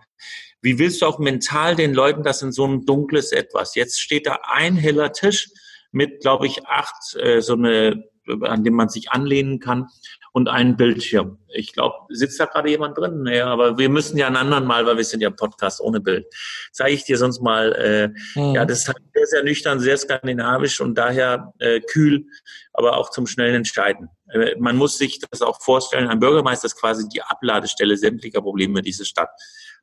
wie 0.60 0.78
willst 0.78 1.02
du 1.02 1.06
auch 1.06 1.18
mental 1.18 1.74
den 1.74 1.92
Leuten 1.92 2.22
das 2.22 2.42
in 2.42 2.52
so 2.52 2.66
ein 2.66 2.86
dunkles 2.86 3.32
Etwas? 3.32 3.74
Jetzt 3.74 4.00
steht 4.00 4.26
da 4.26 4.40
ein 4.44 4.76
heller 4.76 5.12
Tisch 5.12 5.50
mit, 5.90 6.20
glaube 6.20 6.46
ich, 6.46 6.66
acht, 6.66 7.16
äh, 7.16 7.40
so 7.40 7.54
eine, 7.54 8.04
an 8.42 8.64
dem 8.64 8.74
man 8.74 8.88
sich 8.88 9.10
anlehnen 9.10 9.58
kann 9.60 9.88
und 10.32 10.48
einen 10.48 10.76
Bildschirm. 10.76 11.38
Ich 11.48 11.72
glaube, 11.72 11.96
sitzt 12.08 12.40
da 12.40 12.46
gerade 12.46 12.70
jemand 12.70 12.96
drin? 12.96 13.22
Naja, 13.22 13.46
aber 13.46 13.78
wir 13.78 13.88
müssen 13.88 14.16
ja 14.16 14.26
einen 14.26 14.36
anderen 14.36 14.66
mal, 14.66 14.86
weil 14.86 14.96
wir 14.96 15.04
sind 15.04 15.20
ja 15.20 15.30
Podcast 15.30 15.80
ohne 15.80 16.00
Bild. 16.00 16.26
Zeige 16.72 16.94
ich 16.94 17.04
dir 17.04 17.18
sonst 17.18 17.42
mal. 17.42 17.72
Äh, 17.72 18.08
mhm. 18.38 18.54
Ja, 18.54 18.64
das 18.64 18.80
ist 18.80 18.88
halt 18.88 18.98
sehr, 19.12 19.26
sehr 19.26 19.44
nüchtern, 19.44 19.80
sehr 19.80 19.96
skandinavisch 19.96 20.80
und 20.80 20.94
daher 20.96 21.52
äh, 21.58 21.80
kühl, 21.80 22.26
aber 22.72 22.96
auch 22.96 23.10
zum 23.10 23.26
schnellen 23.26 23.56
Entscheiden. 23.56 24.08
Äh, 24.32 24.56
man 24.58 24.76
muss 24.76 24.96
sich 24.96 25.20
das 25.20 25.42
auch 25.42 25.60
vorstellen, 25.60 26.08
ein 26.08 26.20
Bürgermeister 26.20 26.66
ist 26.66 26.80
quasi 26.80 27.08
die 27.08 27.22
Abladestelle 27.22 27.96
sämtlicher 27.96 28.40
Probleme 28.40 28.82
dieser 28.82 29.04
Stadt. 29.04 29.30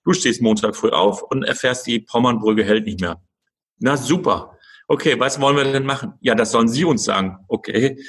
Du 0.04 0.14
stehst 0.14 0.42
Montag 0.42 0.76
früh 0.76 0.90
auf 0.90 1.22
und 1.22 1.44
erfährst, 1.44 1.86
die 1.86 2.00
Pommernbrücke 2.00 2.64
hält 2.64 2.86
nicht 2.86 3.02
mehr. 3.02 3.22
Na 3.80 3.98
super. 3.98 4.58
Okay, 4.88 5.20
was 5.20 5.40
wollen 5.40 5.56
wir 5.56 5.66
denn 5.66 5.86
machen? 5.86 6.14
Ja, 6.20 6.34
das 6.34 6.52
sollen 6.52 6.68
Sie 6.68 6.84
uns 6.84 7.04
sagen. 7.04 7.38
Okay, 7.48 8.04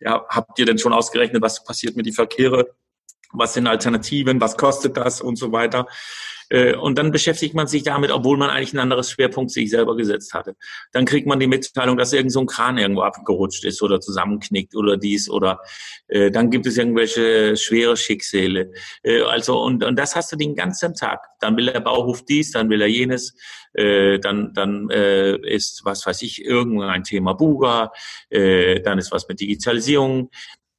ja, 0.00 0.24
habt 0.28 0.58
ihr 0.58 0.66
denn 0.66 0.78
schon 0.78 0.92
ausgerechnet, 0.92 1.42
was 1.42 1.64
passiert 1.64 1.96
mit 1.96 2.06
den 2.06 2.12
Verkehre? 2.12 2.74
Was 3.32 3.54
sind 3.54 3.66
Alternativen? 3.66 4.40
Was 4.40 4.56
kostet 4.56 4.96
das 4.96 5.20
und 5.20 5.36
so 5.36 5.52
weiter? 5.52 5.86
Äh, 6.50 6.74
und 6.74 6.98
dann 6.98 7.10
beschäftigt 7.12 7.54
man 7.54 7.66
sich 7.66 7.82
damit, 7.82 8.10
obwohl 8.10 8.36
man 8.36 8.50
eigentlich 8.50 8.72
ein 8.72 8.78
anderes 8.78 9.10
Schwerpunkt 9.10 9.50
sich 9.50 9.70
selber 9.70 9.96
gesetzt 9.96 10.34
hatte. 10.34 10.56
Dann 10.92 11.04
kriegt 11.04 11.26
man 11.26 11.40
die 11.40 11.46
Mitteilung, 11.46 11.96
dass 11.96 12.12
irgend 12.12 12.32
so 12.32 12.40
ein 12.40 12.46
Kran 12.46 12.78
irgendwo 12.78 13.02
abgerutscht 13.02 13.64
ist 13.64 13.82
oder 13.82 14.00
zusammenknickt 14.00 14.74
oder 14.74 14.96
dies 14.96 15.28
oder 15.30 15.60
äh, 16.08 16.30
dann 16.30 16.50
gibt 16.50 16.66
es 16.66 16.76
irgendwelche 16.76 17.56
schwere 17.56 17.96
Schicksale. 17.96 18.72
Äh, 19.02 19.22
also 19.22 19.60
und, 19.60 19.84
und 19.84 19.98
das 19.98 20.16
hast 20.16 20.32
du 20.32 20.36
den 20.36 20.54
ganzen 20.54 20.94
Tag. 20.94 21.26
Dann 21.40 21.56
will 21.56 21.66
der 21.66 21.80
Bauhof 21.80 22.24
dies, 22.24 22.52
dann 22.52 22.70
will 22.70 22.82
er 22.82 22.88
jenes, 22.88 23.34
äh, 23.74 24.18
dann 24.18 24.52
dann 24.54 24.90
äh, 24.90 25.36
ist 25.36 25.82
was 25.84 26.06
weiß 26.06 26.22
ich 26.22 26.44
irgendein 26.44 27.04
Thema 27.04 27.34
Buga, 27.34 27.92
äh, 28.30 28.80
dann 28.80 28.98
ist 28.98 29.12
was 29.12 29.28
mit 29.28 29.40
Digitalisierung, 29.40 30.30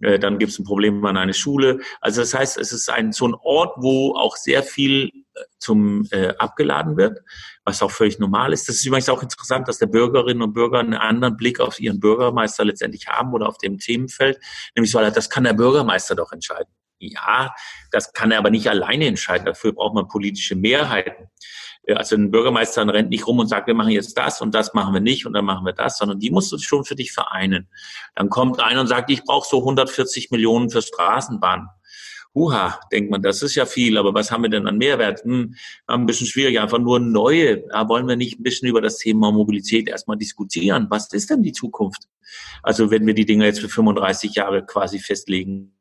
äh, 0.02 0.20
dann 0.20 0.38
gibt 0.38 0.52
es 0.52 0.60
ein 0.60 0.66
Problem 0.66 1.04
an 1.06 1.18
eine 1.18 1.34
Schule. 1.34 1.80
Also 2.02 2.22
das 2.22 2.34
heißt, 2.34 2.58
es 2.58 2.72
ist 2.72 2.90
ein 2.90 3.12
so 3.12 3.28
ein 3.28 3.34
Ort, 3.34 3.76
wo 3.78 4.16
auch 4.16 4.36
sehr 4.36 4.64
viel 4.64 5.08
äh, 5.08 5.42
zum 5.58 6.08
äh, 6.12 6.34
abgeladen 6.38 6.98
wird, 6.98 7.20
was 7.64 7.82
auch 7.82 7.92
völlig 7.92 8.20
normal 8.20 8.54
ist. 8.54 8.68
Das 8.68 8.76
ist 8.76 8.86
übrigens 8.86 9.10
auch 9.10 9.24
interessant, 9.24 9.68
dass 9.68 9.78
der 9.78 9.88
Bürgerinnen 9.88 10.42
und 10.42 10.54
Bürger 10.54 10.80
einen 10.80 10.94
anderen 10.94 11.38
Blick 11.38 11.60
auf 11.60 11.80
ihren 11.80 12.00
Bürgermeister 12.00 12.66
letztendlich 12.66 13.08
haben 13.08 13.34
oder 13.34 13.48
auf 13.48 13.58
dem 13.58 13.78
Themenfeld, 13.78 14.40
nämlich 14.76 14.92
so, 14.92 15.00
das 15.00 15.30
kann 15.30 15.46
der 15.46 15.54
Bürgermeister 15.54 16.16
doch 16.16 16.32
entscheiden. 16.32 16.72
Ja, 16.98 17.54
das 17.92 18.14
kann 18.14 18.32
er 18.32 18.40
aber 18.40 18.50
nicht 18.50 18.70
alleine 18.70 19.06
entscheiden. 19.06 19.46
Dafür 19.46 19.74
braucht 19.74 19.96
man 19.96 20.08
politische 20.08 20.56
Mehrheiten. 20.56 21.30
Also 21.94 22.16
ein 22.16 22.32
Bürgermeister 22.32 22.88
rennt 22.88 23.10
nicht 23.10 23.28
rum 23.28 23.40
und 23.40 23.48
sagt, 23.48 23.68
wir 23.68 23.76
machen 23.76 23.92
jetzt 23.92 24.18
das 24.18 24.42
und 24.42 24.56
das 24.56 24.74
machen 24.74 24.94
wir 24.94 25.02
nicht 25.02 25.26
und 25.26 25.34
dann 25.34 25.46
machen 25.46 25.66
wir 25.66 25.74
das, 25.74 25.98
sondern 25.98 26.20
die 26.20 26.32
musst 26.32 26.52
du 26.52 26.58
schon 26.58 26.84
für 26.84 26.96
dich 26.96 27.12
vereinen. 27.12 27.68
Dann 28.16 28.30
kommt 28.30 28.60
einer 28.60 28.82
und 28.82 28.88
sagt, 28.88 29.12
ich 29.12 29.24
brauche 29.24 29.48
so 29.48 29.60
140 29.60 30.32
Millionen 30.32 30.70
für 30.70 30.82
Straßenbahn. 30.82 31.70
Huha, 32.34 32.80
denkt 32.92 33.12
man, 33.12 33.22
das 33.22 33.42
ist 33.42 33.56
ja 33.56 33.66
viel, 33.66 33.98
aber 33.98 34.14
was 34.14 34.30
haben 34.30 34.44
wir 34.44 34.50
denn 34.50 34.68
an 34.68 34.78
Mehrwert? 34.78 35.24
Hm, 35.24 35.56
ein 35.88 36.06
bisschen 36.06 36.28
schwierig, 36.28 36.60
einfach 36.60 36.80
nur 36.80 37.00
neue. 37.00 37.64
Da 37.70 37.88
wollen 37.88 38.08
wir 38.10 38.18
nicht 38.18 38.40
ein 38.40 38.44
bisschen 38.44 38.68
über 38.68 38.82
das 38.82 38.98
Thema 38.98 39.32
Mobilität 39.32 39.88
erstmal 39.88 40.18
diskutieren. 40.18 40.88
Was 40.90 41.14
ist 41.14 41.30
denn 41.30 41.44
die 41.44 41.54
Zukunft? 41.54 42.10
Also 42.62 42.92
wenn 42.92 43.08
wir 43.08 43.14
die 43.14 43.26
Dinge 43.26 43.46
jetzt 43.46 43.62
für 43.62 43.70
35 43.70 44.36
Jahre 44.36 44.66
quasi 44.66 45.00
festlegen 45.00 45.75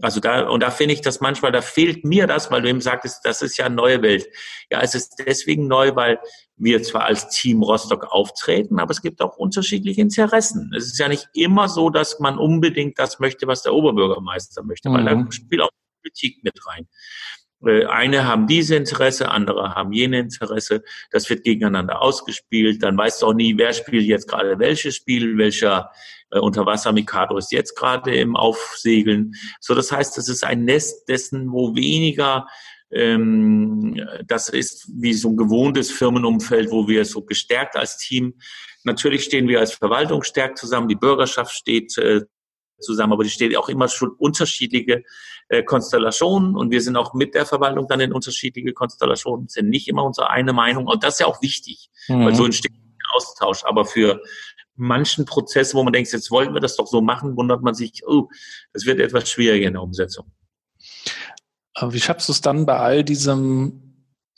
also 0.00 0.20
da, 0.20 0.48
und 0.48 0.62
da 0.62 0.70
finde 0.70 0.94
ich 0.94 1.00
das 1.00 1.20
manchmal, 1.20 1.52
da 1.52 1.62
fehlt 1.62 2.04
mir 2.04 2.26
das, 2.26 2.50
weil 2.50 2.62
du 2.62 2.68
eben 2.68 2.80
sagtest, 2.80 3.24
das 3.24 3.42
ist 3.42 3.56
ja 3.56 3.66
eine 3.66 3.74
neue 3.74 4.02
Welt. 4.02 4.26
Ja, 4.70 4.80
es 4.80 4.94
ist 4.94 5.16
deswegen 5.26 5.66
neu, 5.66 5.94
weil 5.94 6.18
wir 6.56 6.82
zwar 6.82 7.04
als 7.04 7.28
Team 7.28 7.62
Rostock 7.62 8.04
auftreten, 8.12 8.78
aber 8.78 8.90
es 8.92 9.02
gibt 9.02 9.20
auch 9.20 9.36
unterschiedliche 9.36 10.00
Interessen. 10.00 10.72
Es 10.76 10.86
ist 10.86 10.98
ja 10.98 11.08
nicht 11.08 11.28
immer 11.34 11.68
so, 11.68 11.90
dass 11.90 12.20
man 12.20 12.38
unbedingt 12.38 12.98
das 12.98 13.18
möchte, 13.18 13.46
was 13.46 13.62
der 13.62 13.74
Oberbürgermeister 13.74 14.62
möchte, 14.62 14.88
mhm. 14.88 14.94
weil 14.94 15.04
da 15.04 15.14
mhm. 15.14 15.30
spielt 15.30 15.62
auch 15.62 15.70
Politik 16.02 16.44
mit 16.44 16.54
rein. 16.66 16.86
Äh, 17.66 17.86
eine 17.86 18.26
haben 18.26 18.46
diese 18.46 18.76
Interesse, 18.76 19.30
andere 19.30 19.74
haben 19.74 19.92
jene 19.92 20.20
Interesse. 20.20 20.82
Das 21.10 21.28
wird 21.30 21.44
gegeneinander 21.44 22.00
ausgespielt. 22.00 22.82
Dann 22.82 22.96
weißt 22.96 23.22
du 23.22 23.26
auch 23.26 23.34
nie, 23.34 23.56
wer 23.56 23.72
spielt 23.72 24.04
jetzt 24.04 24.28
gerade 24.28 24.58
welches 24.58 24.96
Spiel, 24.96 25.36
welcher 25.38 25.90
Unterwasser-Mikado 26.40 27.36
ist 27.36 27.52
jetzt 27.52 27.76
gerade 27.76 28.14
im 28.14 28.36
Aufsegeln. 28.36 29.34
So, 29.60 29.74
das 29.74 29.92
heißt, 29.92 30.18
es 30.18 30.28
ist 30.28 30.44
ein 30.44 30.64
Nest 30.64 31.08
dessen, 31.08 31.52
wo 31.52 31.74
weniger 31.74 32.46
ähm, 32.90 34.00
das 34.26 34.48
ist 34.50 34.88
wie 34.94 35.14
so 35.14 35.30
ein 35.30 35.36
gewohntes 35.36 35.90
Firmenumfeld, 35.90 36.70
wo 36.70 36.86
wir 36.86 37.04
so 37.04 37.22
gestärkt 37.22 37.76
als 37.76 37.98
Team 37.98 38.34
Natürlich 38.84 39.24
stehen 39.24 39.48
wir 39.48 39.60
als 39.60 39.72
Verwaltung 39.72 40.22
stärkt 40.22 40.58
zusammen, 40.58 40.88
die 40.88 40.94
Bürgerschaft 40.94 41.54
steht 41.54 41.96
äh, 41.96 42.20
zusammen, 42.78 43.14
aber 43.14 43.24
die 43.24 43.30
steht 43.30 43.56
auch 43.56 43.70
immer 43.70 43.88
schon 43.88 44.10
unterschiedliche 44.10 45.02
äh, 45.48 45.62
Konstellationen 45.62 46.54
und 46.54 46.70
wir 46.70 46.82
sind 46.82 46.96
auch 46.96 47.14
mit 47.14 47.34
der 47.34 47.46
Verwaltung 47.46 47.88
dann 47.88 48.00
in 48.00 48.12
unterschiedliche 48.12 48.74
Konstellationen, 48.74 49.48
sind 49.48 49.70
nicht 49.70 49.88
immer 49.88 50.04
unsere 50.04 50.28
eine 50.28 50.52
Meinung 50.52 50.86
und 50.86 51.02
das 51.02 51.14
ist 51.14 51.20
ja 51.20 51.26
auch 51.26 51.40
wichtig, 51.40 51.90
mhm. 52.08 52.26
weil 52.26 52.34
so 52.34 52.44
entsteht 52.44 52.72
ein 52.72 53.16
Austausch, 53.16 53.64
aber 53.64 53.86
für 53.86 54.20
manchen 54.76 55.24
Prozess, 55.24 55.74
wo 55.74 55.82
man 55.82 55.92
denkt, 55.92 56.12
jetzt 56.12 56.30
wollten 56.30 56.54
wir 56.54 56.60
das 56.60 56.76
doch 56.76 56.86
so 56.86 57.00
machen, 57.00 57.36
wundert 57.36 57.62
man 57.62 57.74
sich, 57.74 58.02
oh, 58.06 58.28
das 58.72 58.86
wird 58.86 59.00
etwas 59.00 59.28
schwieriger 59.28 59.66
in 59.66 59.74
der 59.74 59.82
Umsetzung. 59.82 60.32
wie 61.80 62.00
schaffst 62.00 62.28
du 62.28 62.32
es 62.32 62.40
dann 62.40 62.66
bei 62.66 62.76
all 62.76 63.04
diesem 63.04 63.84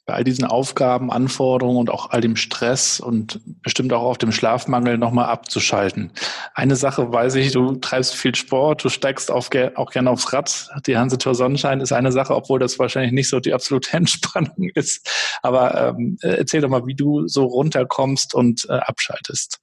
bei 0.06 0.14
all 0.14 0.24
diesen 0.24 0.44
Aufgaben, 0.44 1.10
Anforderungen 1.10 1.78
und 1.78 1.90
auch 1.90 2.10
all 2.10 2.20
dem 2.20 2.36
Stress 2.36 3.00
und 3.00 3.40
bestimmt 3.62 3.92
auch 3.92 4.04
auf 4.04 4.18
dem 4.18 4.30
Schlafmangel 4.30 4.98
nochmal 4.98 5.26
abzuschalten. 5.26 6.12
Eine 6.54 6.76
Sache 6.76 7.12
weiß 7.12 7.34
ich, 7.34 7.50
du 7.50 7.74
treibst 7.74 8.14
viel 8.14 8.36
Sport, 8.36 8.84
du 8.84 8.88
steigst 8.88 9.32
auf, 9.32 9.50
auch 9.74 9.90
gerne 9.90 10.10
aufs 10.10 10.32
Rad. 10.32 10.68
Die 10.86 10.96
Hansetour 10.96 11.34
Sonnenschein 11.34 11.80
ist 11.80 11.92
eine 11.92 12.12
Sache, 12.12 12.36
obwohl 12.36 12.60
das 12.60 12.78
wahrscheinlich 12.78 13.12
nicht 13.12 13.28
so 13.28 13.40
die 13.40 13.52
absolute 13.52 13.92
Entspannung 13.96 14.70
ist. 14.74 15.10
Aber 15.42 15.88
ähm, 15.88 16.18
erzähl 16.22 16.60
doch 16.60 16.68
mal, 16.68 16.86
wie 16.86 16.94
du 16.94 17.26
so 17.26 17.44
runterkommst 17.44 18.32
und 18.32 18.64
äh, 18.68 18.74
abschaltest. 18.74 19.58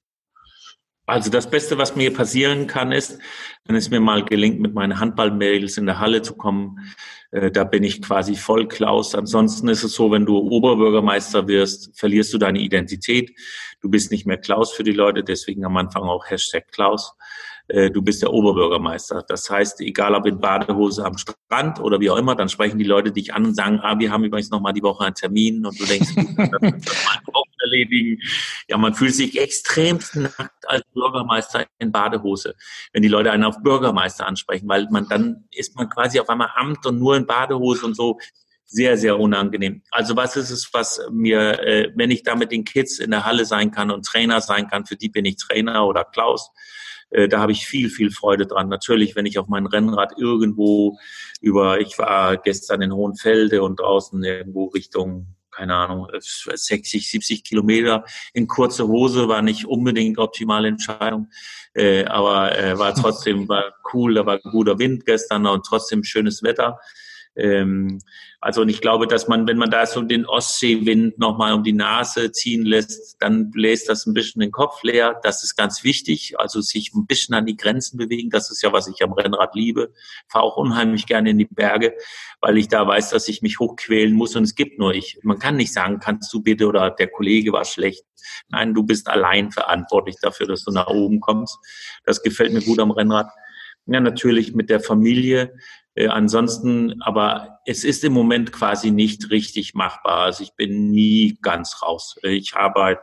Also 1.06 1.30
das 1.30 1.50
Beste, 1.50 1.76
was 1.76 1.96
mir 1.96 2.14
passieren 2.14 2.66
kann, 2.66 2.90
ist, 2.90 3.18
wenn 3.66 3.76
es 3.76 3.90
mir 3.90 4.00
mal 4.00 4.24
gelingt, 4.24 4.60
mit 4.60 4.72
meinen 4.72 4.98
Handballmädels 5.00 5.76
in 5.76 5.84
der 5.84 6.00
Halle 6.00 6.22
zu 6.22 6.34
kommen, 6.34 6.78
äh, 7.30 7.50
da 7.50 7.64
bin 7.64 7.84
ich 7.84 8.00
quasi 8.00 8.36
voll 8.36 8.68
Klaus. 8.68 9.14
Ansonsten 9.14 9.68
ist 9.68 9.82
es 9.82 9.92
so, 9.94 10.10
wenn 10.10 10.24
du 10.24 10.38
Oberbürgermeister 10.38 11.46
wirst, 11.46 11.98
verlierst 11.98 12.32
du 12.32 12.38
deine 12.38 12.60
Identität. 12.60 13.32
Du 13.82 13.90
bist 13.90 14.10
nicht 14.12 14.24
mehr 14.24 14.38
Klaus 14.38 14.72
für 14.72 14.82
die 14.82 14.92
Leute, 14.92 15.22
deswegen 15.22 15.66
am 15.66 15.76
Anfang 15.76 16.04
auch 16.04 16.30
Hashtag 16.30 16.72
Klaus. 16.72 17.14
Äh, 17.68 17.90
du 17.90 18.02
bist 18.02 18.20
der 18.22 18.32
Oberbürgermeister. 18.32 19.24
Das 19.26 19.48
heißt, 19.48 19.80
egal 19.80 20.14
ob 20.14 20.26
in 20.26 20.38
Badehose 20.38 21.04
am 21.04 21.16
Strand 21.16 21.80
oder 21.80 21.98
wie 21.98 22.10
auch 22.10 22.16
immer, 22.16 22.34
dann 22.34 22.48
sprechen 22.48 22.78
die 22.78 22.84
Leute 22.84 23.10
dich 23.10 23.32
an 23.32 23.46
und 23.46 23.54
sagen, 23.54 23.80
ah, 23.82 23.98
wir 23.98 24.10
haben 24.10 24.24
übrigens 24.24 24.50
noch 24.50 24.60
mal 24.60 24.72
die 24.72 24.82
Woche 24.82 25.04
einen 25.04 25.14
Termin 25.14 25.64
und 25.64 25.78
du 25.80 25.86
denkst, 25.86 26.10
das 26.14 27.06
auch 27.32 27.44
erledigen. 27.60 28.20
Ja, 28.68 28.76
man 28.76 28.94
fühlt 28.94 29.14
sich 29.14 29.40
extrem 29.40 29.98
nackt 30.14 30.68
als 30.68 30.82
Bürgermeister 30.92 31.64
in 31.78 31.90
Badehose, 31.90 32.54
wenn 32.92 33.02
die 33.02 33.08
Leute 33.08 33.32
einen 33.32 33.44
auf 33.44 33.62
Bürgermeister 33.62 34.26
ansprechen, 34.26 34.68
weil 34.68 34.86
man 34.90 35.08
dann 35.08 35.44
ist 35.50 35.74
man 35.76 35.88
quasi 35.88 36.20
auf 36.20 36.28
einmal 36.28 36.50
Amt 36.54 36.84
und 36.84 36.98
nur 36.98 37.16
in 37.16 37.26
Badehose 37.26 37.86
und 37.86 37.94
so 37.94 38.18
sehr, 38.66 38.96
sehr 38.98 39.18
unangenehm. 39.18 39.82
Also 39.90 40.16
was 40.16 40.36
ist 40.36 40.50
es, 40.50 40.68
was 40.72 41.00
mir, 41.10 41.60
äh, 41.60 41.92
wenn 41.94 42.10
ich 42.10 42.22
da 42.22 42.34
mit 42.34 42.50
den 42.50 42.64
Kids 42.64 42.98
in 42.98 43.10
der 43.10 43.24
Halle 43.24 43.44
sein 43.44 43.70
kann 43.70 43.90
und 43.90 44.04
Trainer 44.04 44.40
sein 44.40 44.68
kann, 44.68 44.84
für 44.84 44.96
die 44.96 45.08
bin 45.08 45.24
ich 45.24 45.36
Trainer 45.36 45.86
oder 45.86 46.04
Klaus, 46.04 46.50
äh, 47.10 47.28
da 47.28 47.40
habe 47.40 47.52
ich 47.52 47.66
viel, 47.66 47.90
viel 47.90 48.10
Freude 48.10 48.46
dran. 48.46 48.68
Natürlich, 48.68 49.16
wenn 49.16 49.26
ich 49.26 49.38
auf 49.38 49.48
mein 49.48 49.66
Rennrad 49.66 50.18
irgendwo 50.18 50.98
über, 51.40 51.80
ich 51.80 51.98
war 51.98 52.36
gestern 52.36 52.82
in 52.82 52.92
Hohenfelde 52.92 53.62
und 53.62 53.80
draußen 53.80 54.22
irgendwo 54.22 54.66
Richtung 54.66 55.34
keine 55.54 55.74
Ahnung, 55.76 56.08
60, 56.18 57.08
70 57.08 57.44
Kilometer 57.44 58.04
in 58.32 58.48
kurze 58.48 58.88
Hose 58.88 59.28
war 59.28 59.42
nicht 59.42 59.66
unbedingt 59.66 60.18
optimale 60.18 60.68
Entscheidung, 60.68 61.30
äh, 61.74 62.04
aber 62.06 62.58
äh, 62.58 62.78
war 62.78 62.94
trotzdem 62.94 63.48
war 63.48 63.72
cool, 63.92 64.14
da 64.14 64.26
war 64.26 64.38
guter 64.40 64.78
Wind 64.78 65.06
gestern 65.06 65.46
und 65.46 65.64
trotzdem 65.64 66.02
schönes 66.02 66.42
Wetter. 66.42 66.80
Ähm, 67.36 67.98
also 68.40 68.62
und 68.62 68.68
ich 68.68 68.80
glaube, 68.80 69.06
dass 69.06 69.26
man, 69.26 69.46
wenn 69.48 69.56
man 69.56 69.70
da 69.70 69.86
so 69.86 70.02
den 70.02 70.26
Ostseewind 70.26 71.18
nochmal 71.18 71.54
um 71.54 71.62
die 71.62 71.72
Nase 71.72 72.30
ziehen 72.30 72.64
lässt, 72.64 73.16
dann 73.20 73.50
bläst 73.50 73.88
das 73.88 74.06
ein 74.06 74.14
bisschen 74.14 74.40
den 74.40 74.52
Kopf 74.52 74.82
leer. 74.82 75.18
Das 75.22 75.42
ist 75.42 75.56
ganz 75.56 75.82
wichtig. 75.82 76.38
Also 76.38 76.60
sich 76.60 76.92
ein 76.94 77.06
bisschen 77.06 77.34
an 77.34 77.46
die 77.46 77.56
Grenzen 77.56 77.96
bewegen. 77.96 78.30
Das 78.30 78.50
ist 78.50 78.62
ja, 78.62 78.72
was 78.72 78.86
ich 78.86 79.02
am 79.02 79.12
Rennrad 79.12 79.54
liebe. 79.54 79.92
Fahre 80.28 80.44
auch 80.44 80.56
unheimlich 80.56 81.06
gerne 81.06 81.30
in 81.30 81.38
die 81.38 81.46
Berge, 81.46 81.94
weil 82.40 82.58
ich 82.58 82.68
da 82.68 82.86
weiß, 82.86 83.10
dass 83.10 83.28
ich 83.28 83.42
mich 83.42 83.58
hochquälen 83.58 84.14
muss 84.14 84.36
und 84.36 84.44
es 84.44 84.54
gibt 84.54 84.78
nur 84.78 84.94
ich. 84.94 85.18
Man 85.22 85.38
kann 85.38 85.56
nicht 85.56 85.72
sagen, 85.72 85.98
kannst 85.98 86.32
du 86.32 86.42
bitte 86.42 86.66
oder 86.66 86.90
der 86.90 87.08
Kollege 87.08 87.52
war 87.52 87.64
schlecht. 87.64 88.04
Nein, 88.48 88.74
du 88.74 88.84
bist 88.84 89.08
allein 89.08 89.50
verantwortlich 89.52 90.16
dafür, 90.20 90.46
dass 90.46 90.64
du 90.64 90.70
nach 90.70 90.86
oben 90.86 91.20
kommst. 91.20 91.58
Das 92.04 92.22
gefällt 92.22 92.52
mir 92.52 92.62
gut 92.62 92.78
am 92.78 92.90
Rennrad. 92.90 93.30
Ja, 93.86 94.00
natürlich 94.00 94.54
mit 94.54 94.70
der 94.70 94.80
Familie. 94.80 95.54
Äh, 95.94 96.08
ansonsten, 96.08 97.00
aber 97.02 97.60
es 97.66 97.84
ist 97.84 98.04
im 98.04 98.12
Moment 98.12 98.52
quasi 98.52 98.90
nicht 98.90 99.30
richtig 99.30 99.74
machbar. 99.74 100.24
Also 100.24 100.42
ich 100.42 100.54
bin 100.54 100.90
nie 100.90 101.38
ganz 101.40 101.82
raus. 101.82 102.16
Ich 102.22 102.54
arbeite, 102.54 103.02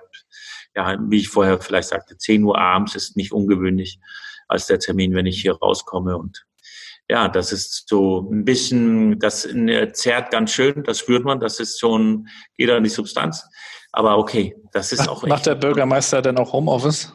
ja, 0.76 0.98
wie 1.10 1.20
ich 1.20 1.30
vorher 1.30 1.60
vielleicht 1.60 1.90
sagte, 1.90 2.18
10 2.18 2.44
Uhr 2.44 2.58
abends 2.58 2.96
ist 2.96 3.18
nicht 3.18 3.32
ungewöhnlich 3.32 4.00
als 4.48 4.68
der 4.68 4.80
Termin, 4.80 5.14
wenn 5.14 5.26
ich 5.26 5.42
hier 5.42 5.54
rauskomme. 5.54 6.18
Und 6.18 6.46
ja, 7.10 7.28
das 7.28 7.52
ist 7.52 7.88
so 7.88 8.30
ein 8.32 8.46
bisschen, 8.46 9.20
das 9.20 9.48
zerrt 9.94 10.32
ganz 10.32 10.52
schön, 10.52 10.84
das 10.84 11.00
spürt 11.00 11.24
man, 11.24 11.40
das 11.40 11.60
ist 11.60 11.80
schon, 11.80 12.28
geht 12.58 12.70
an 12.70 12.84
die 12.84 12.90
Substanz. 12.90 13.46
Aber 13.92 14.18
okay, 14.18 14.56
das 14.72 14.92
ist 14.92 15.10
auch. 15.10 15.24
Macht 15.24 15.46
der 15.46 15.56
Bürgermeister 15.56 16.22
denn 16.22 16.38
auch 16.38 16.54
Homeoffice? 16.54 17.14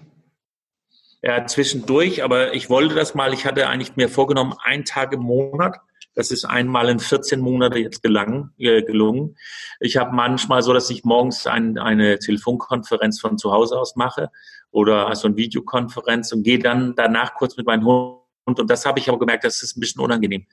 Ja, 1.26 1.44
zwischendurch, 1.44 2.22
aber 2.22 2.54
ich 2.54 2.70
wollte 2.70 2.94
das 2.94 3.16
mal, 3.16 3.34
ich 3.34 3.46
hatte 3.46 3.68
eigentlich 3.68 3.96
mir 3.96 4.08
vorgenommen, 4.08 4.54
einen 4.62 4.84
Tag 4.84 5.12
im 5.12 5.22
Monat. 5.22 5.80
Das 6.14 6.30
ist 6.30 6.44
einmal 6.44 6.88
in 6.88 7.00
14 7.00 7.40
Monate 7.40 7.80
jetzt 7.80 8.00
gelang, 8.00 8.52
äh, 8.58 8.82
gelungen. 8.82 9.36
Ich 9.80 9.96
habe 9.96 10.14
manchmal 10.14 10.62
so, 10.62 10.72
dass 10.72 10.88
ich 10.88 11.02
morgens 11.02 11.48
ein, 11.48 11.78
eine 11.78 12.20
Telefonkonferenz 12.20 13.20
von 13.20 13.38
zu 13.38 13.50
Hause 13.50 13.76
aus 13.76 13.96
mache 13.96 14.30
oder 14.70 15.08
also 15.08 15.26
eine 15.26 15.36
Videokonferenz 15.36 16.30
und 16.30 16.44
gehe 16.44 16.60
dann 16.60 16.94
danach 16.94 17.34
kurz 17.34 17.56
mit 17.56 17.66
meinem 17.66 17.84
Hund. 17.86 18.20
Und 18.60 18.70
das 18.70 18.86
habe 18.86 19.00
ich 19.00 19.08
aber 19.08 19.18
gemerkt, 19.18 19.42
das 19.42 19.64
ist 19.64 19.76
ein 19.76 19.80
bisschen 19.80 20.02
unangenehm 20.02 20.46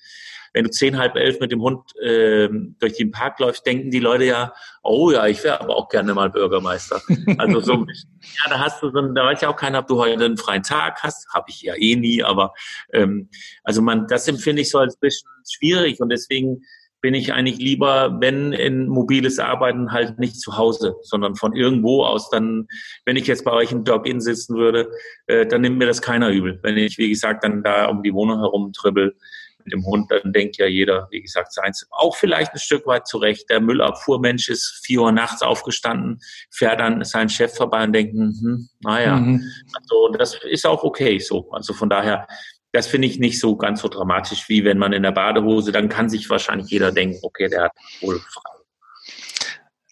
wenn 0.53 0.65
du 0.65 0.69
zehn, 0.69 0.97
halb 0.97 1.15
elf 1.15 1.39
mit 1.39 1.51
dem 1.51 1.61
Hund 1.61 1.95
äh, 1.99 2.47
durch 2.79 2.97
den 2.97 3.11
Park 3.11 3.39
läufst, 3.39 3.65
denken 3.65 3.91
die 3.91 3.99
Leute 3.99 4.25
ja, 4.25 4.53
oh 4.83 5.11
ja, 5.11 5.27
ich 5.27 5.43
wäre 5.43 5.59
aber 5.61 5.75
auch 5.75 5.89
gerne 5.89 6.13
mal 6.13 6.29
Bürgermeister. 6.29 7.01
Also 7.37 7.59
so 7.59 7.73
ein 7.73 7.85
bisschen, 7.85 8.09
ja, 8.21 8.49
da 8.49 8.59
hast 8.59 8.81
du 8.81 8.89
so, 8.89 9.01
da 9.01 9.25
weiß 9.25 9.41
ja 9.41 9.49
auch 9.49 9.55
keiner, 9.55 9.79
ob 9.79 9.87
du 9.87 9.97
heute 9.97 10.23
einen 10.23 10.37
freien 10.37 10.63
Tag 10.63 11.01
hast, 11.01 11.27
habe 11.33 11.45
ich 11.49 11.61
ja 11.63 11.75
eh 11.75 11.95
nie, 11.95 12.23
aber 12.23 12.53
ähm, 12.93 13.29
also 13.63 13.81
man, 13.81 14.07
das 14.07 14.27
empfinde 14.27 14.61
ich 14.61 14.69
so 14.69 14.77
als 14.77 14.97
bisschen 14.97 15.29
schwierig 15.49 15.99
und 15.99 16.09
deswegen 16.09 16.63
bin 17.03 17.15
ich 17.15 17.33
eigentlich 17.33 17.57
lieber, 17.57 18.17
wenn 18.21 18.53
in 18.53 18.87
mobiles 18.87 19.37
Arbeiten 19.37 19.91
halt 19.91 20.19
nicht 20.19 20.39
zu 20.39 20.55
Hause, 20.55 20.95
sondern 21.01 21.35
von 21.35 21.53
irgendwo 21.53 22.05
aus. 22.05 22.29
Dann, 22.29 22.67
wenn 23.05 23.17
ich 23.17 23.27
jetzt 23.27 23.43
bei 23.43 23.51
euch 23.51 23.73
im 23.73 23.83
Dog-In 23.83 24.21
sitzen 24.21 24.55
würde, 24.55 24.89
äh, 25.27 25.45
dann 25.45 25.59
nimmt 25.59 25.77
mir 25.77 25.85
das 25.85 26.01
keiner 26.01 26.29
übel. 26.29 26.59
Wenn 26.63 26.77
ich, 26.77 26.97
wie 26.97 27.09
gesagt, 27.09 27.43
dann 27.43 27.61
da 27.61 27.87
um 27.87 28.03
die 28.03 28.13
Wohnung 28.13 28.39
herum 28.39 28.71
tribbel, 28.71 29.17
mit 29.65 29.73
dem 29.73 29.85
Hund, 29.85 30.11
dann 30.11 30.33
denkt 30.33 30.57
ja 30.57 30.65
jeder, 30.65 31.07
wie 31.11 31.21
gesagt, 31.21 31.53
seins. 31.53 31.87
Auch 31.91 32.15
vielleicht 32.15 32.53
ein 32.53 32.59
Stück 32.59 32.85
weit 32.87 33.07
zurecht. 33.07 33.49
Der 33.49 33.59
Müllabfuhrmensch 33.59 34.49
ist 34.49 34.81
vier 34.85 35.01
Uhr 35.01 35.11
nachts 35.11 35.41
aufgestanden, 35.41 36.19
fährt 36.51 36.79
dann 36.79 37.03
sein 37.03 37.29
Chef 37.29 37.55
vorbei 37.55 37.83
und 37.83 37.93
denkt, 37.93 38.13
hm, 38.13 38.69
naja, 38.81 39.15
mhm. 39.15 39.43
also 39.73 40.09
das 40.17 40.39
ist 40.43 40.65
auch 40.65 40.83
okay 40.83 41.19
so. 41.19 41.49
Also 41.51 41.73
von 41.73 41.89
daher, 41.89 42.27
das 42.71 42.87
finde 42.87 43.07
ich 43.07 43.19
nicht 43.19 43.39
so 43.39 43.55
ganz 43.55 43.81
so 43.81 43.87
dramatisch, 43.87 44.49
wie 44.49 44.65
wenn 44.65 44.77
man 44.77 44.93
in 44.93 45.03
der 45.03 45.11
Badehose, 45.11 45.71
dann 45.71 45.89
kann 45.89 46.09
sich 46.09 46.29
wahrscheinlich 46.29 46.69
jeder 46.69 46.91
denken, 46.91 47.19
okay, 47.21 47.47
der 47.47 47.63
hat 47.63 47.71
wohl 48.01 48.19
frei. 48.19 48.53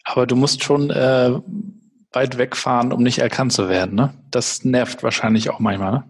Aber 0.03 0.25
du 0.25 0.35
musst 0.35 0.63
schon 0.63 0.89
äh, 0.89 1.31
weit 2.11 2.37
wegfahren, 2.37 2.91
um 2.91 3.03
nicht 3.03 3.19
erkannt 3.19 3.53
zu 3.53 3.69
werden, 3.69 3.95
ne? 3.95 4.13
Das 4.31 4.65
nervt 4.65 5.03
wahrscheinlich 5.03 5.49
auch 5.49 5.59
manchmal, 5.59 5.91
ne? 5.91 6.03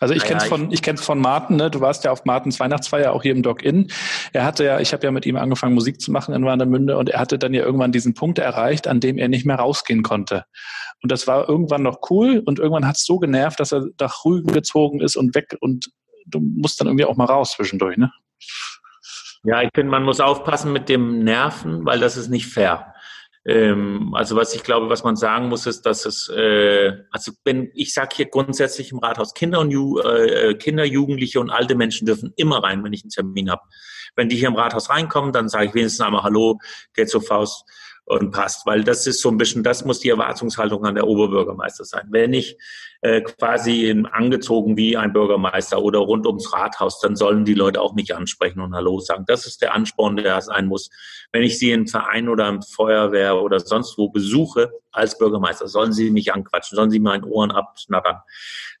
Also 0.00 0.14
ich 0.14 0.22
naja, 0.22 0.28
kenne 0.28 0.42
es 0.42 0.48
von, 0.48 0.72
ich 0.72 0.82
kenn's 0.82 1.04
von 1.04 1.18
Martin, 1.18 1.56
ne? 1.56 1.70
du 1.70 1.80
warst 1.80 2.04
ja 2.04 2.12
auf 2.12 2.24
Martins 2.24 2.60
Weihnachtsfeier 2.60 3.12
auch 3.12 3.22
hier 3.22 3.32
im 3.32 3.42
Dock-In. 3.42 3.90
Er 4.32 4.44
hatte 4.44 4.64
ja, 4.64 4.80
ich 4.80 4.92
habe 4.92 5.04
ja 5.04 5.10
mit 5.10 5.26
ihm 5.26 5.36
angefangen, 5.36 5.74
Musik 5.74 6.00
zu 6.00 6.12
machen 6.12 6.34
in 6.34 6.44
Warnemünde 6.44 6.96
und 6.96 7.08
er 7.08 7.20
hatte 7.20 7.38
dann 7.38 7.52
ja 7.52 7.64
irgendwann 7.64 7.92
diesen 7.92 8.14
Punkt 8.14 8.38
erreicht, 8.38 8.86
an 8.86 9.00
dem 9.00 9.18
er 9.18 9.28
nicht 9.28 9.44
mehr 9.44 9.56
rausgehen 9.56 10.02
konnte. 10.02 10.44
Und 11.02 11.12
das 11.12 11.26
war 11.26 11.48
irgendwann 11.48 11.82
noch 11.82 11.98
cool 12.10 12.42
und 12.44 12.58
irgendwann 12.58 12.86
hat 12.86 12.96
es 12.96 13.04
so 13.04 13.18
genervt, 13.18 13.60
dass 13.60 13.72
er 13.72 13.86
nach 14.00 14.24
Rügen 14.24 14.52
gezogen 14.52 15.00
ist 15.00 15.16
und 15.16 15.34
weg 15.34 15.56
und 15.60 15.90
du 16.26 16.40
musst 16.40 16.80
dann 16.80 16.86
irgendwie 16.86 17.04
auch 17.04 17.16
mal 17.16 17.24
raus 17.24 17.52
zwischendurch, 17.52 17.96
ne? 17.96 18.12
Ja, 19.44 19.62
ich 19.62 19.70
finde, 19.74 19.90
man 19.90 20.02
muss 20.02 20.20
aufpassen 20.20 20.72
mit 20.72 20.88
dem 20.88 21.22
Nerven, 21.22 21.86
weil 21.86 22.00
das 22.00 22.16
ist 22.16 22.28
nicht 22.28 22.46
fair. 22.46 22.94
Ähm, 23.48 24.12
also 24.14 24.36
was 24.36 24.54
ich 24.54 24.62
glaube, 24.62 24.90
was 24.90 25.04
man 25.04 25.16
sagen 25.16 25.48
muss, 25.48 25.64
ist, 25.64 25.86
dass 25.86 26.04
es, 26.04 26.28
äh, 26.28 26.92
also 27.10 27.32
wenn 27.44 27.70
ich 27.74 27.94
sage 27.94 28.10
hier 28.14 28.26
grundsätzlich 28.26 28.92
im 28.92 28.98
Rathaus, 28.98 29.32
Kinder 29.32 29.60
und 29.60 29.70
Ju, 29.70 29.98
äh, 30.00 30.54
Kinder, 30.54 30.84
Jugendliche 30.84 31.40
und 31.40 31.48
alte 31.48 31.74
Menschen 31.74 32.06
dürfen 32.06 32.34
immer 32.36 32.62
rein, 32.62 32.84
wenn 32.84 32.92
ich 32.92 33.04
einen 33.04 33.10
Termin 33.10 33.50
habe. 33.50 33.62
Wenn 34.16 34.28
die 34.28 34.36
hier 34.36 34.48
im 34.48 34.54
Rathaus 34.54 34.90
reinkommen, 34.90 35.32
dann 35.32 35.48
sage 35.48 35.64
ich 35.66 35.74
wenigstens 35.74 36.04
einmal 36.04 36.24
Hallo, 36.24 36.58
geht 36.92 37.08
zur 37.08 37.22
Faust 37.22 37.64
und 38.08 38.30
passt, 38.30 38.64
weil 38.64 38.84
das 38.84 39.06
ist 39.06 39.20
so 39.20 39.28
ein 39.28 39.36
bisschen, 39.36 39.62
das 39.62 39.84
muss 39.84 40.00
die 40.00 40.08
Erwartungshaltung 40.08 40.84
an 40.86 40.94
der 40.94 41.06
Oberbürgermeister 41.06 41.84
sein. 41.84 42.06
Wenn 42.10 42.32
ich 42.32 42.56
äh, 43.02 43.20
quasi 43.20 43.94
angezogen 44.10 44.78
wie 44.78 44.96
ein 44.96 45.12
Bürgermeister 45.12 45.82
oder 45.82 45.98
rund 45.98 46.26
ums 46.26 46.52
Rathaus, 46.54 47.00
dann 47.00 47.16
sollen 47.16 47.44
die 47.44 47.54
Leute 47.54 47.82
auch 47.82 47.94
mich 47.94 48.14
ansprechen 48.16 48.60
und 48.60 48.74
Hallo 48.74 48.98
sagen. 49.00 49.24
Das 49.26 49.46
ist 49.46 49.60
der 49.60 49.74
Ansporn, 49.74 50.16
der 50.16 50.40
sein 50.40 50.66
muss. 50.66 50.88
Wenn 51.32 51.42
ich 51.42 51.58
sie 51.58 51.70
im 51.70 51.86
Verein 51.86 52.30
oder 52.30 52.48
im 52.48 52.62
Feuerwehr 52.62 53.42
oder 53.42 53.60
sonst 53.60 53.98
wo 53.98 54.08
besuche 54.08 54.72
als 54.90 55.18
Bürgermeister, 55.18 55.68
sollen 55.68 55.92
sie 55.92 56.10
mich 56.10 56.32
anquatschen, 56.32 56.76
sollen 56.76 56.90
sie 56.90 57.00
meinen 57.00 57.24
Ohren 57.24 57.50
abschnattern. 57.50 58.20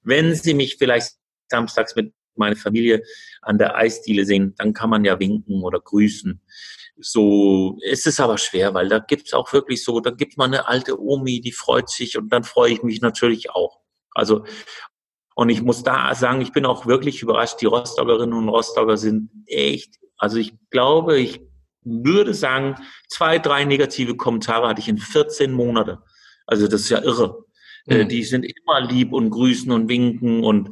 Wenn 0.02 0.34
sie 0.34 0.54
mich 0.54 0.76
vielleicht 0.78 1.12
samstags 1.48 1.94
mit 1.94 2.14
meiner 2.34 2.56
Familie 2.56 3.02
an 3.42 3.58
der 3.58 3.76
Eisdiele 3.76 4.24
sehen, 4.24 4.54
dann 4.56 4.72
kann 4.72 4.88
man 4.88 5.04
ja 5.04 5.20
winken 5.20 5.62
oder 5.62 5.80
grüßen 5.80 6.40
so 7.00 7.78
ist 7.82 8.06
es 8.06 8.20
aber 8.20 8.38
schwer, 8.38 8.74
weil 8.74 8.88
da 8.88 8.98
gibt's 8.98 9.34
auch 9.34 9.52
wirklich 9.52 9.84
so, 9.84 10.00
da 10.00 10.10
gibt 10.10 10.36
man 10.36 10.52
eine 10.52 10.66
alte 10.68 11.00
Omi, 11.00 11.40
die 11.40 11.52
freut 11.52 11.88
sich 11.88 12.18
und 12.18 12.30
dann 12.30 12.44
freue 12.44 12.72
ich 12.72 12.82
mich 12.82 13.00
natürlich 13.00 13.50
auch. 13.50 13.80
Also 14.14 14.44
und 15.34 15.50
ich 15.50 15.62
muss 15.62 15.84
da 15.84 16.12
sagen, 16.16 16.40
ich 16.40 16.52
bin 16.52 16.66
auch 16.66 16.86
wirklich 16.86 17.22
überrascht, 17.22 17.60
die 17.60 17.66
Rostockerinnen 17.66 18.36
und 18.36 18.48
Rostocker 18.48 18.96
sind 18.96 19.30
echt 19.46 19.94
Also 20.16 20.38
ich 20.38 20.54
glaube, 20.70 21.18
ich 21.18 21.40
würde 21.84 22.34
sagen, 22.34 22.74
zwei, 23.08 23.38
drei 23.38 23.64
negative 23.64 24.16
Kommentare 24.16 24.68
hatte 24.68 24.80
ich 24.80 24.88
in 24.88 24.98
14 24.98 25.52
Monate. 25.52 26.02
Also 26.46 26.66
das 26.66 26.80
ist 26.80 26.90
ja 26.90 27.02
irre. 27.02 27.44
Mhm. 27.88 28.08
Die 28.08 28.24
sind 28.24 28.44
immer 28.44 28.80
lieb 28.80 29.12
und 29.12 29.30
grüßen 29.30 29.70
und 29.72 29.88
winken. 29.88 30.44
Und 30.44 30.70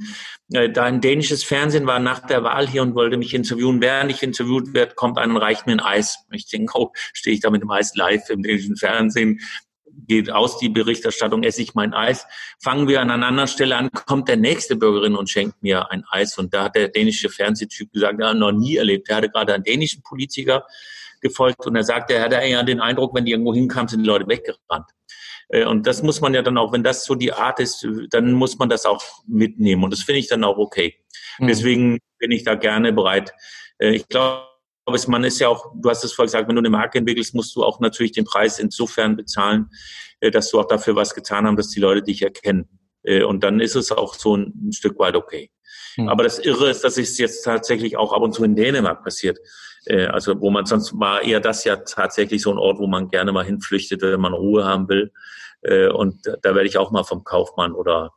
äh, 0.52 0.70
da 0.70 0.84
ein 0.84 1.00
dänisches 1.00 1.44
Fernsehen 1.44 1.86
war 1.86 1.98
nach 1.98 2.26
der 2.26 2.44
Wahl 2.44 2.68
hier 2.68 2.82
und 2.82 2.94
wollte 2.94 3.16
mich 3.16 3.34
interviewen. 3.34 3.80
Während 3.80 4.10
ich 4.10 4.22
interviewt 4.22 4.74
werde, 4.74 4.94
kommt 4.94 5.18
einer 5.18 5.34
und 5.34 5.40
reicht 5.40 5.66
mir 5.66 5.72
ein 5.72 5.80
Eis. 5.80 6.18
Ich 6.32 6.46
denke, 6.46 6.72
oh, 6.78 6.92
stehe 7.12 7.34
ich 7.34 7.40
da 7.40 7.50
mit 7.50 7.62
dem 7.62 7.70
Eis 7.70 7.94
live 7.94 8.28
im 8.30 8.42
dänischen 8.42 8.76
Fernsehen 8.76 9.40
geht 10.06 10.30
aus 10.30 10.58
die 10.58 10.68
Berichterstattung, 10.68 11.42
esse 11.42 11.62
ich 11.62 11.74
mein 11.74 11.94
Eis. 11.94 12.26
Fangen 12.62 12.88
wir 12.88 13.00
an 13.00 13.10
einer 13.10 13.26
anderen 13.26 13.48
Stelle 13.48 13.76
an, 13.76 13.88
kommt 13.90 14.28
der 14.28 14.36
nächste 14.36 14.76
Bürgerin 14.76 15.16
und 15.16 15.30
schenkt 15.30 15.62
mir 15.62 15.90
ein 15.90 16.04
Eis. 16.10 16.38
Und 16.38 16.54
da 16.54 16.64
hat 16.64 16.76
der 16.76 16.88
dänische 16.88 17.28
Fernsehtyp 17.28 17.92
gesagt, 17.92 18.20
er 18.20 18.30
hat 18.30 18.36
noch 18.36 18.52
nie 18.52 18.76
erlebt. 18.76 19.08
Er 19.08 19.16
hatte 19.16 19.30
gerade 19.30 19.54
einen 19.54 19.64
dänischen 19.64 20.02
Politiker 20.02 20.66
gefolgt 21.20 21.66
und 21.66 21.76
er 21.76 21.84
sagte, 21.84 22.14
er 22.14 22.24
hatte 22.24 22.36
eher 22.36 22.62
den 22.62 22.80
Eindruck, 22.80 23.14
wenn 23.14 23.24
die 23.24 23.32
irgendwo 23.32 23.54
hinkamen, 23.54 23.88
sind 23.88 24.02
die 24.02 24.06
Leute 24.06 24.28
weggerannt. 24.28 24.90
Äh, 25.49 25.64
und 25.64 25.86
das 25.86 26.03
muss 26.03 26.20
man 26.20 26.34
ja 26.34 26.42
dann 26.42 26.59
auch, 26.59 26.72
wenn 26.72 26.82
das 26.82 27.05
so 27.05 27.14
die 27.14 27.32
Art 27.32 27.61
ist, 27.61 27.86
dann 28.11 28.32
muss 28.32 28.59
man 28.59 28.68
das 28.68 28.86
auch 28.86 29.03
mitnehmen. 29.26 29.84
Und 29.84 29.92
das 29.92 30.03
finde 30.03 30.18
ich 30.20 30.28
dann 30.28 30.44
auch 30.44 30.59
okay. 30.59 30.97
Mhm. 31.38 31.47
Deswegen 31.47 31.99
bin 32.18 32.30
ich 32.30 32.44
da 32.44 32.55
gerne 32.55 32.92
bereit. 32.92 33.32
Äh, 33.78 33.94
ich 33.94 34.09
glaube, 34.09 34.47
man 35.09 35.24
ist 35.24 35.40
ja 35.40 35.49
auch, 35.49 35.72
du 35.74 35.90
hast 35.90 36.05
es 36.05 36.12
vorher 36.12 36.26
gesagt, 36.26 36.49
wenn 36.49 36.57
du 36.57 36.61
eine 36.61 36.70
Marke 36.70 36.99
entwickelst, 36.99 37.34
musst 37.34 37.55
du 37.57 37.64
auch 37.64 37.80
natürlich 37.80 38.12
den 38.12 38.24
Preis 38.24 38.59
insofern 38.59 39.16
bezahlen, 39.16 39.70
äh, 40.20 40.30
dass 40.30 40.51
du 40.51 40.61
auch 40.61 40.66
dafür 40.66 40.97
was 40.97 41.14
getan 41.14 41.47
hast, 41.47 41.57
dass 41.57 41.68
die 41.68 41.80
Leute 41.80 42.03
dich 42.03 42.22
erkennen. 42.22 42.68
Und 43.24 43.44
dann 43.44 43.61
ist 43.61 43.76
es 43.76 43.92
auch 43.92 44.14
so 44.14 44.36
ein, 44.36 44.72
Stück 44.72 44.99
weit 44.99 45.14
okay. 45.14 45.53
Mhm. 45.97 46.09
Aber 46.09 46.24
das 46.24 46.40
Irre 46.40 46.68
ist, 46.70 46.82
dass 46.82 46.99
es 46.99 47.16
jetzt 47.18 47.44
tatsächlich 47.44 47.97
auch 47.97 48.12
ab 48.12 48.20
und 48.20 48.32
zu 48.32 48.42
in 48.42 48.57
Dänemark 48.57 49.05
passiert. 49.05 49.38
Also 49.89 50.41
wo 50.41 50.51
man 50.51 50.66
sonst 50.66 50.99
war 50.99 51.22
eher 51.22 51.41
das 51.41 51.64
ja 51.64 51.76
tatsächlich 51.76 52.43
so 52.43 52.51
ein 52.51 52.59
Ort, 52.59 52.78
wo 52.78 52.87
man 52.87 53.09
gerne 53.09 53.32
mal 53.32 53.45
hinflüchtet, 53.45 54.03
wenn 54.03 54.20
man 54.20 54.34
Ruhe 54.34 54.64
haben 54.64 54.89
will. 54.89 55.12
Äh, 55.62 55.89
und 55.89 56.26
da 56.43 56.55
werde 56.55 56.66
ich 56.66 56.78
auch 56.78 56.91
mal 56.91 57.05
vom 57.05 57.24
Kaufmann 57.24 57.72
oder 57.72 58.12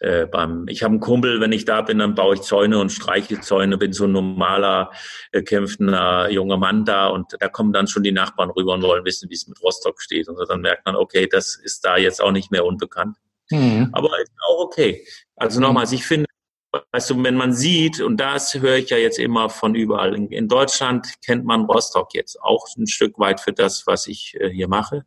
äh, 0.00 0.26
beim, 0.26 0.66
ich 0.68 0.82
habe 0.82 0.92
einen 0.92 1.00
Kumpel, 1.00 1.40
wenn 1.40 1.52
ich 1.52 1.64
da 1.64 1.80
bin, 1.82 1.98
dann 1.98 2.14
baue 2.14 2.34
ich 2.34 2.42
Zäune 2.42 2.78
und 2.78 2.90
streiche 2.90 3.40
Zäune, 3.40 3.78
bin 3.78 3.92
so 3.92 4.04
ein 4.04 4.12
normaler, 4.12 4.90
äh, 5.32 5.42
kämpfender 5.42 6.30
junger 6.30 6.56
Mann 6.56 6.84
da 6.84 7.06
und 7.06 7.36
da 7.38 7.48
kommen 7.48 7.72
dann 7.72 7.86
schon 7.86 8.02
die 8.02 8.12
Nachbarn 8.12 8.50
rüber 8.50 8.74
und 8.74 8.82
wollen 8.82 9.04
wissen, 9.04 9.30
wie 9.30 9.34
es 9.34 9.46
mit 9.46 9.62
Rostock 9.62 10.02
steht. 10.02 10.28
Und 10.28 10.38
dann 10.48 10.60
merkt 10.60 10.84
man, 10.84 10.96
okay, 10.96 11.28
das 11.30 11.56
ist 11.56 11.84
da 11.84 11.96
jetzt 11.96 12.20
auch 12.20 12.32
nicht 12.32 12.50
mehr 12.50 12.64
unbekannt. 12.64 13.16
Mhm. 13.50 13.90
Aber 13.92 14.20
ist 14.20 14.32
auch 14.48 14.64
okay. 14.64 15.06
Also 15.36 15.60
nochmals, 15.60 15.92
ich 15.92 16.04
finde, 16.04 16.26
weißt 16.92 17.10
du, 17.10 17.22
wenn 17.22 17.36
man 17.36 17.52
sieht, 17.52 18.00
und 18.00 18.18
das 18.18 18.54
höre 18.54 18.76
ich 18.76 18.90
ja 18.90 18.96
jetzt 18.96 19.18
immer 19.18 19.50
von 19.50 19.74
überall, 19.74 20.14
in, 20.14 20.48
Deutschland 20.48 21.06
kennt 21.24 21.44
man 21.44 21.64
Rostock 21.64 22.14
jetzt 22.14 22.40
auch 22.42 22.66
ein 22.76 22.86
Stück 22.86 23.18
weit 23.18 23.40
für 23.40 23.52
das, 23.52 23.86
was 23.86 24.06
ich 24.06 24.34
äh, 24.40 24.50
hier 24.50 24.68
mache. 24.68 25.04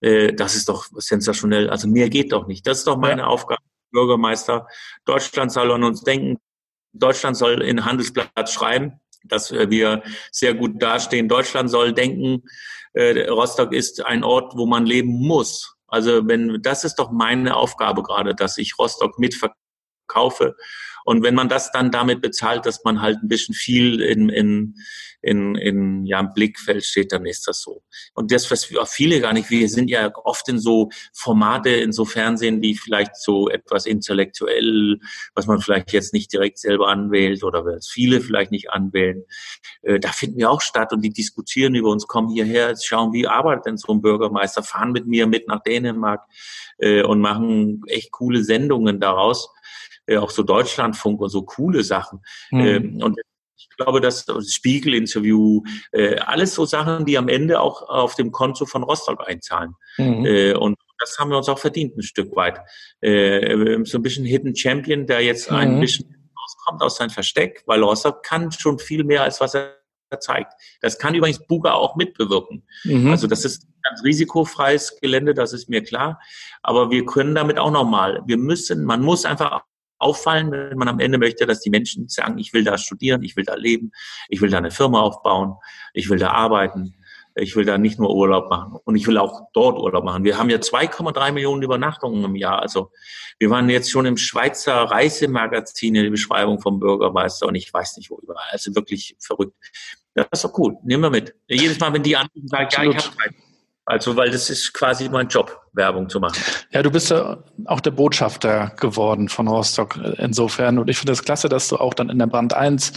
Äh, 0.00 0.32
das 0.32 0.54
ist 0.54 0.68
doch 0.68 0.86
sensationell. 0.96 1.70
Also 1.70 1.88
mir 1.88 2.08
geht 2.08 2.32
doch 2.32 2.46
nicht. 2.46 2.66
Das 2.66 2.78
ist 2.78 2.86
doch 2.86 2.96
meine 2.96 3.22
ja. 3.22 3.26
Aufgabe, 3.26 3.62
Bürgermeister. 3.90 4.66
Deutschland 5.04 5.52
soll 5.52 5.70
an 5.72 5.84
uns 5.84 6.02
denken. 6.02 6.38
Deutschland 6.92 7.36
soll 7.36 7.62
in 7.62 7.84
Handelsblatt 7.84 8.50
schreiben, 8.50 9.00
dass 9.24 9.50
äh, 9.50 9.70
wir 9.70 10.02
sehr 10.30 10.54
gut 10.54 10.82
dastehen. 10.82 11.28
Deutschland 11.28 11.70
soll 11.70 11.92
denken, 11.92 12.42
Rostock 12.94 13.72
ist 13.72 14.04
ein 14.04 14.22
Ort, 14.22 14.52
wo 14.54 14.66
man 14.66 14.84
leben 14.84 15.12
muss. 15.12 15.76
Also 15.86 16.28
wenn 16.28 16.60
das 16.60 16.84
ist 16.84 16.96
doch 16.96 17.10
meine 17.10 17.56
Aufgabe 17.56 18.02
gerade, 18.02 18.34
dass 18.34 18.58
ich 18.58 18.78
Rostock 18.78 19.18
mitverkaufe 19.18 19.61
und 21.04 21.22
wenn 21.22 21.34
man 21.34 21.48
das 21.48 21.72
dann 21.72 21.90
damit 21.90 22.20
bezahlt, 22.20 22.66
dass 22.66 22.84
man 22.84 23.02
halt 23.02 23.18
ein 23.22 23.28
bisschen 23.28 23.54
viel 23.54 24.00
in, 24.00 24.28
in, 24.28 24.76
in, 25.20 25.54
in 25.56 26.06
ja, 26.06 26.20
im 26.20 26.32
Blickfeld 26.32 26.84
steht, 26.84 27.12
dann 27.12 27.26
ist 27.26 27.46
das 27.48 27.60
so. 27.60 27.82
Und 28.14 28.32
das, 28.32 28.50
was 28.50 28.68
viele 28.90 29.20
gar 29.20 29.32
nicht, 29.32 29.50
wir 29.50 29.68
sind 29.68 29.88
ja 29.88 30.10
oft 30.24 30.48
in 30.48 30.58
so 30.58 30.90
Formate, 31.12 31.70
in 31.70 31.92
so 31.92 32.04
Fernsehen, 32.04 32.60
die 32.60 32.74
vielleicht 32.74 33.16
so 33.16 33.48
etwas 33.48 33.86
intellektuell, 33.86 34.98
was 35.34 35.46
man 35.46 35.60
vielleicht 35.60 35.92
jetzt 35.92 36.12
nicht 36.12 36.32
direkt 36.32 36.58
selber 36.58 36.88
anwählt 36.88 37.42
oder 37.42 37.64
was 37.64 37.88
viele 37.88 38.20
vielleicht 38.20 38.52
nicht 38.52 38.70
anwählen. 38.70 39.24
Äh, 39.82 39.98
da 39.98 40.10
finden 40.10 40.38
wir 40.38 40.50
auch 40.50 40.60
statt 40.60 40.92
und 40.92 41.02
die 41.02 41.10
diskutieren 41.10 41.74
über 41.74 41.90
uns, 41.90 42.06
kommen 42.06 42.28
hierher, 42.28 42.74
schauen, 42.76 43.12
wie 43.12 43.26
arbeitet 43.26 43.66
denn 43.66 43.76
so 43.76 43.92
ein 43.92 44.02
Bürgermeister, 44.02 44.62
fahren 44.62 44.92
mit 44.92 45.06
mir 45.06 45.26
mit 45.26 45.48
nach 45.48 45.62
Dänemark 45.62 46.22
äh, 46.78 47.02
und 47.02 47.20
machen 47.20 47.82
echt 47.86 48.12
coole 48.12 48.44
Sendungen 48.44 49.00
daraus 49.00 49.48
äh, 50.06 50.16
auch 50.16 50.30
so 50.30 50.42
Deutschlandfunk 50.42 51.20
und 51.20 51.30
so 51.30 51.42
coole 51.42 51.82
Sachen. 51.84 52.20
Mhm. 52.50 52.60
Ähm, 52.60 53.02
und 53.02 53.20
ich 53.56 53.68
glaube, 53.76 54.00
das 54.00 54.26
Spiegel-Interview, 54.48 55.62
äh, 55.92 56.16
alles 56.16 56.54
so 56.54 56.64
Sachen, 56.64 57.04
die 57.06 57.16
am 57.16 57.28
Ende 57.28 57.60
auch 57.60 57.82
auf 57.88 58.14
dem 58.16 58.32
Konto 58.32 58.66
von 58.66 58.82
Rostock 58.82 59.26
einzahlen. 59.26 59.74
Mhm. 59.98 60.26
Äh, 60.26 60.54
und 60.54 60.76
das 60.98 61.18
haben 61.18 61.30
wir 61.30 61.36
uns 61.36 61.48
auch 61.48 61.58
verdient, 61.58 61.96
ein 61.96 62.02
Stück 62.02 62.34
weit. 62.36 62.60
Äh, 63.00 63.78
so 63.84 63.98
ein 63.98 64.02
bisschen 64.02 64.24
Hidden 64.24 64.56
Champion, 64.56 65.06
der 65.06 65.20
jetzt 65.20 65.50
mhm. 65.50 65.56
ein 65.56 65.80
bisschen 65.80 66.32
rauskommt 66.40 66.82
aus 66.82 66.96
seinem 66.96 67.10
Versteck, 67.10 67.62
weil 67.66 67.82
Rostock 67.82 68.22
kann 68.22 68.52
schon 68.52 68.78
viel 68.78 69.04
mehr, 69.04 69.22
als 69.22 69.40
was 69.40 69.54
er 69.54 69.76
zeigt. 70.20 70.52
Das 70.80 70.98
kann 70.98 71.14
übrigens 71.14 71.44
Buga 71.46 71.72
auch 71.72 71.96
mitbewirken. 71.96 72.66
Mhm. 72.84 73.10
Also 73.10 73.26
das 73.26 73.44
ist 73.44 73.66
ganz 73.82 74.04
risikofreies 74.04 75.00
Gelände, 75.00 75.34
das 75.34 75.52
ist 75.52 75.68
mir 75.68 75.82
klar. 75.82 76.20
Aber 76.62 76.90
wir 76.90 77.04
können 77.04 77.34
damit 77.34 77.58
auch 77.58 77.70
nochmal, 77.70 78.22
wir 78.26 78.36
müssen, 78.36 78.84
man 78.84 79.02
muss 79.02 79.24
einfach 79.24 79.62
auffallen, 80.02 80.50
wenn 80.50 80.78
man 80.78 80.88
am 80.88 81.00
Ende 81.00 81.18
möchte, 81.18 81.46
dass 81.46 81.60
die 81.60 81.70
Menschen 81.70 82.08
sagen, 82.08 82.38
ich 82.38 82.52
will 82.52 82.64
da 82.64 82.78
studieren, 82.78 83.22
ich 83.22 83.36
will 83.36 83.44
da 83.44 83.54
leben, 83.54 83.92
ich 84.28 84.40
will 84.40 84.50
da 84.50 84.58
eine 84.58 84.70
Firma 84.70 85.00
aufbauen, 85.00 85.54
ich 85.94 86.10
will 86.10 86.18
da 86.18 86.30
arbeiten, 86.30 86.94
ich 87.34 87.56
will 87.56 87.64
da 87.64 87.78
nicht 87.78 87.98
nur 87.98 88.14
Urlaub 88.14 88.50
machen 88.50 88.78
und 88.84 88.96
ich 88.96 89.06
will 89.06 89.16
auch 89.18 89.48
dort 89.54 89.78
Urlaub 89.78 90.04
machen. 90.04 90.24
Wir 90.24 90.36
haben 90.38 90.50
ja 90.50 90.58
2,3 90.58 91.32
Millionen 91.32 91.62
Übernachtungen 91.62 92.24
im 92.24 92.36
Jahr. 92.36 92.60
Also 92.60 92.90
wir 93.38 93.48
waren 93.50 93.70
jetzt 93.70 93.90
schon 93.90 94.04
im 94.04 94.16
Schweizer 94.16 94.74
Reisemagazin 94.74 95.94
in 95.94 96.04
der 96.04 96.10
Beschreibung 96.10 96.60
vom 96.60 96.78
Bürgermeister 96.78 97.46
und 97.46 97.54
ich 97.54 97.72
weiß 97.72 97.96
nicht 97.96 98.10
wo 98.10 98.18
überall. 98.22 98.48
Also 98.50 98.74
wirklich 98.74 99.16
verrückt. 99.18 99.54
Das 100.14 100.26
ist 100.32 100.44
doch 100.44 100.58
cool. 100.58 100.76
Nehmen 100.84 101.04
wir 101.04 101.10
mit. 101.10 101.34
Jedes 101.48 101.80
Mal, 101.80 101.92
wenn 101.92 102.02
die 102.02 102.16
anrufen, 102.16 102.48
sagen, 102.48 102.68
ja, 102.70 102.82
ich 102.82 102.96
habe 102.96 102.98
Zeit. 102.98 103.34
Also, 103.84 104.16
weil 104.16 104.30
das 104.30 104.48
ist 104.48 104.72
quasi 104.72 105.08
mein 105.08 105.28
Job, 105.28 105.60
Werbung 105.74 106.08
zu 106.08 106.20
machen. 106.20 106.38
Ja, 106.70 106.82
du 106.82 106.90
bist 106.90 107.10
ja 107.10 107.42
auch 107.64 107.80
der 107.80 107.92
Botschafter 107.92 108.72
geworden 108.78 109.28
von 109.28 109.48
Rostock 109.48 109.98
insofern. 110.18 110.78
Und 110.78 110.88
ich 110.90 110.98
finde 110.98 111.12
es 111.12 111.18
das 111.18 111.24
klasse, 111.24 111.48
dass 111.48 111.68
du 111.68 111.76
auch 111.76 111.94
dann 111.94 112.10
in 112.10 112.18
der 112.18 112.26
Brand 112.26 112.52
1 112.52 112.92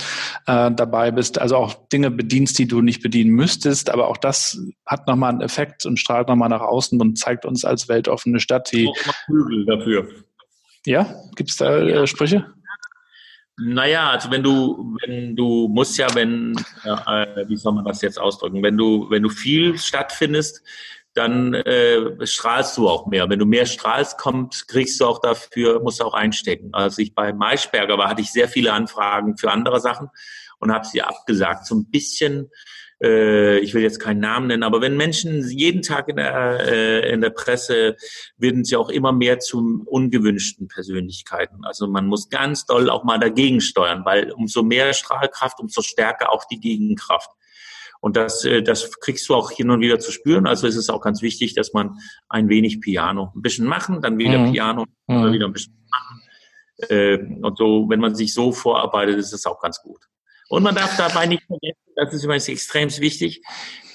äh, 0.45 0.71
dabei 0.71 1.11
bist, 1.11 1.39
also 1.39 1.55
auch 1.55 1.87
Dinge 1.89 2.11
bedienst, 2.11 2.59
die 2.59 2.67
du 2.67 2.81
nicht 2.81 3.01
bedienen 3.01 3.31
müsstest. 3.31 3.89
Aber 3.89 4.07
auch 4.07 4.17
das 4.17 4.59
hat 4.85 5.07
nochmal 5.07 5.31
einen 5.31 5.41
Effekt 5.41 5.85
und 5.85 5.97
strahlt 5.97 6.27
nochmal 6.27 6.49
nach 6.49 6.61
außen 6.61 6.99
und 6.99 7.17
zeigt 7.17 7.45
uns 7.45 7.63
als 7.63 7.87
weltoffene 7.87 8.39
Stadt, 8.39 8.71
die. 8.71 8.91
Flügel 9.25 9.65
dafür. 9.65 10.07
Ja, 10.85 11.15
gibt 11.35 11.49
es 11.49 11.55
da 11.57 11.79
äh, 11.79 12.07
Sprüche? 12.07 12.45
Naja, 13.57 14.09
also 14.09 14.29
wenn 14.31 14.43
du, 14.43 14.97
wenn 15.01 15.35
du 15.35 15.69
musst 15.69 15.97
ja, 15.97 16.13
wenn, 16.13 16.57
äh, 16.83 17.47
wie 17.47 17.55
soll 17.55 17.71
man 17.71 17.85
das 17.85 18.01
jetzt 18.01 18.19
ausdrücken, 18.19 18.61
wenn 18.61 18.77
du, 18.77 19.09
wenn 19.09 19.23
du 19.23 19.29
viel 19.29 19.77
stattfindest, 19.77 20.61
dann 21.15 21.53
äh, 21.53 22.25
strahlst 22.27 22.77
du 22.77 22.89
auch 22.89 23.07
mehr. 23.07 23.29
Wenn 23.29 23.39
du 23.39 23.45
mehr 23.45 23.65
strahlst, 23.65 24.17
kommt, 24.17 24.67
kriegst 24.67 24.99
du 24.99 25.05
auch 25.05 25.19
dafür, 25.19 25.81
musst 25.81 25.99
du 25.99 26.03
auch 26.03 26.13
einstecken. 26.13 26.69
Als 26.73 26.97
ich 26.97 27.15
bei 27.15 27.33
Maischberger 27.33 27.97
war, 27.97 28.09
hatte 28.09 28.21
ich 28.21 28.31
sehr 28.31 28.47
viele 28.47 28.73
Anfragen 28.73 29.37
für 29.37 29.51
andere 29.51 29.79
Sachen 29.79 30.09
und 30.59 30.71
habe 30.71 30.85
sie 30.85 31.01
abgesagt. 31.01 31.65
So 31.65 31.75
ein 31.75 31.89
bisschen 31.89 32.51
äh, 33.03 33.59
ich 33.59 33.73
will 33.73 33.83
jetzt 33.83 33.99
keinen 33.99 34.19
Namen 34.19 34.47
nennen, 34.47 34.63
aber 34.63 34.81
wenn 34.81 34.95
Menschen 34.95 35.47
jeden 35.49 35.81
Tag 35.81 36.07
in 36.07 36.15
der, 36.15 36.59
äh, 36.65 37.11
in 37.11 37.21
der 37.21 37.29
Presse 37.29 37.97
werden 38.37 38.63
sie 38.63 38.77
auch 38.77 38.89
immer 38.89 39.11
mehr 39.11 39.39
zu 39.39 39.83
ungewünschten 39.85 40.67
Persönlichkeiten. 40.67 41.65
Also 41.65 41.87
man 41.87 42.07
muss 42.07 42.29
ganz 42.29 42.65
doll 42.65 42.89
auch 42.89 43.03
mal 43.03 43.19
dagegen 43.19 43.59
steuern, 43.61 44.03
weil 44.05 44.31
umso 44.31 44.63
mehr 44.63 44.93
Strahlkraft, 44.93 45.59
umso 45.59 45.81
stärker 45.81 46.31
auch 46.31 46.45
die 46.45 46.59
Gegenkraft. 46.59 47.29
Und 48.05 48.15
das, 48.17 48.45
äh, 48.45 48.61
das 48.61 48.99
kriegst 48.99 49.27
du 49.27 49.33
auch 49.33 49.49
hin 49.49 49.71
und 49.71 49.81
wieder 49.81 49.97
zu 49.97 50.11
spüren. 50.11 50.45
Also 50.45 50.67
ist 50.67 50.75
es 50.75 50.91
auch 50.91 51.01
ganz 51.01 51.23
wichtig, 51.23 51.55
dass 51.55 51.73
man 51.73 51.97
ein 52.29 52.49
wenig 52.49 52.79
Piano, 52.79 53.31
ein 53.35 53.41
bisschen 53.41 53.65
machen, 53.65 53.99
dann 53.99 54.19
wieder 54.19 54.37
mhm. 54.37 54.51
Piano, 54.51 54.85
mhm. 55.07 55.33
wieder 55.33 55.47
ein 55.47 55.53
bisschen 55.53 55.83
machen. 55.89 56.21
Äh, 56.89 57.17
und 57.41 57.57
so, 57.57 57.89
wenn 57.89 57.99
man 57.99 58.13
sich 58.13 58.31
so 58.35 58.51
vorarbeitet, 58.51 59.17
ist 59.17 59.33
es 59.33 59.47
auch 59.47 59.59
ganz 59.59 59.81
gut. 59.81 60.01
Und 60.49 60.61
man 60.61 60.75
darf 60.75 60.95
dabei 60.97 61.25
nicht 61.25 61.41
vergessen, 61.47 61.79
das 61.95 62.13
ist 62.13 62.23
übrigens 62.23 62.47
extrem 62.47 62.95
wichtig, 62.99 63.41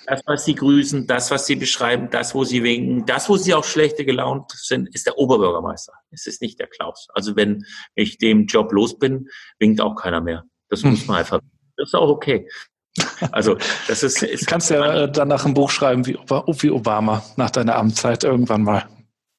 das, 0.08 0.22
was 0.26 0.44
sie 0.44 0.56
grüßen, 0.56 1.06
das, 1.06 1.30
was 1.30 1.46
sie 1.46 1.54
beschreiben, 1.54 2.10
das, 2.10 2.34
wo 2.34 2.42
sie 2.42 2.64
winken, 2.64 3.06
das, 3.06 3.28
wo 3.28 3.36
sie 3.36 3.54
auch 3.54 3.62
schlechte 3.62 4.04
gelaunt 4.04 4.50
sind, 4.50 4.92
ist 4.92 5.06
der 5.06 5.18
Oberbürgermeister. 5.18 5.92
Es 6.10 6.26
ist 6.26 6.42
nicht 6.42 6.58
der 6.58 6.66
Klaus. 6.66 7.06
Also 7.14 7.36
wenn 7.36 7.64
ich 7.94 8.18
dem 8.18 8.46
Job 8.46 8.72
los 8.72 8.98
bin, 8.98 9.28
winkt 9.60 9.80
auch 9.80 9.94
keiner 9.94 10.20
mehr. 10.20 10.42
Das 10.68 10.82
muss 10.82 11.06
man 11.06 11.18
einfach. 11.18 11.38
Das 11.76 11.90
ist 11.90 11.94
auch 11.94 12.08
okay. 12.08 12.48
Also 13.30 13.56
das 13.86 14.02
ist. 14.02 14.22
du 14.22 14.44
kannst 14.46 14.70
ja 14.70 15.04
äh, 15.04 15.10
danach 15.10 15.46
ein 15.46 15.54
Buch 15.54 15.70
schreiben 15.70 16.06
wie, 16.06 16.14
wie 16.16 16.70
Obama 16.70 17.22
nach 17.36 17.50
deiner 17.50 17.76
Amtszeit 17.76 18.24
irgendwann 18.24 18.62
mal. 18.62 18.88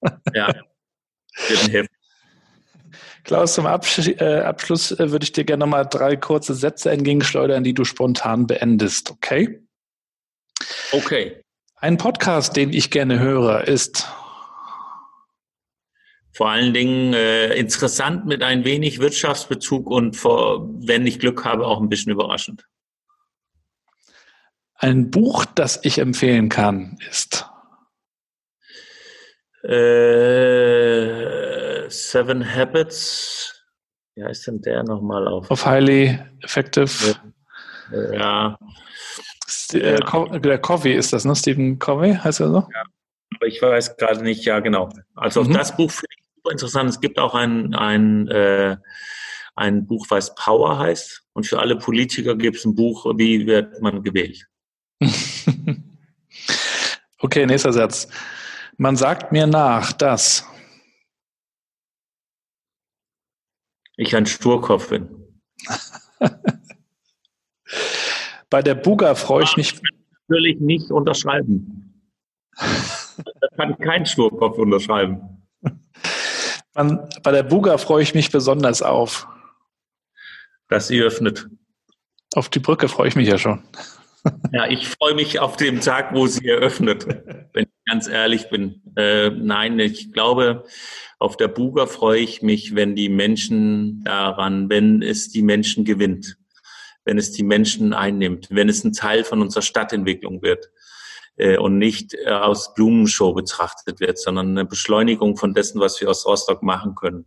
Ja. 0.34 0.52
Klaus, 3.24 3.54
zum 3.54 3.68
Absch 3.68 4.00
äh, 4.08 4.40
Abschluss 4.40 4.92
äh, 4.92 5.12
würde 5.12 5.24
ich 5.24 5.32
dir 5.32 5.44
gerne 5.44 5.62
nochmal 5.62 5.86
drei 5.88 6.16
kurze 6.16 6.56
Sätze 6.56 6.90
entgegenschleudern, 6.90 7.64
die 7.64 7.74
du 7.74 7.86
spontan 7.86 8.48
beendest, 8.48 9.12
okay? 9.12 9.62
Okay. 10.92 11.42
Ein 11.76 11.98
Podcast, 11.98 12.56
den 12.56 12.74
ich 12.74 12.90
gerne 12.90 13.20
höre, 13.20 13.68
ist 13.68 14.08
vor 16.34 16.50
allen 16.50 16.74
Dingen 16.74 17.14
äh, 17.14 17.54
interessant 17.56 18.26
mit 18.26 18.42
ein 18.42 18.66
wenig 18.66 19.00
Wirtschaftsbezug 19.00 19.88
und 19.88 20.16
vor, 20.16 20.68
wenn 20.80 21.06
ich 21.06 21.20
Glück 21.20 21.46
habe, 21.46 21.68
auch 21.68 21.80
ein 21.80 21.90
bisschen 21.90 22.12
überraschend. 22.12 22.66
Ein 24.82 25.12
Buch, 25.12 25.46
das 25.46 25.80
ich 25.84 26.00
empfehlen 26.00 26.50
kann, 26.50 26.98
ist 27.08 27.46
äh, 29.64 31.10
Seven 31.88 32.44
Habits. 32.44 33.64
Wie 34.16 34.24
heißt 34.24 34.48
denn 34.48 34.60
der 34.62 34.84
nochmal 34.84 35.28
auf? 35.28 35.52
Of 35.52 35.68
Highly 35.68 36.20
Effective. 36.42 37.16
Ja. 37.92 38.14
ja. 38.14 38.58
Äh, 39.74 40.40
der 40.40 40.58
Covey 40.58 40.94
ist 40.94 41.14
das, 41.14 41.26
ne? 41.26 41.36
Stephen 41.36 41.78
Covey 41.78 42.16
heißt 42.16 42.40
er 42.40 42.48
so? 42.48 42.68
Ja, 42.74 42.84
aber 43.36 43.46
ich 43.46 43.62
weiß 43.62 43.98
gerade 43.98 44.24
nicht, 44.24 44.44
ja 44.46 44.62
genau. 44.62 44.90
Also 45.16 45.44
mhm. 45.44 45.54
das 45.54 45.76
Buch 45.76 45.92
finde 45.92 46.16
ich 46.18 46.26
super 46.36 46.52
interessant. 46.52 46.90
Es 46.90 47.00
gibt 47.00 47.20
auch 47.20 47.36
ein, 47.36 47.76
ein, 47.76 48.28
äh, 48.30 48.78
ein 49.56 49.86
Buch, 49.86 50.08
was 50.10 50.34
Power 50.34 50.80
heißt. 50.80 51.22
Und 51.34 51.46
für 51.46 51.60
alle 51.60 51.78
Politiker 51.78 52.36
gibt 52.36 52.58
es 52.58 52.66
ein 52.66 52.74
Buch, 52.74 53.06
wie 53.16 53.46
wird 53.46 53.80
man 53.82 54.02
gewählt. 54.04 54.48
okay, 57.20 57.46
nächster 57.46 57.74
Satz. 57.74 58.08
Man 58.78 58.96
sagt 58.96 59.32
mir 59.32 59.48
nach, 59.48 59.92
dass 59.94 60.46
ich 63.98 64.16
ein 64.16 64.26
Sturkopf 64.26 64.90
bin. 64.90 65.10
Bei 68.50 68.62
der 68.62 68.76
Buga 68.76 69.16
freue 69.16 69.44
ich 69.44 69.56
mich. 69.56 69.82
Natürlich 70.28 70.60
nicht 70.60 70.92
unterschreiben. 70.92 72.04
Das 72.58 73.50
kann 73.56 73.78
kein 73.78 74.06
Sturkopf 74.06 74.58
unterschreiben. 74.58 75.48
Man, 76.74 77.10
bei 77.24 77.32
der 77.32 77.44
Buga 77.44 77.78
freue 77.78 78.02
ich 78.02 78.16
mich 78.16 78.32
besonders 78.32 78.82
auf. 78.82 79.28
Dass 80.70 80.88
sie 80.88 81.02
öffnet. 81.02 81.50
Auf 82.34 82.48
die 82.48 82.60
Brücke 82.60 82.88
freue 82.88 83.10
ich 83.10 83.16
mich 83.16 83.28
ja 83.28 83.38
schon. 83.38 83.62
Ja, 84.54 84.68
ich 84.68 84.88
freue 84.88 85.16
mich 85.16 85.40
auf 85.40 85.56
den 85.56 85.82
Tag, 85.82 86.14
wo 86.14 86.28
sie 86.28 86.48
eröffnet, 86.48 87.08
wenn 87.54 87.64
ich 87.64 87.86
ganz 87.86 88.08
ehrlich 88.08 88.50
bin. 88.50 88.82
Äh, 88.96 89.30
nein, 89.30 89.80
ich 89.80 90.12
glaube, 90.12 90.66
auf 91.20 91.38
der 91.38 91.48
Buga 91.48 91.86
freue 91.86 92.20
ich 92.20 92.42
mich, 92.42 92.76
wenn 92.76 92.96
die 92.96 93.10
Menschen 93.10 94.04
daran, 94.04 94.70
wenn 94.70 95.02
es 95.02 95.30
die 95.30 95.42
Menschen 95.42 95.86
gewinnt, 95.86 96.38
wenn 97.06 97.18
es 97.18 97.32
die 97.32 97.44
Menschen 97.44 97.94
einnimmt, 97.94 98.48
wenn 98.52 98.70
es 98.70 98.84
ein 98.84 98.94
Teil 98.94 99.24
von 99.24 99.42
unserer 99.42 99.64
Stadtentwicklung 99.64 100.42
wird 100.42 100.70
äh, 101.38 101.58
und 101.58 101.78
nicht 101.78 102.14
äh, 102.14 102.30
aus 102.30 102.74
Blumenshow 102.74 103.34
betrachtet 103.34 104.00
wird, 104.00 104.20
sondern 104.20 104.50
eine 104.50 104.66
Beschleunigung 104.66 105.38
von 105.38 105.54
dessen, 105.54 105.80
was 105.80 106.00
wir 106.02 106.10
aus 106.10 106.26
Rostock 106.26 106.64
machen 106.64 106.96
können. 106.96 107.26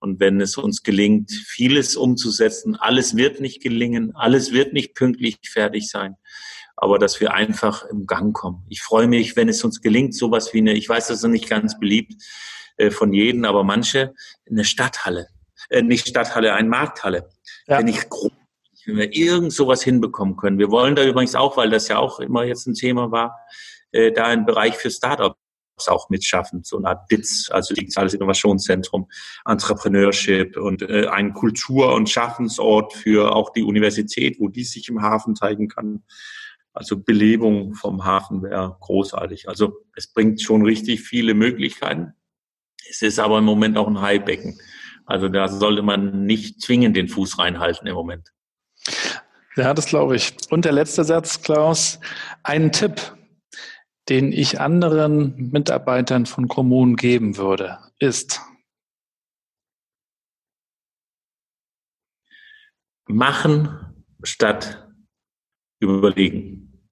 Und 0.00 0.20
wenn 0.20 0.40
es 0.40 0.56
uns 0.56 0.82
gelingt, 0.82 1.30
vieles 1.30 1.96
umzusetzen, 1.96 2.76
alles 2.76 3.16
wird 3.16 3.40
nicht 3.40 3.62
gelingen, 3.62 4.14
alles 4.14 4.52
wird 4.52 4.72
nicht 4.72 4.94
pünktlich 4.94 5.38
fertig 5.48 5.88
sein, 5.88 6.16
aber 6.76 6.98
dass 6.98 7.20
wir 7.20 7.32
einfach 7.32 7.84
im 7.84 8.06
Gang 8.06 8.34
kommen. 8.34 8.64
Ich 8.68 8.82
freue 8.82 9.06
mich, 9.06 9.36
wenn 9.36 9.48
es 9.48 9.64
uns 9.64 9.80
gelingt, 9.80 10.14
sowas 10.14 10.52
wie 10.52 10.58
eine, 10.58 10.74
ich 10.74 10.88
weiß, 10.88 11.08
das 11.08 11.22
ist 11.22 11.30
nicht 11.30 11.48
ganz 11.48 11.78
beliebt 11.78 12.22
äh, 12.76 12.90
von 12.90 13.12
jedem, 13.12 13.44
aber 13.44 13.64
manche, 13.64 14.14
eine 14.48 14.64
Stadthalle, 14.64 15.28
äh, 15.70 15.82
nicht 15.82 16.08
Stadthalle, 16.08 16.54
eine 16.54 16.68
Markthalle. 16.68 17.30
Ja. 17.66 17.78
Wenn 17.78 17.88
ich 17.88 18.04
wenn 18.86 18.96
wir 18.96 19.14
irgend 19.14 19.52
sowas 19.52 19.82
hinbekommen 19.82 20.36
können. 20.36 20.58
Wir 20.58 20.70
wollen 20.70 20.94
da 20.94 21.02
übrigens 21.04 21.34
auch, 21.34 21.56
weil 21.56 21.70
das 21.70 21.88
ja 21.88 21.98
auch 21.98 22.20
immer 22.20 22.44
jetzt 22.44 22.66
ein 22.66 22.74
Thema 22.74 23.10
war, 23.10 23.38
äh, 23.92 24.12
da 24.12 24.26
einen 24.26 24.44
Bereich 24.44 24.76
für 24.76 24.90
Startup 24.90 25.36
auch 25.88 26.08
mitschaffen, 26.08 26.62
so 26.62 26.76
eine 26.78 26.88
Art 26.88 27.08
BITS, 27.08 27.50
also 27.50 27.74
Digitales 27.74 28.14
Innovationszentrum, 28.14 29.08
Entrepreneurship 29.44 30.56
und 30.56 30.82
äh, 30.82 31.08
ein 31.08 31.34
Kultur- 31.34 31.94
und 31.94 32.08
Schaffensort 32.08 32.92
für 32.92 33.34
auch 33.34 33.50
die 33.50 33.62
Universität, 33.62 34.38
wo 34.38 34.48
die 34.48 34.64
sich 34.64 34.88
im 34.88 35.02
Hafen 35.02 35.34
zeigen 35.34 35.68
kann. 35.68 36.04
Also 36.72 36.98
Belebung 36.98 37.74
vom 37.74 38.04
Hafen 38.04 38.42
wäre 38.42 38.76
großartig. 38.80 39.48
Also 39.48 39.76
es 39.94 40.12
bringt 40.12 40.42
schon 40.42 40.64
richtig 40.64 41.02
viele 41.02 41.34
Möglichkeiten. 41.34 42.14
Es 42.88 43.02
ist 43.02 43.18
aber 43.18 43.38
im 43.38 43.44
Moment 43.44 43.76
auch 43.76 43.86
ein 43.86 44.00
Haibecken. 44.00 44.58
Also 45.06 45.28
da 45.28 45.48
sollte 45.48 45.82
man 45.82 46.24
nicht 46.24 46.60
zwingend 46.60 46.96
den 46.96 47.08
Fuß 47.08 47.38
reinhalten 47.38 47.86
im 47.86 47.94
Moment. 47.94 48.32
Ja, 49.56 49.72
das 49.72 49.86
glaube 49.86 50.16
ich. 50.16 50.34
Und 50.50 50.64
der 50.64 50.72
letzte 50.72 51.04
Satz, 51.04 51.42
Klaus. 51.42 52.00
Ein 52.42 52.72
Tipp, 52.72 53.14
den 54.08 54.32
ich 54.32 54.60
anderen 54.60 55.50
Mitarbeitern 55.50 56.26
von 56.26 56.48
Kommunen 56.48 56.96
geben 56.96 57.36
würde, 57.36 57.78
ist 57.98 58.40
machen 63.06 64.04
statt 64.22 64.88
überlegen. 65.80 66.88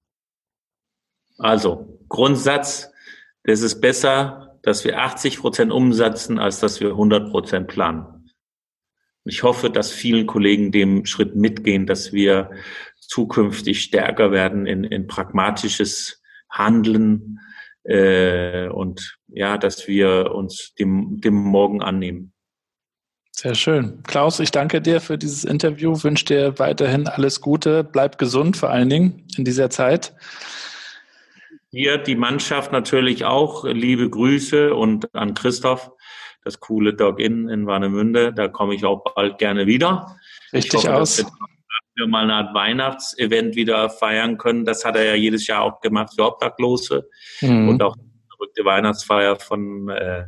Also 1.38 1.98
Grundsatz, 2.08 2.90
es 3.42 3.62
ist 3.62 3.80
besser, 3.80 4.58
dass 4.62 4.84
wir 4.84 5.00
80 5.00 5.40
Prozent 5.40 5.72
umsetzen, 5.72 6.38
als 6.38 6.60
dass 6.60 6.80
wir 6.80 6.90
100 6.90 7.30
Prozent 7.30 7.68
planen. 7.68 8.30
Ich 9.24 9.42
hoffe, 9.42 9.70
dass 9.70 9.90
vielen 9.90 10.26
Kollegen 10.26 10.72
dem 10.72 11.06
Schritt 11.06 11.36
mitgehen, 11.36 11.86
dass 11.86 12.12
wir 12.12 12.50
zukünftig 13.00 13.82
stärker 13.82 14.30
werden 14.30 14.66
in, 14.66 14.84
in 14.84 15.06
pragmatisches 15.06 16.21
Handeln 16.52 17.40
äh, 17.84 18.68
und 18.68 19.18
ja, 19.28 19.58
dass 19.58 19.88
wir 19.88 20.32
uns 20.32 20.74
dem, 20.78 21.20
dem 21.20 21.34
Morgen 21.34 21.82
annehmen. 21.82 22.32
Sehr 23.32 23.54
schön. 23.54 24.02
Klaus, 24.04 24.38
ich 24.40 24.50
danke 24.50 24.80
dir 24.80 25.00
für 25.00 25.18
dieses 25.18 25.44
Interview, 25.44 26.00
wünsche 26.04 26.26
dir 26.26 26.58
weiterhin 26.58 27.08
alles 27.08 27.40
Gute, 27.40 27.82
bleib 27.82 28.18
gesund 28.18 28.56
vor 28.56 28.70
allen 28.70 28.90
Dingen 28.90 29.26
in 29.36 29.44
dieser 29.44 29.70
Zeit. 29.70 30.14
Hier 31.70 31.96
die 31.96 32.14
Mannschaft 32.14 32.70
natürlich 32.70 33.24
auch, 33.24 33.64
liebe 33.64 34.08
Grüße 34.08 34.74
und 34.74 35.12
an 35.14 35.32
Christoph, 35.34 35.90
das 36.44 36.60
coole 36.60 36.92
Dog-In 36.92 37.48
in 37.48 37.66
Warnemünde, 37.66 38.32
da 38.34 38.48
komme 38.48 38.74
ich 38.74 38.84
auch 38.84 39.02
bald 39.02 39.38
gerne 39.38 39.66
wieder. 39.66 40.14
Richtig 40.52 40.86
hoffe, 40.86 40.94
aus 40.94 41.24
wir 41.94 42.06
mal 42.06 42.24
eine 42.24 42.34
Art 42.34 42.54
Weihnachtsevent 42.54 43.56
wieder 43.56 43.90
feiern 43.90 44.38
können. 44.38 44.64
Das 44.64 44.84
hat 44.84 44.96
er 44.96 45.04
ja 45.04 45.14
jedes 45.14 45.46
Jahr 45.46 45.62
auch 45.62 45.80
gemacht 45.80 46.14
für 46.14 46.26
Obdachlose 46.26 47.08
mhm. 47.40 47.68
und 47.68 47.82
auch 47.82 47.96
die 47.96 48.10
verrückte 48.28 48.64
Weihnachtsfeier 48.64 49.36
von 49.36 49.88
äh, 49.88 50.24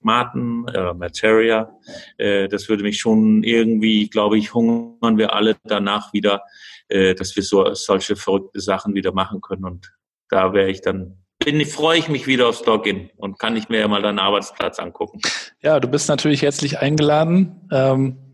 Martin, 0.00 0.66
äh, 0.68 0.94
Materia. 0.94 1.70
Äh, 2.18 2.48
das 2.48 2.68
würde 2.68 2.82
mich 2.82 2.98
schon 2.98 3.42
irgendwie, 3.42 4.08
glaube 4.08 4.38
ich, 4.38 4.54
hungern 4.54 5.18
wir 5.18 5.32
alle 5.34 5.56
danach 5.64 6.12
wieder, 6.12 6.42
äh, 6.88 7.14
dass 7.14 7.34
wir 7.36 7.42
so 7.42 7.74
solche 7.74 8.16
verrückte 8.16 8.60
Sachen 8.60 8.94
wieder 8.94 9.12
machen 9.12 9.40
können. 9.40 9.64
Und 9.64 9.92
da 10.28 10.52
wäre 10.52 10.70
ich 10.70 10.80
dann 10.82 11.24
bin, 11.44 11.64
freue 11.66 11.98
ich 11.98 12.08
mich 12.08 12.26
wieder 12.26 12.48
aufs 12.48 12.64
Login 12.66 13.10
und 13.16 13.38
kann 13.38 13.56
ich 13.56 13.68
mir 13.68 13.78
ja 13.80 13.88
mal 13.88 14.02
deinen 14.02 14.18
Arbeitsplatz 14.18 14.78
angucken. 14.78 15.20
Ja, 15.62 15.78
du 15.80 15.88
bist 15.88 16.08
natürlich 16.08 16.42
herzlich 16.42 16.78
eingeladen. 16.78 17.68
Ähm 17.72 18.27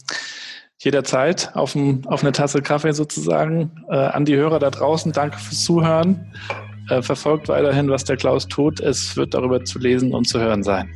jederzeit 0.84 1.50
auf, 1.54 1.74
ein, 1.74 2.02
auf 2.06 2.22
eine 2.22 2.32
Tasse 2.32 2.62
Kaffee 2.62 2.92
sozusagen. 2.92 3.70
Äh, 3.88 3.96
an 3.96 4.24
die 4.24 4.36
Hörer 4.36 4.58
da 4.58 4.70
draußen, 4.70 5.12
danke 5.12 5.38
fürs 5.38 5.64
Zuhören. 5.64 6.32
Äh, 6.90 7.00
verfolgt 7.02 7.48
weiterhin, 7.48 7.88
was 7.88 8.04
der 8.04 8.16
Klaus 8.16 8.46
tut. 8.46 8.80
Es 8.80 9.16
wird 9.16 9.32
darüber 9.34 9.64
zu 9.64 9.78
lesen 9.78 10.12
und 10.12 10.28
zu 10.28 10.38
hören 10.38 10.62
sein. 10.62 10.90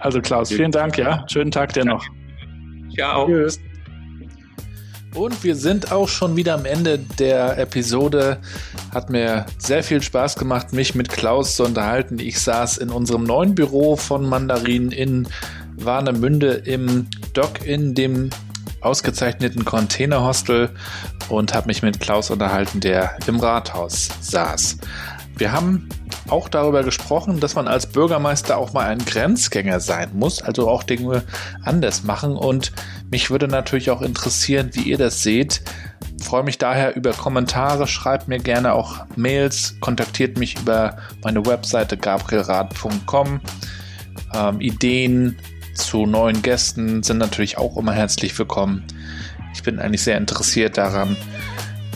Also 0.00 0.20
Klaus, 0.20 0.50
vielen 0.50 0.70
Dank, 0.70 0.96
ja. 0.98 1.24
Schönen 1.28 1.50
Tag 1.50 1.72
dir 1.72 1.84
noch. 1.84 2.04
Ciao. 2.94 3.26
Tschüss. 3.26 3.58
Und 5.14 5.44
wir 5.44 5.54
sind 5.54 5.92
auch 5.92 6.08
schon 6.08 6.36
wieder 6.36 6.54
am 6.54 6.64
Ende 6.64 6.98
der 6.98 7.56
Episode. 7.58 8.38
Hat 8.92 9.10
mir 9.10 9.46
sehr 9.58 9.84
viel 9.84 10.02
Spaß 10.02 10.34
gemacht, 10.34 10.72
mich 10.72 10.96
mit 10.96 11.08
Klaus 11.08 11.54
zu 11.54 11.64
unterhalten. 11.64 12.18
Ich 12.18 12.40
saß 12.40 12.78
in 12.78 12.90
unserem 12.90 13.22
neuen 13.22 13.54
Büro 13.54 13.94
von 13.94 14.28
Mandarin 14.28 14.90
in 14.90 15.28
Warnemünde 15.76 16.54
im 16.64 17.06
Dock 17.32 17.64
in 17.64 17.94
dem 17.94 18.30
ausgezeichneten 18.84 19.64
Containerhostel 19.64 20.70
und 21.28 21.54
habe 21.54 21.68
mich 21.68 21.82
mit 21.82 22.00
Klaus 22.00 22.30
unterhalten, 22.30 22.80
der 22.80 23.16
im 23.26 23.40
Rathaus 23.40 24.10
saß. 24.20 24.78
Wir 25.36 25.50
haben 25.50 25.88
auch 26.28 26.48
darüber 26.48 26.84
gesprochen, 26.84 27.40
dass 27.40 27.56
man 27.56 27.66
als 27.66 27.86
Bürgermeister 27.86 28.56
auch 28.56 28.72
mal 28.72 28.86
ein 28.86 29.04
Grenzgänger 29.04 29.80
sein 29.80 30.10
muss, 30.14 30.40
also 30.40 30.68
auch 30.68 30.84
Dinge 30.84 31.24
anders 31.64 32.04
machen. 32.04 32.36
Und 32.36 32.72
mich 33.10 33.30
würde 33.30 33.48
natürlich 33.48 33.90
auch 33.90 34.00
interessieren, 34.00 34.70
wie 34.72 34.82
ihr 34.82 34.98
das 34.98 35.22
seht. 35.22 35.62
Ich 36.18 36.24
freue 36.24 36.44
mich 36.44 36.58
daher 36.58 36.94
über 36.94 37.12
Kommentare, 37.12 37.88
schreibt 37.88 38.28
mir 38.28 38.38
gerne 38.38 38.74
auch 38.74 39.04
Mails, 39.16 39.74
kontaktiert 39.80 40.38
mich 40.38 40.58
über 40.58 40.98
meine 41.22 41.44
Webseite 41.44 41.96
gabrielrad.com. 41.96 43.40
Ähm, 44.32 44.60
Ideen, 44.60 45.36
zu 45.74 46.06
neuen 46.06 46.42
Gästen 46.42 47.02
sind 47.02 47.18
natürlich 47.18 47.58
auch 47.58 47.76
immer 47.76 47.92
herzlich 47.92 48.38
willkommen. 48.38 48.84
Ich 49.52 49.62
bin 49.62 49.78
eigentlich 49.78 50.02
sehr 50.02 50.16
interessiert 50.16 50.76
daran, 50.78 51.16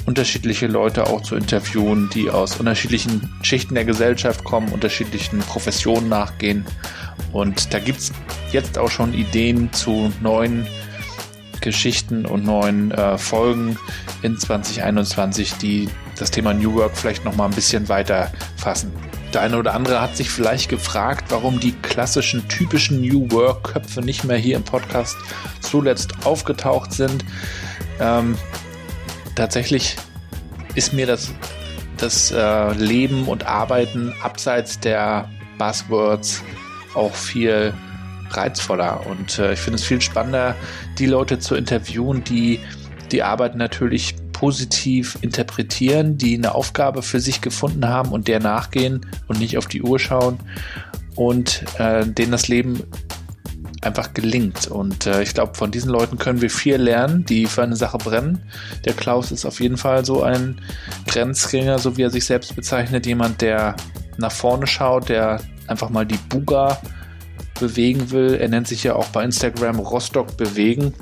unterschiedliche 0.06 0.66
Leute 0.66 1.06
auch 1.06 1.22
zu 1.22 1.36
interviewen, 1.36 2.10
die 2.14 2.30
aus 2.30 2.56
unterschiedlichen 2.56 3.32
Schichten 3.42 3.74
der 3.74 3.84
Gesellschaft 3.84 4.44
kommen, 4.44 4.68
unterschiedlichen 4.68 5.40
Professionen 5.40 6.08
nachgehen. 6.08 6.64
Und 7.32 7.72
da 7.72 7.78
gibt 7.78 7.98
es 7.98 8.12
jetzt 8.52 8.78
auch 8.78 8.90
schon 8.90 9.14
Ideen 9.14 9.72
zu 9.72 10.12
neuen 10.20 10.66
Geschichten 11.60 12.26
und 12.26 12.44
neuen 12.44 12.90
äh, 12.92 13.18
Folgen 13.18 13.76
in 14.22 14.38
2021, 14.38 15.54
die 15.54 15.88
das 16.16 16.30
Thema 16.30 16.54
New 16.54 16.74
Work 16.74 16.96
vielleicht 16.96 17.24
noch 17.24 17.36
mal 17.36 17.46
ein 17.46 17.54
bisschen 17.54 17.88
weiter 17.88 18.32
fassen. 18.56 18.92
Der 19.32 19.42
eine 19.42 19.58
oder 19.58 19.74
andere 19.74 20.00
hat 20.00 20.16
sich 20.16 20.30
vielleicht 20.30 20.68
gefragt, 20.68 21.26
warum 21.28 21.60
die 21.60 21.72
klassischen 21.72 22.48
typischen 22.48 23.00
New 23.00 23.30
Work 23.30 23.72
Köpfe 23.74 24.00
nicht 24.00 24.24
mehr 24.24 24.38
hier 24.38 24.56
im 24.56 24.64
Podcast 24.64 25.16
zuletzt 25.60 26.24
aufgetaucht 26.24 26.92
sind. 26.92 27.24
Ähm, 28.00 28.36
tatsächlich 29.34 29.96
ist 30.74 30.94
mir 30.94 31.06
das, 31.06 31.32
das 31.98 32.30
äh, 32.30 32.72
Leben 32.72 33.28
und 33.28 33.46
Arbeiten 33.46 34.14
abseits 34.22 34.80
der 34.80 35.28
Buzzwords 35.58 36.42
auch 36.94 37.14
viel 37.14 37.74
reizvoller. 38.30 39.06
Und 39.06 39.38
äh, 39.38 39.52
ich 39.52 39.58
finde 39.58 39.76
es 39.76 39.84
viel 39.84 40.00
spannender, 40.00 40.54
die 40.98 41.06
Leute 41.06 41.38
zu 41.38 41.54
interviewen, 41.54 42.24
die 42.24 42.60
die 43.10 43.22
Arbeit 43.22 43.56
natürlich 43.56 44.14
positiv 44.38 45.18
interpretieren, 45.20 46.16
die 46.16 46.36
eine 46.36 46.54
Aufgabe 46.54 47.02
für 47.02 47.18
sich 47.18 47.40
gefunden 47.40 47.88
haben 47.88 48.12
und 48.12 48.28
der 48.28 48.38
nachgehen 48.38 49.04
und 49.26 49.40
nicht 49.40 49.58
auf 49.58 49.66
die 49.66 49.82
Uhr 49.82 49.98
schauen 49.98 50.38
und 51.16 51.64
äh, 51.78 52.06
denen 52.06 52.30
das 52.30 52.46
Leben 52.46 52.84
einfach 53.82 54.14
gelingt. 54.14 54.68
Und 54.68 55.06
äh, 55.06 55.22
ich 55.22 55.34
glaube, 55.34 55.56
von 55.56 55.72
diesen 55.72 55.90
Leuten 55.90 56.18
können 56.18 56.40
wir 56.40 56.50
viel 56.50 56.76
lernen, 56.76 57.24
die 57.24 57.46
für 57.46 57.64
eine 57.64 57.74
Sache 57.74 57.98
brennen. 57.98 58.40
Der 58.84 58.92
Klaus 58.92 59.32
ist 59.32 59.44
auf 59.44 59.60
jeden 59.60 59.76
Fall 59.76 60.04
so 60.04 60.22
ein 60.22 60.60
Grenzgänger, 61.08 61.80
so 61.80 61.96
wie 61.96 62.02
er 62.02 62.10
sich 62.10 62.24
selbst 62.24 62.54
bezeichnet, 62.54 63.06
jemand, 63.06 63.40
der 63.40 63.74
nach 64.18 64.32
vorne 64.32 64.68
schaut, 64.68 65.08
der 65.08 65.40
einfach 65.66 65.90
mal 65.90 66.06
die 66.06 66.18
Buga 66.28 66.80
bewegen 67.58 68.12
will. 68.12 68.34
Er 68.34 68.48
nennt 68.48 68.68
sich 68.68 68.84
ja 68.84 68.94
auch 68.94 69.08
bei 69.08 69.24
Instagram 69.24 69.80
Rostock 69.80 70.36
bewegen. 70.36 70.94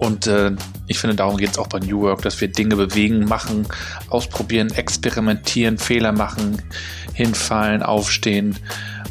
Und 0.00 0.26
äh, 0.26 0.52
ich 0.86 0.98
finde, 0.98 1.14
darum 1.14 1.36
geht 1.36 1.50
es 1.50 1.58
auch 1.58 1.66
bei 1.66 1.78
New 1.78 2.00
Work, 2.00 2.22
dass 2.22 2.40
wir 2.40 2.48
Dinge 2.48 2.74
bewegen, 2.74 3.26
machen, 3.26 3.68
ausprobieren, 4.08 4.70
experimentieren, 4.70 5.76
Fehler 5.76 6.12
machen, 6.12 6.62
hinfallen, 7.12 7.82
aufstehen. 7.82 8.56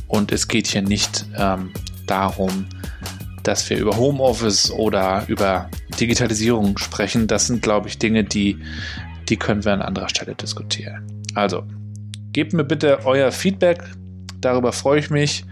Und 0.08 0.32
es 0.32 0.48
geht 0.48 0.66
hier 0.66 0.82
nicht 0.82 1.28
ähm, 1.38 1.72
darum, 2.08 2.66
dass 3.44 3.70
wir 3.70 3.78
über 3.78 3.98
Homeoffice 3.98 4.72
oder 4.72 5.26
über 5.28 5.70
Digitalisierung 6.00 6.76
sprechen. 6.80 7.28
Das 7.28 7.46
sind, 7.46 7.62
glaube 7.62 7.88
ich, 7.88 8.00
Dinge, 8.00 8.24
die, 8.24 8.58
die 9.30 9.38
können 9.38 9.64
wir 9.64 9.74
an 9.74 9.84
anderer 9.84 10.10
Stelle 10.10 10.34
diskutieren. 10.34 11.06
Also, 11.36 11.66
gebt 12.34 12.54
mir 12.54 12.64
bitte 12.64 13.06
euer 13.06 13.32
Feedback. 13.32 13.84
Darüber 14.42 14.72
freue 14.72 15.00
ich 15.00 15.12
mich. 15.12 15.46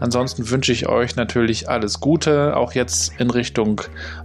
Ansonsten 0.00 0.50
wünsche 0.50 0.72
ich 0.72 0.88
euch 0.88 1.16
natürlich 1.16 1.68
alles 1.68 2.00
Gute, 2.00 2.56
auch 2.56 2.72
jetzt 2.72 3.12
in 3.18 3.30
Richtung 3.30 3.80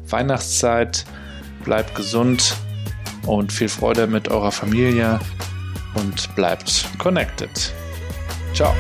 Weihnachtszeit. 0.08 1.06
Bleibt 1.64 1.96
gesund 1.96 2.56
und 3.26 3.52
viel 3.52 3.70
Freude 3.70 4.08
mit 4.08 4.30
eurer 4.30 4.52
Familie 4.52 5.20
und 5.96 6.34
bleibt 6.36 6.86
connected. 6.98 7.74
Ciao. 8.54 8.74